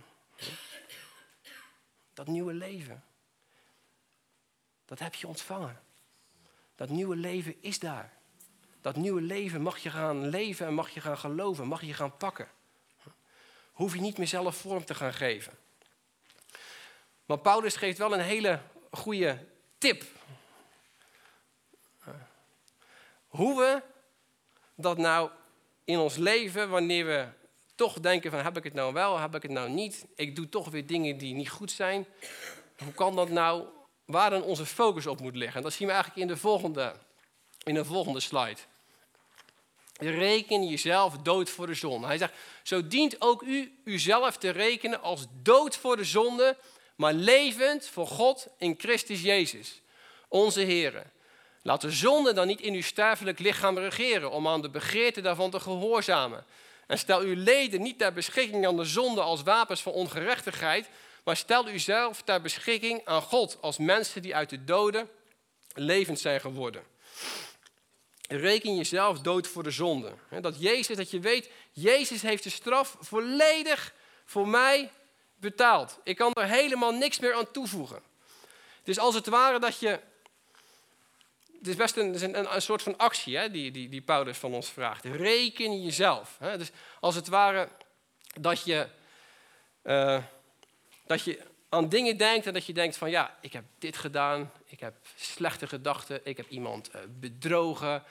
Dat 2.14 2.28
nieuwe 2.28 2.54
leven, 2.54 3.04
dat 4.86 5.00
heb 5.00 5.14
je 5.14 5.28
ontvangen. 5.28 5.82
Dat 6.76 6.90
nieuwe 6.90 7.16
leven 7.16 7.62
is 7.62 7.80
daar. 7.80 8.14
Dat 8.82 8.96
nieuwe 8.96 9.22
leven 9.22 9.62
mag 9.62 9.78
je 9.78 9.90
gaan 9.90 10.28
leven 10.28 10.68
en 10.68 10.74
mag 10.74 10.90
je 10.90 11.02
gaan 11.02 11.18
geloven, 11.18 11.68
mag 11.68 11.82
je 11.82 11.94
gaan 11.94 12.18
pakken. 12.18 12.48
Hoef 13.72 13.94
je 13.94 14.02
niet 14.02 14.18
meer 14.18 14.28
zelf 14.28 14.56
vorm 14.56 14.86
te 14.86 14.96
gaan 14.96 15.14
geven. 15.14 15.63
Maar 17.26 17.38
Paulus 17.38 17.76
geeft 17.76 17.98
wel 17.98 18.14
een 18.14 18.20
hele 18.20 18.60
goede 18.92 19.46
tip. 19.78 20.04
Hoe 23.28 23.58
we 23.58 23.82
dat 24.76 24.98
nou 24.98 25.30
in 25.84 26.00
ons 26.00 26.16
leven, 26.16 26.70
wanneer 26.70 27.06
we 27.06 27.28
toch 27.76 28.00
denken 28.00 28.32
van 28.32 28.40
heb 28.40 28.58
ik 28.58 28.64
het 28.64 28.74
nou 28.74 28.94
wel, 28.94 29.20
heb 29.20 29.36
ik 29.36 29.42
het 29.42 29.52
nou 29.52 29.70
niet, 29.70 30.06
ik 30.16 30.36
doe 30.36 30.50
toch 30.50 30.70
weer 30.70 30.88
dingen 30.88 31.18
die 31.18 31.34
niet 31.34 31.50
goed 31.50 31.72
zijn. 31.72 32.06
Hoe 32.84 32.94
kan 32.94 33.16
dat 33.16 33.30
nou, 33.30 33.66
waar 34.06 34.30
dan 34.30 34.44
onze 34.44 34.66
focus 34.66 35.08
op 35.08 35.20
moet 35.20 35.36
liggen? 35.36 35.58
En 35.58 35.64
dat 35.64 35.74
zien 35.74 35.88
we 35.88 35.94
eigenlijk 35.94 36.24
in 36.24 36.34
de 36.34 36.40
volgende, 36.40 36.94
in 37.64 37.74
de 37.74 37.86
volgende 37.86 38.20
slide. 38.20 38.60
Reken 39.94 40.68
jezelf 40.68 41.18
dood 41.18 41.50
voor 41.50 41.68
de 41.68 41.74
zonde. 41.74 42.08
Hij 42.08 42.18
zegt, 42.18 42.34
zo 42.64 42.88
dient 42.88 43.22
ook 43.22 43.42
u 43.42 43.80
uzelf 43.84 44.38
te 44.38 44.50
rekenen 44.50 45.02
als 45.02 45.26
dood 45.42 45.78
voor 45.78 45.98
de 45.98 46.04
zonde, 46.04 46.58
maar 47.04 47.14
levend 47.14 47.86
voor 47.86 48.08
God 48.08 48.48
in 48.58 48.76
Christus 48.78 49.22
Jezus, 49.22 49.82
onze 50.28 50.62
Heer. 50.62 51.04
Laat 51.62 51.82
de 51.82 51.92
zonde 51.92 52.34
dan 52.34 52.48
niet 52.48 52.62
in 52.62 52.74
uw 52.74 52.82
sterfelijk 52.82 53.40
lichaam 53.40 53.78
regeren, 53.78 54.32
om 54.32 54.48
aan 54.48 54.62
de 54.62 54.70
begeerte 54.70 55.22
daarvan 55.22 55.52
te 55.52 55.60
gehoorzamen. 55.60 56.46
En 56.88 56.98
stel 56.98 57.20
uw 57.20 57.36
leden 57.36 57.82
niet 57.82 57.98
ter 57.98 58.14
beschikking 58.14 58.68
aan 58.68 58.78
de 58.78 58.86
zonde 58.86 59.22
als 59.22 59.44
wapens 59.44 59.82
van 59.82 59.92
ongerechtigheid, 59.92 60.90
maar 61.24 61.38
stel 61.38 61.70
uzelf 61.70 62.22
ter 62.22 62.42
beschikking 62.42 63.02
aan 63.06 63.22
God 63.22 63.58
als 63.62 63.78
mensen 63.78 64.22
die 64.22 64.36
uit 64.36 64.50
de 64.50 64.64
doden 64.64 65.10
levend 65.74 66.20
zijn 66.20 66.42
geworden. 66.42 66.84
Reken 68.28 68.76
jezelf 68.76 69.20
dood 69.20 69.48
voor 69.48 69.64
de 69.64 69.72
zonde. 69.72 70.14
Dat 70.42 70.62
Jezus, 70.62 70.98
dat 70.98 71.12
je 71.12 71.20
weet, 71.20 71.50
Jezus 71.72 72.22
heeft 72.22 72.44
de 72.44 72.50
straf 72.50 72.96
volledig 73.00 73.94
voor 74.26 74.48
mij 74.48 74.92
betaald. 75.44 76.00
Ik 76.04 76.16
kan 76.16 76.34
er 76.34 76.48
helemaal 76.48 76.92
niks 76.92 77.20
meer 77.20 77.34
aan 77.34 77.52
toevoegen. 77.52 78.02
Is 78.84 79.00
als 79.00 79.16
het 79.16 79.28
ware 79.28 79.60
dat 79.60 79.80
je. 79.80 80.00
Het 81.58 81.68
is 81.68 81.76
best 81.76 81.98
een, 81.98 82.24
een, 82.24 82.56
een 82.56 82.62
soort 82.62 82.82
van 82.82 82.98
actie 82.98 83.38
hè, 83.38 83.52
die, 83.52 83.72
die, 83.72 83.90
die 83.90 84.02
Paulus 84.02 84.38
van 84.38 84.54
ons 84.54 84.70
vraagt. 84.70 85.06
Reken 85.06 85.84
jezelf. 85.84 86.36
Hè. 86.40 86.58
Dus 86.58 86.72
als 87.00 87.16
het 87.16 87.28
ware 87.28 87.70
dat 88.40 88.64
je, 88.64 88.88
uh, 89.84 90.24
dat 91.06 91.24
je 91.24 91.40
aan 91.70 91.90
dingen 91.90 92.18
denkt 92.18 92.46
en 92.46 92.54
dat 92.54 92.66
je 92.66 92.74
denkt 92.74 92.98
van 92.98 93.10
ja, 93.10 93.38
ik 93.42 93.54
heb 93.54 93.64
dit 93.80 93.98
gedaan, 93.98 94.52
ik 94.66 94.80
heb 94.80 94.94
slechte 95.16 95.68
gedachten, 95.68 96.20
ik 96.24 96.38
heb 96.38 96.50
iemand 96.50 96.90
uh, 96.96 97.02
bedrogen, 97.08 98.04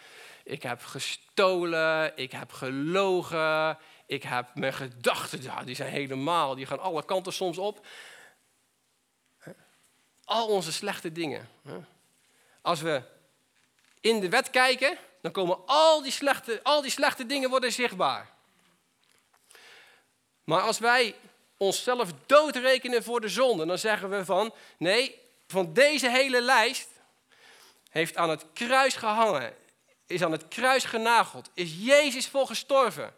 ik 0.45 0.63
heb 0.63 0.83
gestolen, 0.83 2.13
ik 2.17 2.33
heb 2.33 2.53
gelogen, 2.53 3.79
ik 4.13 4.23
heb 4.23 4.55
mijn 4.55 4.73
gedachten, 4.73 5.43
ja, 5.43 5.63
die 5.63 5.75
zijn 5.75 5.91
helemaal, 5.91 6.55
die 6.55 6.67
gaan 6.67 6.81
alle 6.81 7.05
kanten 7.05 7.33
soms 7.33 7.59
op. 7.59 7.87
Al 10.25 10.47
onze 10.49 10.73
slechte 10.73 11.13
dingen. 11.13 11.49
Als 12.61 12.81
we 12.81 13.03
in 14.01 14.21
de 14.21 14.29
wet 14.29 14.51
kijken, 14.51 14.99
dan 15.21 15.33
komen 15.33 15.59
al 15.67 16.03
die 16.03 16.13
slechte, 16.13 16.61
al 16.63 16.83
die 16.83 16.91
slechte 16.91 17.27
dingen 17.27 17.51
worden 17.51 17.73
zichtbaar. 17.73 18.31
Maar 20.45 20.61
als 20.61 20.79
wij 20.79 21.15
onszelf 21.57 22.13
doodrekenen 22.27 23.03
voor 23.03 23.21
de 23.21 23.29
zonde, 23.29 23.67
dan 23.67 23.79
zeggen 23.79 24.11
we 24.11 24.25
van, 24.25 24.55
nee, 24.79 25.21
van 25.47 25.73
deze 25.73 26.11
hele 26.11 26.41
lijst 26.41 26.89
heeft 27.89 28.17
aan 28.17 28.31
het 28.31 28.45
kruis 28.53 28.95
gehangen, 28.95 29.55
is 30.07 30.23
aan 30.23 30.33
het 30.33 30.49
kruis 30.49 30.85
genageld, 30.85 31.51
is 31.55 31.75
Jezus 31.79 32.29
voor 32.29 32.47
gestorven. 32.47 33.15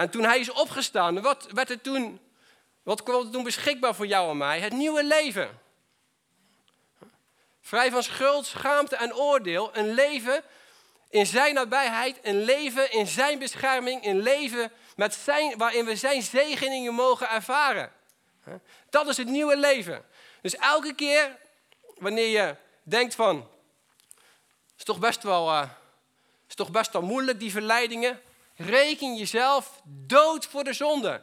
En 0.00 0.10
toen 0.10 0.24
hij 0.24 0.38
is 0.38 0.50
opgestaan, 0.50 1.20
wat 1.22 1.46
werd 1.50 1.70
er 1.70 1.80
toen, 1.80 2.20
wat 2.82 3.02
kwam 3.02 3.26
er 3.26 3.30
toen 3.30 3.42
beschikbaar 3.42 3.94
voor 3.94 4.06
jou 4.06 4.30
en 4.30 4.36
mij? 4.36 4.60
Het 4.60 4.72
nieuwe 4.72 5.04
leven. 5.04 5.60
Vrij 7.60 7.90
van 7.90 8.02
schuld, 8.02 8.46
schaamte 8.46 8.96
en 8.96 9.14
oordeel. 9.14 9.76
Een 9.76 9.94
leven 9.94 10.42
in 11.08 11.26
zijn 11.26 11.54
nabijheid, 11.54 12.18
een 12.22 12.42
leven 12.42 12.92
in 12.92 13.06
zijn 13.06 13.38
bescherming, 13.38 14.06
een 14.06 14.20
leven 14.20 14.72
met 14.96 15.14
zijn, 15.14 15.58
waarin 15.58 15.84
we 15.84 15.96
zijn 15.96 16.22
zegeningen 16.22 16.94
mogen 16.94 17.30
ervaren. 17.30 17.92
Dat 18.90 19.08
is 19.08 19.16
het 19.16 19.28
nieuwe 19.28 19.56
leven. 19.56 20.04
Dus 20.42 20.56
elke 20.56 20.94
keer 20.94 21.36
wanneer 21.94 22.28
je 22.28 22.56
denkt 22.82 23.14
van, 23.14 23.48
is 24.76 24.84
toch 24.84 24.98
best 24.98 25.22
wel, 25.22 25.48
uh, 25.48 25.68
is 26.48 26.54
toch 26.54 26.70
best 26.70 26.92
wel 26.92 27.02
moeilijk 27.02 27.40
die 27.40 27.50
verleidingen, 27.50 28.20
Reken 28.60 29.16
jezelf 29.16 29.80
dood 29.84 30.46
voor 30.46 30.64
de 30.64 30.72
zonde. 30.72 31.22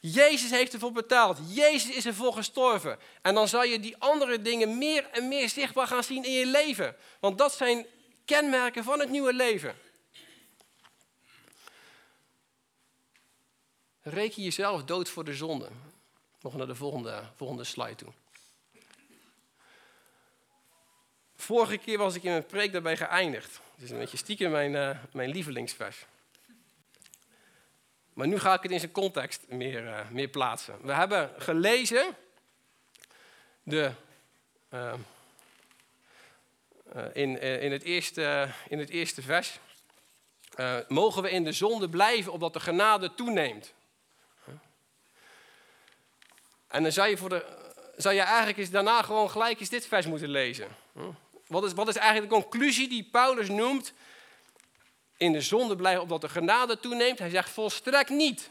Jezus 0.00 0.50
heeft 0.50 0.72
ervoor 0.72 0.92
betaald. 0.92 1.38
Jezus 1.54 1.96
is 1.96 2.06
ervoor 2.06 2.32
gestorven. 2.32 2.98
En 3.22 3.34
dan 3.34 3.48
zal 3.48 3.64
je 3.64 3.80
die 3.80 3.96
andere 3.98 4.42
dingen 4.42 4.78
meer 4.78 5.10
en 5.10 5.28
meer 5.28 5.48
zichtbaar 5.48 5.86
gaan 5.86 6.04
zien 6.04 6.24
in 6.24 6.32
je 6.32 6.46
leven. 6.46 6.96
Want 7.20 7.38
dat 7.38 7.54
zijn 7.54 7.86
kenmerken 8.24 8.84
van 8.84 9.00
het 9.00 9.10
nieuwe 9.10 9.32
leven. 9.32 9.76
Reken 14.02 14.42
jezelf 14.42 14.84
dood 14.84 15.08
voor 15.08 15.24
de 15.24 15.34
zonde. 15.34 15.68
Nog 16.40 16.56
naar 16.56 16.66
de 16.66 16.74
volgende, 16.74 17.22
volgende 17.36 17.64
slide 17.64 17.94
toe. 17.94 18.12
Vorige 21.36 21.76
keer 21.76 21.98
was 21.98 22.14
ik 22.14 22.22
in 22.22 22.30
mijn 22.30 22.46
preek 22.46 22.72
daarbij 22.72 22.96
geëindigd. 22.96 23.60
Het 23.74 23.84
is 23.84 23.90
een 23.90 23.98
beetje 23.98 24.16
stiekem 24.16 24.50
mijn, 24.50 24.72
uh, 24.72 24.98
mijn 25.12 25.30
lievelingsvers. 25.30 26.06
Maar 28.18 28.26
nu 28.26 28.38
ga 28.38 28.54
ik 28.54 28.62
het 28.62 28.70
in 28.70 28.78
zijn 28.80 28.92
context 28.92 29.44
meer, 29.48 29.84
uh, 29.84 29.98
meer 30.10 30.28
plaatsen. 30.28 30.78
We 30.82 30.92
hebben 30.92 31.30
gelezen 31.36 32.16
de, 33.62 33.90
uh, 34.70 34.92
uh, 36.96 37.04
in, 37.12 37.40
in, 37.40 37.72
het 37.72 37.82
eerste, 37.82 38.48
in 38.68 38.78
het 38.78 38.88
eerste 38.88 39.22
vers. 39.22 39.58
mogen 40.88 41.22
we 41.22 41.30
in 41.30 41.44
de 41.44 41.52
zonde 41.52 41.88
blijven 41.88 42.32
opdat 42.32 42.52
de 42.52 42.60
genade 42.60 43.14
toeneemt? 43.14 43.72
En 46.68 46.82
dan 46.82 46.92
zou 46.92 47.08
je, 47.08 47.16
voor 47.16 47.28
de, 47.28 47.44
zou 47.96 48.14
je 48.14 48.20
eigenlijk 48.20 48.58
eens 48.58 48.70
daarna 48.70 49.02
gewoon 49.02 49.30
gelijk 49.30 49.60
eens 49.60 49.68
dit 49.68 49.86
vers 49.86 50.06
moeten 50.06 50.28
lezen. 50.28 50.68
Wat 51.46 51.64
is, 51.64 51.72
wat 51.72 51.88
is 51.88 51.96
eigenlijk 51.96 52.32
de 52.32 52.40
conclusie 52.40 52.88
die 52.88 53.08
Paulus 53.10 53.48
noemt 53.48 53.92
in 55.18 55.32
de 55.32 55.40
zonde 55.40 55.76
blijven 55.76 56.02
opdat 56.02 56.20
de 56.20 56.28
genade 56.28 56.78
toeneemt? 56.80 57.18
Hij 57.18 57.30
zegt 57.30 57.50
volstrekt 57.50 58.10
niet. 58.10 58.50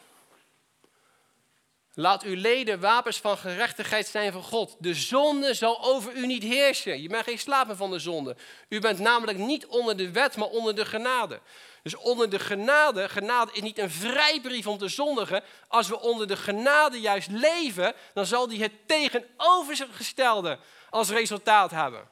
Laat 1.94 2.24
uw 2.24 2.36
leden 2.36 2.80
wapens 2.80 3.18
van 3.18 3.38
gerechtigheid 3.38 4.08
zijn 4.08 4.32
van 4.32 4.44
God. 4.44 4.76
De 4.80 4.94
zonde 4.94 5.54
zal 5.54 5.84
over 5.84 6.16
u 6.16 6.26
niet 6.26 6.44
heersen. 6.44 7.02
Je 7.02 7.08
bent 7.08 7.24
geen 7.24 7.40
slaven 7.40 7.78
van 7.78 7.92
de 7.92 8.00
zonde. 8.00 8.36
U 8.70 8.80
bent 8.80 9.00
namelijk 9.00 9.38
niet 9.38 9.66
onder 9.66 9.98
de 9.98 10.12
wet, 10.12 10.38
maar 10.38 10.48
onder 10.48 10.76
de 10.76 10.86
genade. 10.86 11.40
Dus 11.84 11.96
onder 11.96 12.30
de 12.30 12.40
genade, 12.40 13.10
genade 13.10 13.52
is 13.54 13.62
niet 13.62 13.78
een 13.78 13.92
vrijbrief 13.92 14.68
om 14.68 14.78
te 14.78 14.88
zondigen. 14.88 15.44
Als 15.68 15.88
we 15.88 16.00
onder 16.00 16.28
de 16.28 16.38
genade 16.38 17.00
juist 17.00 17.32
leven, 17.32 17.94
dan 18.14 18.26
zal 18.26 18.48
die 18.48 18.62
het 18.62 18.72
tegenovergestelde 18.86 20.60
als 20.90 21.10
resultaat 21.10 21.72
hebben. 21.72 22.08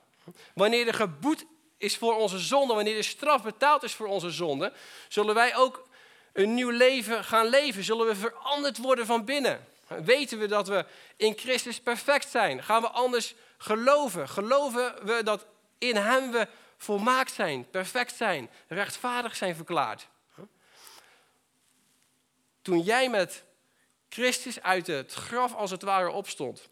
Wanneer 0.54 0.86
de 0.86 0.94
geboet 0.94 1.46
is 1.78 1.98
voor 1.98 2.16
onze 2.16 2.40
zonde, 2.40 2.74
wanneer 2.74 2.96
de 2.96 3.02
straf 3.02 3.44
betaald 3.44 3.84
is 3.84 3.94
voor 3.94 4.08
onze 4.08 4.30
zonde, 4.30 4.74
zullen 5.08 5.36
wij 5.36 5.56
ook 5.56 5.88
een 6.34 6.54
nieuw 6.54 6.70
leven 6.70 7.24
gaan 7.24 7.48
leven. 7.48 7.84
Zullen 7.84 8.08
we 8.08 8.16
veranderd 8.16 8.78
worden 8.78 9.06
van 9.06 9.26
binnen. 9.26 9.68
Weten 9.88 10.40
we 10.40 10.48
dat 10.48 10.68
we 10.68 10.86
in 11.18 11.38
Christus 11.38 11.80
perfect 11.80 12.30
zijn? 12.30 12.64
Gaan 12.64 12.82
we 12.82 12.90
anders 12.90 13.36
geloven? 13.58 14.30
Geloven 14.30 15.06
we 15.06 15.24
dat 15.24 15.46
in 15.78 15.96
Hem 15.96 16.32
we 16.32 16.48
volmaakt 16.78 17.32
zijn, 17.32 17.70
perfect 17.70 18.16
zijn, 18.16 18.50
rechtvaardig 18.68 19.36
zijn 19.36 19.56
verklaard? 19.56 20.08
toen 22.66 22.82
jij 22.82 23.10
met 23.10 23.44
Christus 24.10 24.62
uit 24.62 24.88
het 24.88 25.14
graf 25.14 25.54
als 25.54 25.72
het 25.72 25.82
ware 25.82 26.10
opstond. 26.10 26.70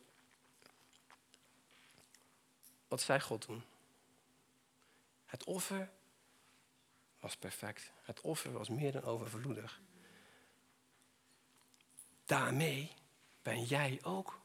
Wat 2.88 3.02
zei 3.02 3.20
God 3.20 3.42
toen? 3.42 3.64
Het 5.34 5.44
offer 5.44 5.90
was 7.20 7.38
perfect. 7.38 7.92
Het 8.02 8.22
offer 8.22 8.52
was 8.52 8.70
meer 8.70 8.92
dan 8.92 9.04
overvloedig. 9.04 9.82
Daarmee 12.26 12.92
ben 13.42 13.64
jij 13.64 14.00
ook 14.04 14.40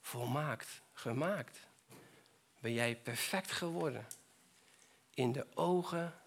volmaakt 0.00 0.82
gemaakt. 0.92 1.58
Ben 2.60 2.72
jij 2.72 2.96
perfect 2.96 3.52
geworden 3.52 4.06
in 5.10 5.32
de 5.32 5.46
ogen 5.54 6.20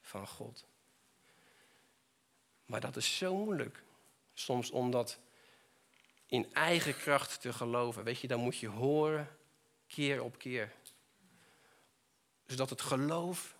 van 0.00 0.26
God. 0.26 0.64
Maar 2.66 2.80
dat 2.80 2.96
is 2.96 3.16
zo 3.16 3.36
moeilijk. 3.36 3.82
Soms 4.34 4.70
om 4.70 4.90
dat 4.90 5.18
in 6.26 6.54
eigen 6.54 6.96
kracht 6.96 7.40
te 7.40 7.52
geloven. 7.52 8.04
Weet 8.04 8.20
je, 8.20 8.28
dan 8.28 8.40
moet 8.40 8.58
je 8.58 8.68
horen 8.68 9.38
keer 9.86 10.22
op 10.22 10.38
keer. 10.38 10.72
Zodat 12.46 12.70
het 12.70 12.80
geloof 12.80 13.54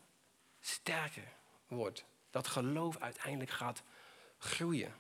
sterker 0.61 1.33
wordt. 1.67 2.05
Dat 2.31 2.47
geloof 2.47 2.99
uiteindelijk 2.99 3.51
gaat 3.51 3.83
groeien. 4.39 4.95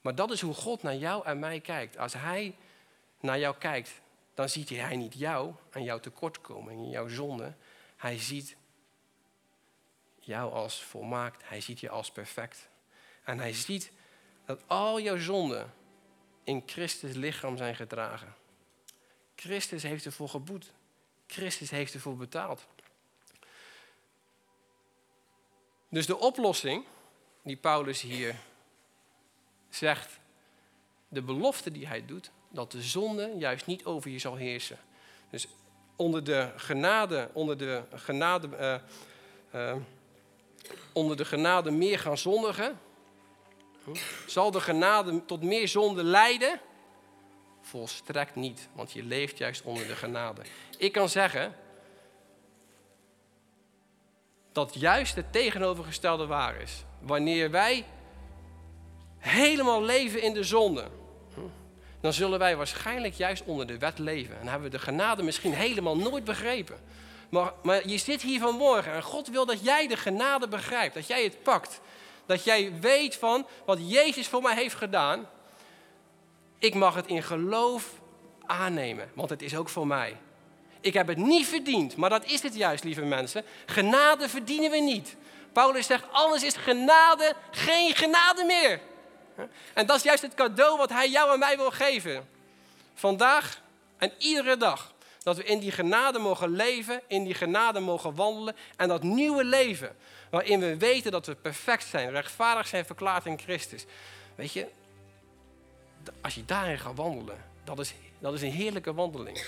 Maar 0.00 0.14
dat 0.14 0.30
is 0.30 0.40
hoe 0.40 0.54
God 0.54 0.82
naar 0.82 0.96
jou 0.96 1.24
en 1.24 1.38
mij 1.38 1.60
kijkt. 1.60 1.98
Als 1.98 2.12
Hij 2.12 2.56
naar 3.20 3.38
jou 3.38 3.56
kijkt, 3.56 4.00
dan 4.34 4.48
ziet 4.48 4.68
Hij 4.68 4.96
niet 4.96 5.14
jou 5.14 5.54
en 5.70 5.82
jouw 5.82 6.00
tekortkoming 6.00 6.80
en 6.80 6.90
jouw 6.90 7.08
zonde. 7.08 7.54
Hij 7.96 8.18
ziet 8.18 8.56
jou 10.18 10.52
als 10.52 10.82
volmaakt. 10.82 11.48
Hij 11.48 11.60
ziet 11.60 11.80
je 11.80 11.88
als 11.88 12.10
perfect. 12.10 12.68
En 13.24 13.38
Hij 13.38 13.52
ziet 13.52 13.92
dat 14.44 14.62
al 14.66 15.00
jouw 15.00 15.18
zonden 15.18 15.74
in 16.44 16.62
Christus 16.66 17.14
lichaam 17.14 17.56
zijn 17.56 17.76
gedragen. 17.76 18.34
Christus 19.36 19.82
heeft 19.82 20.04
ervoor 20.04 20.28
geboet. 20.28 20.72
Christus 21.26 21.70
heeft 21.70 21.94
ervoor 21.94 22.16
betaald. 22.16 22.66
Dus 25.88 26.06
de 26.06 26.18
oplossing 26.18 26.84
die 27.42 27.56
Paulus 27.56 28.00
hier 28.00 28.36
zegt, 29.68 30.18
de 31.08 31.22
belofte 31.22 31.72
die 31.72 31.86
hij 31.86 32.06
doet, 32.06 32.30
dat 32.48 32.72
de 32.72 32.82
zonde 32.82 33.34
juist 33.38 33.66
niet 33.66 33.84
over 33.84 34.10
je 34.10 34.18
zal 34.18 34.34
heersen. 34.34 34.78
Dus 35.30 35.46
onder 35.96 36.24
de 36.24 36.52
genade, 36.56 37.30
onder 37.32 37.58
de 37.58 37.82
genade, 37.94 38.48
uh, 39.54 39.70
uh, 39.70 39.76
onder 40.92 41.16
de 41.16 41.24
genade 41.24 41.70
meer 41.70 41.98
gaan 41.98 42.18
zondigen, 42.18 42.80
zal 44.26 44.50
de 44.50 44.60
genade 44.60 45.24
tot 45.24 45.42
meer 45.42 45.68
zonde 45.68 46.04
leiden? 46.04 46.60
Volstrekt 47.66 48.34
niet, 48.34 48.68
want 48.72 48.92
je 48.92 49.02
leeft 49.02 49.38
juist 49.38 49.62
onder 49.62 49.86
de 49.86 49.96
genade. 49.96 50.42
Ik 50.78 50.92
kan 50.92 51.08
zeggen 51.08 51.54
dat 54.52 54.74
juist 54.74 55.14
het 55.14 55.32
tegenovergestelde 55.32 56.26
waar 56.26 56.60
is. 56.60 56.84
Wanneer 57.00 57.50
wij 57.50 57.84
helemaal 59.18 59.82
leven 59.82 60.22
in 60.22 60.34
de 60.34 60.44
zonde, 60.44 60.88
dan 62.00 62.12
zullen 62.12 62.38
wij 62.38 62.56
waarschijnlijk 62.56 63.14
juist 63.14 63.44
onder 63.44 63.66
de 63.66 63.78
wet 63.78 63.98
leven. 63.98 64.40
En 64.40 64.46
hebben 64.46 64.70
we 64.70 64.76
de 64.76 64.82
genade 64.82 65.22
misschien 65.22 65.54
helemaal 65.54 65.96
nooit 65.96 66.24
begrepen. 66.24 66.78
Maar, 67.28 67.52
maar 67.62 67.88
je 67.88 67.98
zit 67.98 68.22
hier 68.22 68.40
vanmorgen 68.40 68.92
en 68.92 69.02
God 69.02 69.28
wil 69.28 69.46
dat 69.46 69.64
jij 69.64 69.86
de 69.86 69.96
genade 69.96 70.48
begrijpt, 70.48 70.94
dat 70.94 71.06
jij 71.06 71.24
het 71.24 71.42
pakt. 71.42 71.80
Dat 72.26 72.44
jij 72.44 72.72
weet 72.80 73.16
van 73.16 73.46
wat 73.64 73.78
Jezus 73.90 74.28
voor 74.28 74.42
mij 74.42 74.54
heeft 74.54 74.74
gedaan. 74.74 75.26
Ik 76.58 76.74
mag 76.74 76.94
het 76.94 77.06
in 77.06 77.22
geloof 77.22 77.90
aannemen, 78.46 79.10
want 79.14 79.30
het 79.30 79.42
is 79.42 79.56
ook 79.56 79.68
voor 79.68 79.86
mij. 79.86 80.16
Ik 80.80 80.94
heb 80.94 81.08
het 81.08 81.18
niet 81.18 81.46
verdiend, 81.46 81.96
maar 81.96 82.10
dat 82.10 82.24
is 82.24 82.42
het 82.42 82.54
juist, 82.54 82.84
lieve 82.84 83.04
mensen. 83.04 83.44
Genade 83.66 84.28
verdienen 84.28 84.70
we 84.70 84.78
niet. 84.78 85.16
Paulus 85.52 85.86
zegt, 85.86 86.04
alles 86.10 86.42
is 86.42 86.54
genade, 86.54 87.34
geen 87.50 87.94
genade 87.94 88.44
meer. 88.44 88.80
En 89.74 89.86
dat 89.86 89.96
is 89.96 90.02
juist 90.02 90.22
het 90.22 90.34
cadeau 90.34 90.76
wat 90.76 90.90
hij 90.90 91.08
jou 91.08 91.32
en 91.32 91.38
mij 91.38 91.56
wil 91.56 91.70
geven. 91.70 92.28
Vandaag 92.94 93.60
en 93.98 94.12
iedere 94.18 94.56
dag. 94.56 94.94
Dat 95.22 95.36
we 95.36 95.44
in 95.44 95.58
die 95.58 95.70
genade 95.70 96.18
mogen 96.18 96.50
leven, 96.50 97.00
in 97.06 97.24
die 97.24 97.34
genade 97.34 97.80
mogen 97.80 98.14
wandelen. 98.14 98.56
En 98.76 98.88
dat 98.88 99.02
nieuwe 99.02 99.44
leven, 99.44 99.96
waarin 100.30 100.60
we 100.60 100.76
weten 100.76 101.10
dat 101.10 101.26
we 101.26 101.34
perfect 101.34 101.84
zijn, 101.84 102.10
rechtvaardig 102.10 102.66
zijn 102.66 102.84
verklaard 102.84 103.26
in 103.26 103.38
Christus. 103.38 103.84
Weet 104.34 104.52
je, 104.52 104.66
als 106.20 106.34
je 106.34 106.44
daarin 106.44 106.78
gaat 106.78 106.96
wandelen, 106.96 107.44
dat 107.64 107.78
is, 107.78 107.94
dat 108.18 108.34
is 108.34 108.42
een 108.42 108.50
heerlijke 108.50 108.94
wandeling. 108.94 109.44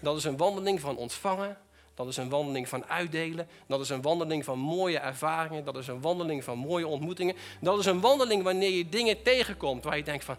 Dat 0.00 0.16
is 0.16 0.24
een 0.24 0.36
wandeling 0.36 0.80
van 0.80 0.96
ontvangen. 0.96 1.58
Dat 1.94 2.08
is 2.08 2.16
een 2.16 2.28
wandeling 2.28 2.68
van 2.68 2.86
uitdelen. 2.86 3.48
Dat 3.66 3.80
is 3.80 3.88
een 3.88 4.02
wandeling 4.02 4.44
van 4.44 4.58
mooie 4.58 4.98
ervaringen. 4.98 5.64
Dat 5.64 5.76
is 5.76 5.86
een 5.86 6.00
wandeling 6.00 6.44
van 6.44 6.58
mooie 6.58 6.86
ontmoetingen. 6.86 7.36
Dat 7.60 7.78
is 7.78 7.86
een 7.86 8.00
wandeling 8.00 8.42
wanneer 8.42 8.70
je 8.70 8.88
dingen 8.88 9.22
tegenkomt 9.22 9.84
waar 9.84 9.96
je 9.96 10.02
denkt 10.02 10.24
van, 10.24 10.36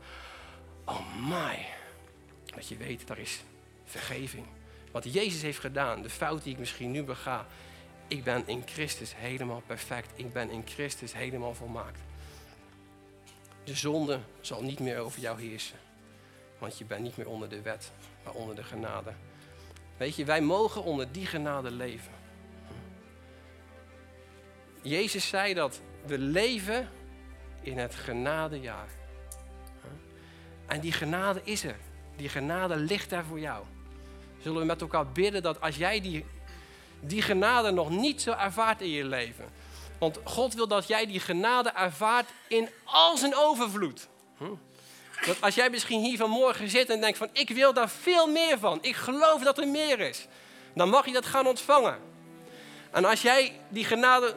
oh 0.86 1.16
my. 1.30 1.66
Dat 2.56 2.68
je 2.68 2.78
weet, 2.78 3.08
daar 3.08 3.20
is 3.20 3.44
vergeving. 3.86 4.46
Wat 4.92 5.14
Jezus 5.14 5.42
heeft 5.42 5.60
gedaan, 5.60 6.02
de 6.02 6.10
fout 6.10 6.44
die 6.44 6.54
ik 6.54 6.60
misschien 6.60 6.92
nu 6.92 7.04
bega. 7.04 7.46
Ik 8.08 8.24
ben 8.24 8.44
in 8.46 8.64
Christus 8.66 9.16
helemaal 9.16 9.62
perfect. 9.66 10.10
Ik 10.16 10.34
ben 10.34 10.50
in 10.50 10.62
Christus 10.66 11.14
helemaal 11.14 11.54
volmaakt. 11.54 12.00
De 13.66 13.76
zonde 13.76 14.20
zal 14.42 14.62
niet 14.62 14.80
meer 14.80 15.00
over 15.00 15.22
jou 15.22 15.42
heersen. 15.42 15.78
Want 16.58 16.78
je 16.78 16.86
bent 16.86 17.02
niet 17.02 17.18
meer 17.18 17.30
onder 17.30 17.50
de 17.50 17.62
wet, 17.62 17.92
maar 18.24 18.34
onder 18.34 18.56
de 18.56 18.64
genade. 18.64 19.12
Weet 19.98 20.16
je, 20.16 20.26
wij 20.26 20.42
mogen 20.42 20.84
onder 20.84 21.12
die 21.12 21.26
genade 21.26 21.72
leven. 21.72 22.12
Jezus 24.82 25.28
zei 25.28 25.54
dat 25.54 25.82
we 26.06 26.18
leven 26.18 26.90
in 27.62 27.78
het 27.78 27.96
genadejaar. 27.96 28.88
En 30.66 30.80
die 30.80 30.92
genade 30.92 31.42
is 31.44 31.64
er. 31.64 31.78
Die 32.16 32.30
genade 32.30 32.76
ligt 32.76 33.10
daar 33.10 33.26
voor 33.26 33.40
jou. 33.40 33.66
Zullen 34.42 34.60
we 34.60 34.66
met 34.66 34.82
elkaar 34.82 35.12
bidden 35.12 35.44
dat 35.44 35.62
als 35.62 35.76
jij 35.76 36.02
die, 36.02 36.26
die 37.00 37.22
genade 37.22 37.72
nog 37.72 37.90
niet 37.90 38.22
zo 38.22 38.32
ervaart 38.32 38.82
in 38.82 38.90
je 38.90 39.04
leven. 39.04 39.46
Want 40.00 40.20
God 40.24 40.54
wil 40.54 40.68
dat 40.68 40.88
jij 40.88 41.06
die 41.06 41.20
genade 41.20 41.70
ervaart 41.70 42.30
in 42.48 42.70
al 42.84 43.18
zijn 43.18 43.36
overvloed. 43.36 44.08
Dat 45.26 45.42
als 45.42 45.56
jij 45.56 45.70
misschien 45.70 46.02
hier 46.02 46.18
vanmorgen 46.18 46.70
zit 46.70 46.90
en 46.90 47.02
denkt 47.02 47.18
van 47.18 47.30
ik 47.32 47.50
wil 47.50 47.74
daar 47.74 47.90
veel 47.90 48.28
meer 48.28 48.60
van. 48.60 48.78
Ik 48.82 48.96
geloof 48.96 49.44
dat 49.44 49.58
er 49.58 49.68
meer 49.68 50.00
is. 50.00 50.28
Dan 50.74 50.90
mag 50.90 51.06
je 51.06 51.12
dat 51.12 51.26
gaan 51.26 51.48
ontvangen. 51.48 52.00
En 52.92 53.06
als 53.06 53.22
jij 53.22 53.60
die 53.70 53.86
genade 53.86 54.36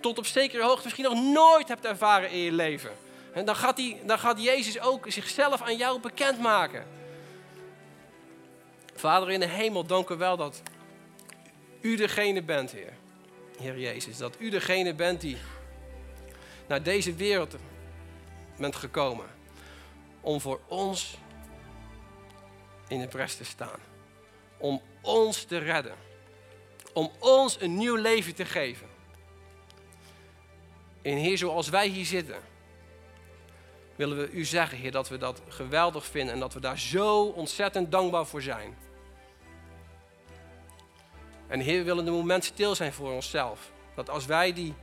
tot 0.00 0.18
op 0.18 0.26
zekere 0.26 0.62
hoogte 0.62 0.82
misschien 0.82 1.04
nog 1.04 1.22
nooit 1.22 1.68
hebt 1.68 1.84
ervaren 1.84 2.30
in 2.30 2.38
je 2.38 2.52
leven. 2.52 2.90
Dan 3.44 3.56
gaat, 3.56 3.76
die, 3.76 4.00
dan 4.04 4.18
gaat 4.18 4.42
Jezus 4.42 4.80
ook 4.80 5.04
zichzelf 5.08 5.62
aan 5.62 5.76
jou 5.76 6.00
bekendmaken. 6.00 6.86
Vader 8.94 9.30
in 9.30 9.40
de 9.40 9.46
hemel, 9.46 9.86
dank 9.86 10.08
u 10.08 10.16
wel 10.16 10.36
dat 10.36 10.62
u 11.80 11.96
degene 11.96 12.42
bent, 12.42 12.70
Heer. 12.70 12.92
Heer 13.58 13.78
Jezus, 13.78 14.16
dat 14.16 14.36
u 14.38 14.50
degene 14.50 14.94
bent 14.94 15.20
die 15.20 15.36
naar 16.66 16.82
deze 16.82 17.14
wereld 17.14 17.56
bent 18.56 18.76
gekomen 18.76 19.26
om 20.20 20.40
voor 20.40 20.60
ons 20.68 21.18
in 22.88 23.00
de 23.00 23.08
pres 23.08 23.36
te 23.36 23.44
staan. 23.44 23.80
Om 24.58 24.82
ons 25.00 25.44
te 25.44 25.58
redden. 25.58 25.94
Om 26.92 27.10
ons 27.18 27.60
een 27.60 27.76
nieuw 27.76 27.96
leven 27.96 28.34
te 28.34 28.44
geven. 28.44 28.86
En 31.02 31.16
Heer, 31.16 31.38
zoals 31.38 31.68
wij 31.68 31.88
hier 31.88 32.04
zitten, 32.04 32.40
willen 33.96 34.16
we 34.16 34.30
u 34.30 34.44
zeggen, 34.44 34.78
Heer, 34.78 34.90
dat 34.90 35.08
we 35.08 35.16
dat 35.16 35.40
geweldig 35.48 36.06
vinden 36.06 36.34
en 36.34 36.40
dat 36.40 36.54
we 36.54 36.60
daar 36.60 36.78
zo 36.78 37.24
ontzettend 37.24 37.90
dankbaar 37.90 38.26
voor 38.26 38.42
zijn. 38.42 38.76
En 41.54 41.60
Heer, 41.60 41.78
we 41.78 41.84
willen 41.84 42.06
een 42.06 42.12
moment 42.12 42.44
stil 42.44 42.74
zijn 42.74 42.92
voor 42.92 43.12
onszelf. 43.12 43.60
Dat 43.94 44.10
als 44.10 44.26
wij 44.26 44.52
die 44.52 44.74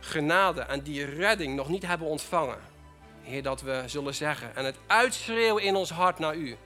genade 0.00 0.60
en 0.60 0.82
die 0.82 1.04
redding 1.04 1.56
nog 1.56 1.68
niet 1.68 1.86
hebben 1.86 2.06
ontvangen, 2.06 2.58
Heer, 3.22 3.42
dat 3.42 3.60
we 3.60 3.82
zullen 3.86 4.14
zeggen 4.14 4.56
en 4.56 4.64
het 4.64 4.76
uitschreeuwen 4.86 5.62
in 5.62 5.76
ons 5.76 5.90
hart 5.90 6.18
naar 6.18 6.34
U. 6.34 6.56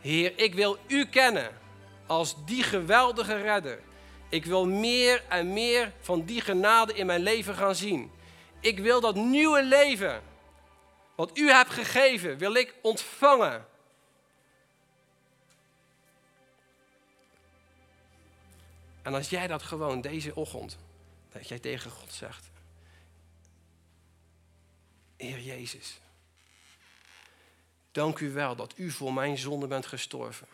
Heer, 0.00 0.32
ik 0.36 0.54
wil 0.54 0.78
U 0.86 1.06
kennen 1.06 1.50
als 2.06 2.34
die 2.44 2.62
geweldige 2.62 3.36
redder. 3.36 3.80
Ik 4.28 4.44
wil 4.44 4.66
meer 4.66 5.22
en 5.28 5.52
meer 5.52 5.92
van 6.00 6.24
die 6.24 6.40
genade 6.40 6.94
in 6.94 7.06
mijn 7.06 7.22
leven 7.22 7.54
gaan 7.54 7.74
zien. 7.74 8.10
Ik 8.60 8.78
wil 8.78 9.00
dat 9.00 9.14
nieuwe 9.14 9.62
leven, 9.62 10.22
wat 11.16 11.38
U 11.38 11.50
hebt 11.50 11.70
gegeven, 11.70 12.38
wil 12.38 12.54
ik 12.54 12.74
ontvangen. 12.82 13.66
En 19.10 19.16
als 19.16 19.30
jij 19.30 19.46
dat 19.46 19.62
gewoon 19.62 20.00
deze 20.00 20.34
ochtend, 20.34 20.78
dat 21.32 21.48
jij 21.48 21.58
tegen 21.58 21.90
God 21.90 22.12
zegt, 22.12 22.50
Heer 25.16 25.40
Jezus, 25.40 26.00
dank 27.92 28.18
u 28.18 28.32
wel 28.32 28.56
dat 28.56 28.72
u 28.76 28.90
voor 28.90 29.12
mijn 29.12 29.38
zonde 29.38 29.66
bent 29.66 29.86
gestorven. 29.86 30.46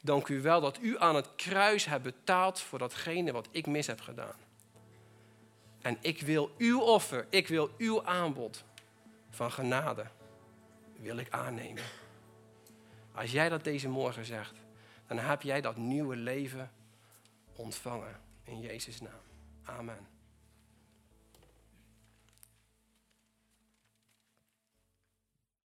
Dank 0.00 0.28
u 0.28 0.40
wel 0.40 0.60
dat 0.60 0.78
u 0.80 0.98
aan 0.98 1.14
het 1.14 1.28
kruis 1.36 1.84
hebt 1.84 2.02
betaald 2.02 2.60
voor 2.60 2.78
datgene 2.78 3.32
wat 3.32 3.48
ik 3.50 3.66
mis 3.66 3.86
heb 3.86 4.00
gedaan. 4.00 4.36
En 5.80 5.98
ik 6.00 6.20
wil 6.20 6.54
uw 6.58 6.80
offer, 6.80 7.26
ik 7.28 7.48
wil 7.48 7.70
uw 7.78 8.04
aanbod 8.04 8.64
van 9.30 9.52
genade, 9.52 10.06
wil 10.96 11.16
ik 11.16 11.30
aannemen. 11.30 11.84
Als 13.12 13.30
jij 13.30 13.48
dat 13.48 13.64
deze 13.64 13.88
morgen 13.88 14.24
zegt, 14.24 14.54
dan 15.06 15.18
heb 15.18 15.42
jij 15.42 15.60
dat 15.60 15.76
nieuwe 15.76 16.16
leven 16.16 16.70
ontvangen. 17.60 18.20
In 18.42 18.60
Jezus' 18.60 19.00
naam. 19.00 19.22
Amen. 19.62 20.19